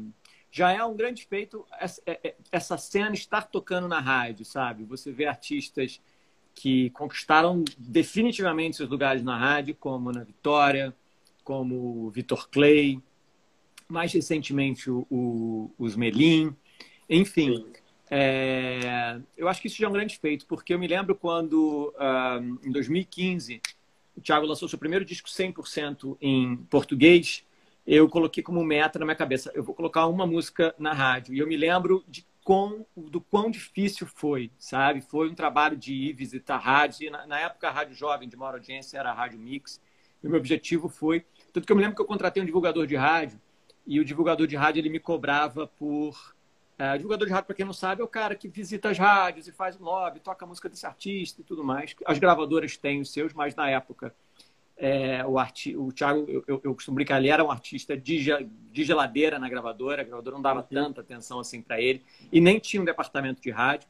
já 0.50 0.72
é 0.72 0.82
um 0.82 0.96
grande 0.96 1.26
feito 1.26 1.66
essa, 1.78 2.02
é, 2.06 2.20
é, 2.24 2.36
essa 2.50 2.78
cena 2.78 3.14
estar 3.14 3.42
tocando 3.42 3.86
na 3.86 4.00
rádio, 4.00 4.44
sabe? 4.46 4.84
Você 4.84 5.12
vê 5.12 5.26
artistas 5.26 6.00
que 6.54 6.90
conquistaram 6.90 7.64
definitivamente 7.78 8.76
seus 8.76 8.88
lugares 8.88 9.22
na 9.22 9.38
rádio, 9.38 9.74
como 9.74 10.12
na 10.12 10.24
Vitória, 10.24 10.94
como 11.44 12.10
Vitor 12.10 12.48
Clay, 12.48 13.00
mais 13.92 14.12
recentemente 14.12 14.90
o, 14.90 15.06
o, 15.10 15.70
os 15.78 15.94
Melim, 15.94 16.54
enfim. 17.08 17.66
É, 18.10 19.18
eu 19.36 19.48
acho 19.48 19.60
que 19.60 19.68
isso 19.68 19.78
já 19.78 19.86
é 19.86 19.88
um 19.88 19.92
grande 19.92 20.18
feito, 20.18 20.46
porque 20.46 20.74
eu 20.74 20.78
me 20.78 20.86
lembro 20.86 21.14
quando, 21.14 21.94
uh, 21.96 22.66
em 22.66 22.70
2015, 22.70 23.60
o 24.16 24.20
Thiago 24.20 24.46
lançou 24.46 24.68
seu 24.68 24.78
primeiro 24.78 25.04
disco 25.04 25.28
100% 25.28 26.16
em 26.20 26.56
português, 26.68 27.44
eu 27.86 28.08
coloquei 28.08 28.42
como 28.42 28.62
meta 28.64 28.98
na 28.98 29.04
minha 29.04 29.16
cabeça, 29.16 29.50
eu 29.54 29.62
vou 29.62 29.74
colocar 29.74 30.06
uma 30.06 30.26
música 30.26 30.74
na 30.78 30.92
rádio. 30.92 31.34
E 31.34 31.38
eu 31.38 31.46
me 31.46 31.56
lembro 31.56 32.04
de 32.06 32.24
quão, 32.44 32.86
do 32.96 33.20
quão 33.20 33.50
difícil 33.50 34.06
foi, 34.06 34.50
sabe? 34.58 35.00
Foi 35.00 35.28
um 35.28 35.34
trabalho 35.34 35.76
de 35.76 35.92
ir 35.92 36.12
visitar 36.12 36.58
rádios. 36.58 37.00
E 37.00 37.10
na, 37.10 37.26
na 37.26 37.40
época, 37.40 37.68
a 37.68 37.70
Rádio 37.72 37.94
Jovem, 37.94 38.28
de 38.28 38.36
maior 38.36 38.54
audiência, 38.54 38.98
era 38.98 39.10
a 39.10 39.14
Rádio 39.14 39.38
Mix. 39.38 39.80
E 40.22 40.26
o 40.26 40.30
meu 40.30 40.38
objetivo 40.38 40.88
foi... 40.88 41.24
Tanto 41.52 41.66
que 41.66 41.72
eu 41.72 41.76
me 41.76 41.82
lembro 41.82 41.96
que 41.96 42.02
eu 42.02 42.06
contratei 42.06 42.42
um 42.42 42.46
divulgador 42.46 42.86
de 42.86 42.94
rádio, 42.94 43.40
e 43.86 44.00
o 44.00 44.04
divulgador 44.04 44.46
de 44.46 44.56
rádio 44.56 44.80
ele 44.80 44.88
me 44.88 45.00
cobrava 45.00 45.66
por 45.66 46.34
é, 46.78 46.96
divulgador 46.96 47.26
de 47.26 47.32
rádio, 47.32 47.46
para 47.46 47.56
quem 47.56 47.66
não 47.66 47.72
sabe, 47.72 48.00
é 48.00 48.04
o 48.04 48.08
cara 48.08 48.34
que 48.34 48.48
visita 48.48 48.90
as 48.90 48.98
rádios 48.98 49.46
e 49.46 49.52
faz 49.52 49.78
lobby, 49.78 50.20
toca 50.20 50.44
a 50.44 50.48
música 50.48 50.68
desse 50.68 50.86
artista 50.86 51.40
e 51.40 51.44
tudo 51.44 51.62
mais. 51.62 51.94
As 52.04 52.18
gravadoras 52.18 52.76
têm 52.76 53.00
os 53.00 53.12
seus, 53.12 53.32
mas 53.32 53.54
na 53.54 53.68
época 53.70 54.14
é, 54.76 55.24
o, 55.24 55.38
arti 55.38 55.76
o 55.76 55.92
Thiago, 55.92 56.24
eu, 56.28 56.42
eu, 56.46 56.60
eu 56.64 56.74
costumo 56.74 56.96
brincar, 56.96 57.18
ele 57.18 57.28
era 57.28 57.44
um 57.44 57.50
artista 57.50 57.96
de, 57.96 58.18
de 58.72 58.84
geladeira 58.84 59.38
na 59.38 59.48
gravadora, 59.48 60.02
a 60.02 60.04
gravadora 60.04 60.34
não 60.34 60.42
dava 60.42 60.60
uhum. 60.60 60.66
tanta 60.66 61.00
atenção 61.00 61.38
assim 61.38 61.62
para 61.62 61.80
ele, 61.80 62.02
e 62.32 62.40
nem 62.40 62.58
tinha 62.58 62.82
um 62.82 62.84
departamento 62.84 63.40
de 63.40 63.50
rádio. 63.50 63.88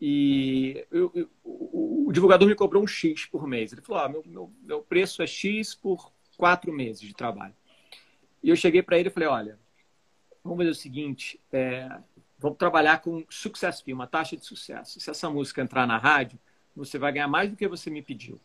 E 0.00 0.86
eu, 0.90 1.12
o, 1.44 2.06
o, 2.08 2.12
divulgador 2.12 2.48
me 2.48 2.54
cobrou 2.54 2.82
um 2.82 2.86
X 2.86 3.26
por 3.26 3.46
mês. 3.46 3.72
Ele 3.72 3.82
falou: 3.82 4.02
ah, 4.02 4.08
meu, 4.08 4.22
meu, 4.24 4.52
meu 4.62 4.80
preço 4.80 5.22
é 5.22 5.26
X 5.26 5.74
por 5.74 6.12
quatro 6.36 6.72
meses 6.72 7.00
de 7.00 7.12
trabalho. 7.12 7.52
E 8.48 8.50
eu 8.50 8.56
cheguei 8.56 8.82
para 8.82 8.98
ele 8.98 9.10
e 9.10 9.12
falei: 9.12 9.28
olha, 9.28 9.58
vamos 10.42 10.56
fazer 10.56 10.70
o 10.70 10.74
seguinte, 10.74 11.38
é, 11.52 11.86
vamos 12.38 12.56
trabalhar 12.56 13.02
com 13.02 13.22
success 13.28 13.82
fee, 13.82 13.92
uma 13.92 14.06
taxa 14.06 14.38
de 14.38 14.46
sucesso. 14.46 14.98
Se 14.98 15.10
essa 15.10 15.28
música 15.28 15.60
entrar 15.60 15.86
na 15.86 15.98
rádio, 15.98 16.38
você 16.74 16.98
vai 16.98 17.12
ganhar 17.12 17.28
mais 17.28 17.50
do 17.50 17.56
que 17.56 17.68
você 17.68 17.90
me 17.90 18.00
pediu. 18.00 18.40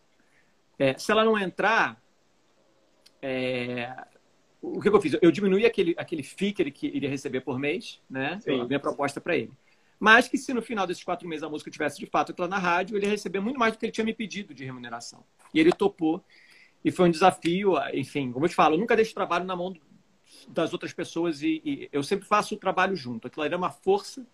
É, 0.78 0.98
se 0.98 1.10
ela 1.10 1.24
não 1.24 1.40
entrar, 1.40 2.04
é, 3.22 3.96
o 4.62 4.82
que, 4.82 4.90
eu 4.90 5.02
fiz? 5.02 5.16
Eu 5.22 5.32
diminuí 5.32 5.66
aquele, 5.66 5.96
aquele 5.98 6.22
fee 6.22 6.52
que 6.52 6.62
ele 6.62 6.74
iria 6.82 7.10
receber 7.10 7.40
por 7.40 7.58
mês, 7.58 8.02
né? 8.10 8.42
Sim. 8.42 8.60
A 8.60 8.66
minha 8.66 8.82
proposta 8.82 9.22
para 9.22 9.38
ele. 9.38 9.54
Mas 9.98 10.28
que 10.28 10.38
se 10.38 10.54
no 10.54 10.62
final 10.62 10.86
desses 10.86 11.06
quatro 11.06 11.26
meses 11.30 11.44
a 11.44 11.50
música 11.50 11.72
tivesse 11.72 11.98
de 11.98 12.08
fato 12.08 12.34
entrado 12.34 12.50
na 12.50 12.60
rádio, 12.60 12.98
ele 12.98 13.06
ia 13.06 13.12
receber 13.12 13.40
muito 13.40 13.58
mais 13.58 13.72
do 13.72 13.80
que 13.80 13.86
ele 13.86 13.94
tinha 13.94 14.04
me 14.04 14.14
pedido 14.14 14.54
de 14.54 14.66
remuneração. 14.66 15.24
E 15.54 15.62
ele 15.62 15.72
topou. 15.72 16.22
E 16.84 16.92
foi 16.92 17.08
um 17.08 17.12
desafio, 17.12 17.76
enfim, 17.94 18.34
como 18.34 18.44
eu 18.44 18.50
te 18.50 18.56
falo, 18.56 18.76
eu 18.76 18.80
nunca 18.80 18.98
deixo 18.98 19.14
trabalho 19.14 19.46
na 19.46 19.56
mão 19.56 19.74
das 20.48 20.74
outras 20.74 20.94
pessoas 20.94 21.42
e, 21.42 21.62
e, 21.66 21.90
eu 21.92 22.04
sempre 22.04 22.28
faço 22.28 22.56
o 22.56 22.58
trabalho 22.58 22.96
junto. 22.96 23.28
Aquilo 23.28 23.46
era 23.46 23.58
uma 23.58 23.70
força, 23.70 24.26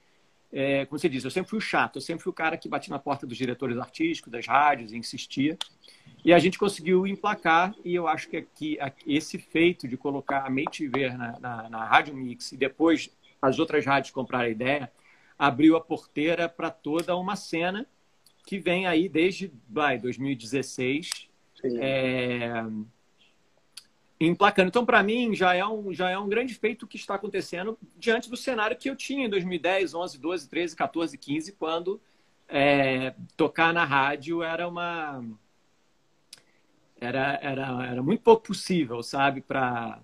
é, 0.51 0.85
como 0.85 0.99
você 0.99 1.09
disse, 1.09 1.25
eu 1.25 1.31
sempre 1.31 1.49
fui 1.49 1.59
o 1.59 1.61
chato, 1.61 1.97
eu 1.97 2.01
sempre 2.01 2.23
fui 2.23 2.31
o 2.31 2.33
cara 2.33 2.57
que 2.57 2.67
batia 2.67 2.91
na 2.91 2.99
porta 2.99 3.27
dos 3.27 3.37
diretores 3.37 3.77
artísticos, 3.77 4.31
das 4.31 4.45
rádios 4.45 4.91
e 4.91 4.97
insistia. 4.97 5.57
E 6.23 6.33
a 6.33 6.39
gente 6.39 6.57
conseguiu 6.57 7.07
emplacar 7.07 7.73
e 7.83 7.95
eu 7.95 8.07
acho 8.07 8.27
que 8.29 8.37
aqui, 8.37 8.77
esse 9.05 9.37
feito 9.37 9.87
de 9.87 9.95
colocar 9.95 10.45
a 10.45 10.49
Mate 10.49 10.87
Ver 10.87 11.17
na, 11.17 11.39
na, 11.39 11.69
na 11.69 11.85
Rádio 11.85 12.15
Mix 12.15 12.51
e 12.51 12.57
depois 12.57 13.09
as 13.41 13.57
outras 13.57 13.85
rádios 13.85 14.11
compraram 14.11 14.45
a 14.45 14.49
ideia, 14.49 14.91
abriu 15.37 15.77
a 15.77 15.81
porteira 15.81 16.49
para 16.49 16.69
toda 16.69 17.15
uma 17.15 17.35
cena 17.35 17.87
que 18.45 18.57
vem 18.57 18.87
aí 18.87 19.07
desde 19.07 19.51
vai, 19.69 19.97
2016. 19.97 21.29
É, 21.63 22.63
emplacando. 24.19 24.67
Então, 24.67 24.85
para 24.85 25.01
mim, 25.01 25.33
já 25.33 25.55
é, 25.55 25.65
um, 25.65 25.93
já 25.93 26.09
é 26.09 26.17
um 26.17 26.27
grande 26.27 26.53
feito 26.53 26.83
o 26.83 26.87
que 26.87 26.97
está 26.97 27.15
acontecendo 27.15 27.77
diante 27.97 28.29
do 28.29 28.35
cenário 28.35 28.75
que 28.75 28.89
eu 28.89 28.95
tinha 28.95 29.25
em 29.25 29.29
2010, 29.29 29.93
11, 29.93 30.17
12, 30.19 30.49
13, 30.49 30.75
14, 30.75 31.17
15, 31.17 31.51
quando 31.53 32.01
é, 32.47 33.13
tocar 33.37 33.73
na 33.73 33.85
rádio 33.85 34.43
era 34.43 34.67
uma. 34.67 35.23
Era, 36.99 37.39
era, 37.41 37.87
era 37.87 38.03
muito 38.03 38.21
pouco 38.21 38.47
possível, 38.47 39.01
sabe, 39.01 39.39
para 39.39 40.01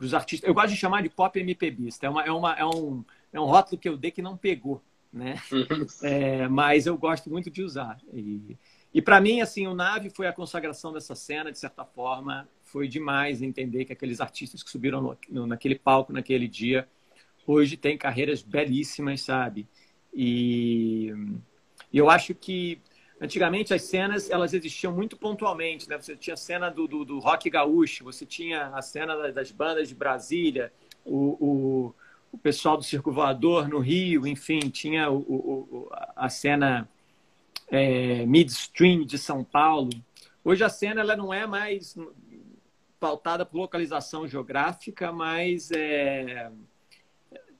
os 0.00 0.12
artistas. 0.12 0.48
Eu 0.48 0.54
gosto 0.54 0.70
de 0.70 0.76
chamar 0.76 1.02
de 1.02 1.08
pop 1.08 1.38
MPBista. 1.38 2.06
É, 2.06 2.10
uma, 2.10 2.24
é, 2.24 2.32
uma, 2.32 2.52
é, 2.54 2.64
um, 2.64 3.04
é 3.32 3.38
um 3.38 3.44
rótulo 3.44 3.80
que 3.80 3.88
eu 3.88 3.96
dei 3.96 4.10
que 4.10 4.20
não 4.20 4.36
pegou, 4.36 4.82
né? 5.12 5.36
É, 6.02 6.48
mas 6.48 6.86
eu 6.86 6.98
gosto 6.98 7.30
muito 7.30 7.48
de 7.50 7.62
usar. 7.62 8.00
E, 8.12 8.58
e 8.92 9.00
para 9.00 9.20
mim, 9.20 9.40
assim, 9.40 9.68
o 9.68 9.74
Nave 9.74 10.10
foi 10.10 10.26
a 10.26 10.32
consagração 10.32 10.92
dessa 10.92 11.14
cena, 11.14 11.52
de 11.52 11.58
certa 11.58 11.84
forma 11.84 12.48
foi 12.74 12.88
demais 12.88 13.40
entender 13.40 13.84
que 13.84 13.92
aqueles 13.92 14.20
artistas 14.20 14.60
que 14.60 14.68
subiram 14.68 15.00
no, 15.00 15.16
no, 15.30 15.46
naquele 15.46 15.76
palco 15.76 16.12
naquele 16.12 16.48
dia 16.48 16.88
hoje 17.46 17.76
têm 17.76 17.96
carreiras 17.96 18.42
belíssimas, 18.42 19.20
sabe? 19.20 19.68
E, 20.12 21.12
e, 21.92 21.96
eu 21.96 22.10
acho 22.10 22.34
que 22.34 22.80
antigamente 23.20 23.72
as 23.72 23.82
cenas 23.82 24.28
elas 24.28 24.52
existiam 24.52 24.92
muito 24.92 25.16
pontualmente, 25.16 25.88
né? 25.88 25.96
Você 25.96 26.16
tinha 26.16 26.34
a 26.34 26.36
cena 26.36 26.68
do, 26.68 26.88
do, 26.88 27.04
do 27.04 27.20
rock 27.20 27.48
gaúcho, 27.48 28.02
você 28.02 28.26
tinha 28.26 28.66
a 28.74 28.82
cena 28.82 29.30
das 29.30 29.52
bandas 29.52 29.88
de 29.88 29.94
Brasília, 29.94 30.72
o, 31.04 31.46
o, 31.46 31.94
o 32.32 32.38
pessoal 32.38 32.76
do 32.76 32.82
Circo 32.82 33.12
Voador 33.12 33.68
no 33.68 33.78
Rio, 33.78 34.26
enfim, 34.26 34.58
tinha 34.68 35.08
o, 35.12 35.18
o 35.18 35.88
a 36.16 36.28
cena 36.28 36.88
é, 37.68 38.26
midstream 38.26 39.04
de 39.04 39.16
São 39.16 39.44
Paulo. 39.44 39.90
Hoje 40.44 40.64
a 40.64 40.68
cena 40.68 41.02
ela 41.02 41.14
não 41.14 41.32
é 41.32 41.46
mais 41.46 41.96
pautada 43.04 43.44
por 43.44 43.58
localização 43.58 44.26
geográfica, 44.26 45.12
mas 45.12 45.70
é, 45.70 46.50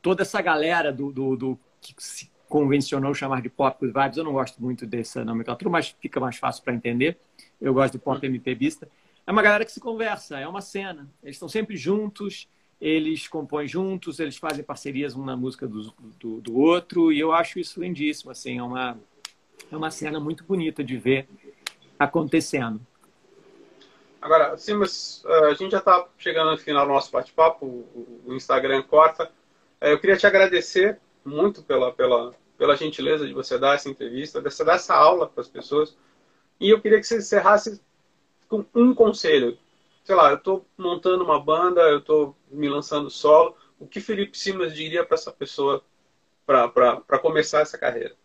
toda 0.01 0.23
essa 0.23 0.41
galera 0.41 0.91
do, 0.91 1.13
do, 1.13 1.37
do, 1.37 1.61
que 1.83 1.95
se 1.99 2.31
convencionou 2.49 3.13
chamar 3.13 3.43
de 3.43 3.51
pop 3.51 3.87
vibes, 3.87 4.17
eu 4.17 4.25
não 4.25 4.33
gosto 4.33 4.63
muito 4.63 4.87
dessa 4.87 5.23
nomenclatura, 5.23 5.71
mas 5.71 5.95
fica 6.01 6.19
mais 6.19 6.39
fácil 6.39 6.65
para 6.65 6.73
entender. 6.73 7.19
Eu 7.61 7.75
gosto 7.75 7.93
de 7.93 7.99
pop 7.99 8.25
MPBista. 8.25 8.89
É 9.27 9.31
uma 9.31 9.43
galera 9.43 9.67
que 9.67 9.73
se 9.73 9.81
conversa, 9.81 10.39
é 10.39 10.49
uma 10.49 10.63
cena. 10.63 11.11
Eles 11.23 11.37
estão 11.37 11.49
sempre 11.49 11.77
juntos, 11.77 12.49
eles 12.81 13.29
compõem 13.29 13.69
juntos, 13.69 14.21
eles 14.21 14.39
fazem 14.39 14.65
parcerias 14.65 15.15
um 15.15 15.27
na 15.27 15.37
música 15.37 15.69
do, 15.69 15.93
do, 16.19 16.41
do 16.41 16.57
outro, 16.57 17.13
e 17.13 17.21
eu 17.21 17.33
acho 17.33 17.59
isso 17.59 17.83
lindíssimo. 17.83 18.31
Assim, 18.31 18.57
é 18.57 18.63
uma, 18.63 18.99
é 19.71 19.77
uma 19.77 19.91
cena 19.91 20.19
muito 20.19 20.43
bonita 20.43 20.83
de 20.83 20.97
ver 20.97 21.29
acontecendo. 21.99 22.81
Agora, 24.25 24.57
sim, 24.57 24.73
mas 24.73 25.23
uh, 25.27 25.45
a 25.45 25.55
gente 25.55 25.73
já 25.73 25.81
está 25.81 26.09
chegando 26.17 26.53
no 26.53 26.57
final 26.57 26.87
do 26.87 26.93
nosso 26.95 27.13
bate-papo, 27.13 27.67
o, 27.67 28.33
Instagram 28.33 28.83
corta. 28.83 29.31
Uh, 29.83 29.89
eu 29.89 30.01
queria 30.01 30.17
te 30.17 30.27
agradecer 30.27 30.99
muito 31.23 31.63
pela, 31.63 31.93
pela, 31.93 32.35
pela 32.57 32.75
gentileza 32.75 33.27
de 33.27 33.35
você 33.35 33.59
dar 33.59 33.75
essa 33.75 33.91
entrevista, 33.91 34.41
de 34.41 34.51
você 34.51 34.65
dar 34.65 34.77
essa 34.77 34.95
aula 34.95 35.29
para 35.29 35.43
as 35.43 35.49
pessoas. 35.49 35.95
E 36.59 36.71
eu 36.71 36.81
queria 36.81 36.99
que 36.99 37.07
você 37.07 37.19
encerrasse 37.19 37.79
com 38.49 38.65
um 38.75 38.95
conselho. 38.95 39.59
Sei 40.05 40.15
lá, 40.15 40.31
eu 40.31 40.37
estou 40.37 40.67
montando 40.79 41.23
uma 41.23 41.39
banda, 41.39 41.83
eu 41.83 41.99
estou 41.99 42.35
me 42.51 42.67
lançando 42.67 43.11
solo. 43.11 43.55
O 43.79 43.87
que 43.87 44.01
Felipe 44.01 44.39
Simas 44.39 44.75
diria 44.75 45.05
para 45.05 45.17
essa 45.17 45.33
pessoa 45.33 45.85
para 46.47 47.19
começar 47.21 47.61
essa 47.61 47.77
carreira? 47.77 48.17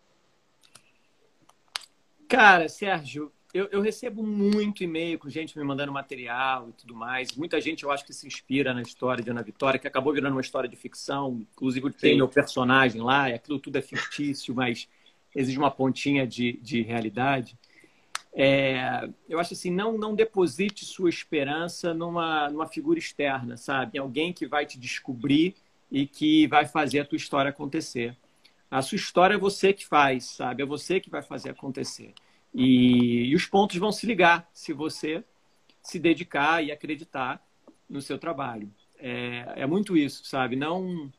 Cara, 2.26 2.70
Sérgio, 2.70 3.30
eu, 3.52 3.68
eu, 3.72 3.80
recebo 3.80 4.22
muito 4.22 4.84
e-mail 4.84 5.18
com 5.18 5.28
gente 5.28 5.58
me 5.58 5.64
mandando 5.64 5.92
material 5.92 6.68
e 6.68 6.72
tudo 6.72 6.94
mais. 6.94 7.32
Muita 7.36 7.60
gente, 7.60 7.82
eu 7.82 7.90
acho 7.90 8.04
que 8.04 8.12
se 8.12 8.26
inspira 8.26 8.72
na 8.72 8.82
história 8.82 9.22
de 9.22 9.30
Ana 9.30 9.42
Vitória, 9.42 9.78
que 9.78 9.88
acabou 9.88 10.12
virando 10.12 10.32
uma 10.32 10.40
história 10.40 10.68
de 10.68 10.76
ficção. 10.76 11.44
Inclusive, 11.52 11.90
tem 11.92 12.16
meu 12.16 12.28
personagem 12.28 13.00
lá, 13.00 13.28
e 13.28 13.34
aquilo 13.34 13.58
tudo 13.58 13.76
é 13.76 13.82
fictício, 13.82 14.54
mas 14.54 14.88
exige 15.34 15.58
uma 15.58 15.70
pontinha 15.70 16.26
de, 16.26 16.58
de 16.62 16.82
realidade. 16.82 17.58
É, 18.32 19.08
eu 19.28 19.40
acho 19.40 19.54
assim, 19.54 19.70
não, 19.70 19.98
não 19.98 20.14
deposite 20.14 20.84
sua 20.84 21.08
esperança 21.08 21.92
numa, 21.92 22.48
numa 22.48 22.66
figura 22.68 22.98
externa, 22.98 23.56
sabe? 23.56 23.98
Em 23.98 24.00
alguém 24.00 24.32
que 24.32 24.46
vai 24.46 24.64
te 24.64 24.78
descobrir 24.78 25.56
e 25.90 26.06
que 26.06 26.46
vai 26.46 26.66
fazer 26.66 27.00
a 27.00 27.04
tua 27.04 27.16
história 27.16 27.48
acontecer. 27.48 28.16
A 28.70 28.80
sua 28.82 28.96
história 28.96 29.34
é 29.34 29.38
você 29.38 29.72
que 29.72 29.84
faz, 29.84 30.26
sabe? 30.26 30.62
É 30.62 30.66
você 30.66 31.00
que 31.00 31.10
vai 31.10 31.22
fazer 31.22 31.50
acontecer. 31.50 32.14
E, 32.54 33.30
e 33.30 33.34
os 33.34 33.46
pontos 33.46 33.76
vão 33.76 33.92
se 33.92 34.06
ligar 34.06 34.48
se 34.52 34.72
você 34.72 35.24
se 35.82 35.98
dedicar 35.98 36.62
e 36.64 36.70
acreditar 36.70 37.42
no 37.88 38.00
seu 38.02 38.18
trabalho. 38.18 38.70
é, 38.98 39.62
é 39.62 39.66
muito 39.66 39.96
isso, 39.96 40.24
sabe? 40.24 40.56
Não 40.56 41.10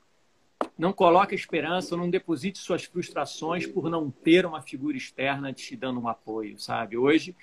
não 0.78 0.92
coloque 0.94 1.36
esperança, 1.36 1.96
não 1.96 2.10
deposite 2.10 2.58
suas 2.58 2.84
frustrações 2.86 3.68
por 3.68 3.90
não 3.90 4.10
ter 4.10 4.46
uma 4.46 4.62
figura 4.62 4.98
externa 4.98 5.54
te 5.54 5.76
dando 5.76 6.00
um 6.00 6.08
apoio, 6.08 6.58
sabe? 6.60 6.98
Hoje, 6.98 7.36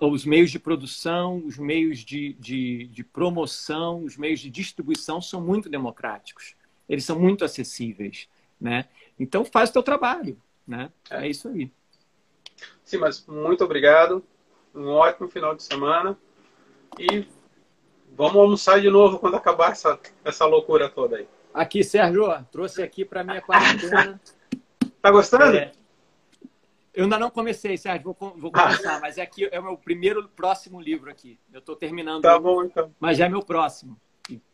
os 0.00 0.24
meios 0.24 0.50
de 0.50 0.58
produção, 0.58 1.42
os 1.44 1.56
meios 1.56 2.00
de, 2.00 2.34
de, 2.34 2.88
de 2.88 3.04
promoção, 3.04 4.04
os 4.04 4.16
meios 4.16 4.40
de 4.40 4.50
distribuição 4.50 5.22
são 5.22 5.40
muito 5.40 5.68
democráticos. 5.68 6.54
Eles 6.88 7.04
são 7.04 7.18
muito 7.18 7.44
acessíveis, 7.44 8.28
né? 8.60 8.86
Então, 9.18 9.44
faz 9.44 9.70
o 9.70 9.74
teu 9.74 9.82
trabalho, 9.82 10.36
né? 10.66 10.90
É, 11.08 11.26
é 11.26 11.30
isso 11.30 11.48
aí. 11.48 11.70
Sim, 12.84 12.98
mas 12.98 13.24
muito 13.26 13.64
obrigado. 13.64 14.24
Um 14.74 14.88
ótimo 14.88 15.28
final 15.28 15.54
de 15.54 15.62
semana. 15.62 16.16
E 16.98 17.26
vamos 18.16 18.36
almoçar 18.36 18.80
de 18.80 18.90
novo 18.90 19.18
quando 19.18 19.36
acabar 19.36 19.72
essa, 19.72 19.98
essa 20.24 20.46
loucura 20.46 20.88
toda 20.88 21.16
aí. 21.16 21.28
Aqui, 21.52 21.82
Sérgio, 21.82 22.26
trouxe 22.52 22.82
aqui 22.82 23.04
para 23.04 23.24
minha 23.24 23.40
quarentena. 23.40 24.20
tá 25.02 25.10
gostando? 25.10 25.56
É, 25.56 25.72
eu 26.92 27.04
ainda 27.04 27.18
não 27.18 27.30
comecei, 27.30 27.76
Sérgio, 27.78 28.16
vou, 28.18 28.34
vou 28.36 28.52
começar, 28.52 28.96
ah. 28.96 29.00
mas 29.00 29.16
é 29.16 29.22
aqui 29.22 29.48
é 29.50 29.60
o 29.60 29.62
meu 29.62 29.76
primeiro 29.76 30.28
próximo 30.28 30.80
livro 30.80 31.10
aqui. 31.10 31.38
Eu 31.52 31.60
estou 31.60 31.76
terminando. 31.76 32.22
Tá 32.22 32.38
bom, 32.38 32.64
então. 32.64 32.92
Mas 32.98 33.16
já 33.16 33.26
é 33.26 33.28
meu 33.28 33.42
próximo. 33.42 33.96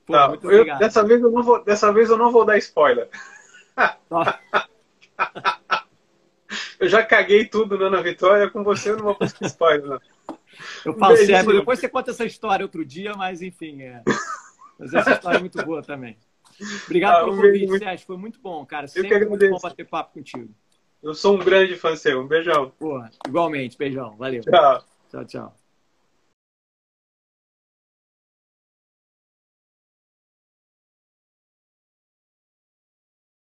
Pô, 0.04 0.12
tá. 0.12 0.28
Muito 0.28 0.46
obrigado. 0.46 0.76
Eu, 0.76 0.86
dessa, 0.86 1.02
vez 1.02 1.20
eu 1.22 1.30
não 1.30 1.42
vou, 1.42 1.64
dessa 1.64 1.92
vez 1.92 2.10
eu 2.10 2.16
não 2.16 2.30
vou 2.30 2.44
dar 2.44 2.58
spoiler. 2.58 3.08
eu 6.78 6.88
já 6.88 7.02
caguei 7.04 7.44
tudo 7.44 7.78
na 7.78 7.86
Ana 7.86 8.02
Vitória, 8.02 8.50
com 8.50 8.62
você 8.62 8.90
eu 8.90 8.96
não 8.96 9.04
vou 9.04 9.14
fazer 9.14 9.36
spoiler. 9.42 9.86
Não. 9.86 10.00
Eu 10.84 10.94
falo 10.94 11.16
sério, 11.16 11.52
depois 11.52 11.78
você 11.78 11.88
conta 11.88 12.10
essa 12.10 12.24
história 12.24 12.64
outro 12.64 12.84
dia, 12.84 13.12
mas 13.14 13.42
enfim, 13.42 13.82
é. 13.82 14.02
Mas 14.78 14.94
essa 14.94 15.12
história 15.12 15.38
é 15.38 15.40
muito 15.40 15.62
boa 15.64 15.82
também. 15.82 16.16
Obrigado 16.86 17.16
ah, 17.16 17.18
pelo 17.20 17.32
um 17.32 17.36
convite, 17.36 17.66
muito... 17.66 17.84
Sérgio. 17.84 18.06
Foi 18.06 18.16
muito 18.16 18.40
bom, 18.40 18.64
cara. 18.64 18.86
Sempre 18.86 19.24
eu 19.24 19.28
muito 19.28 19.48
bom 19.48 19.58
bater 19.58 19.86
papo 19.86 20.14
contigo. 20.14 20.48
Eu 21.02 21.14
sou 21.14 21.36
um 21.36 21.38
grande 21.38 21.76
fã 21.76 21.94
seu. 21.94 22.22
Um 22.22 22.26
beijão. 22.26 22.70
Porra, 22.78 23.10
igualmente. 23.26 23.76
Beijão. 23.76 24.16
Valeu. 24.16 24.40
Tchau. 24.40 24.84
Tchau, 25.10 25.24
tchau. 25.24 25.55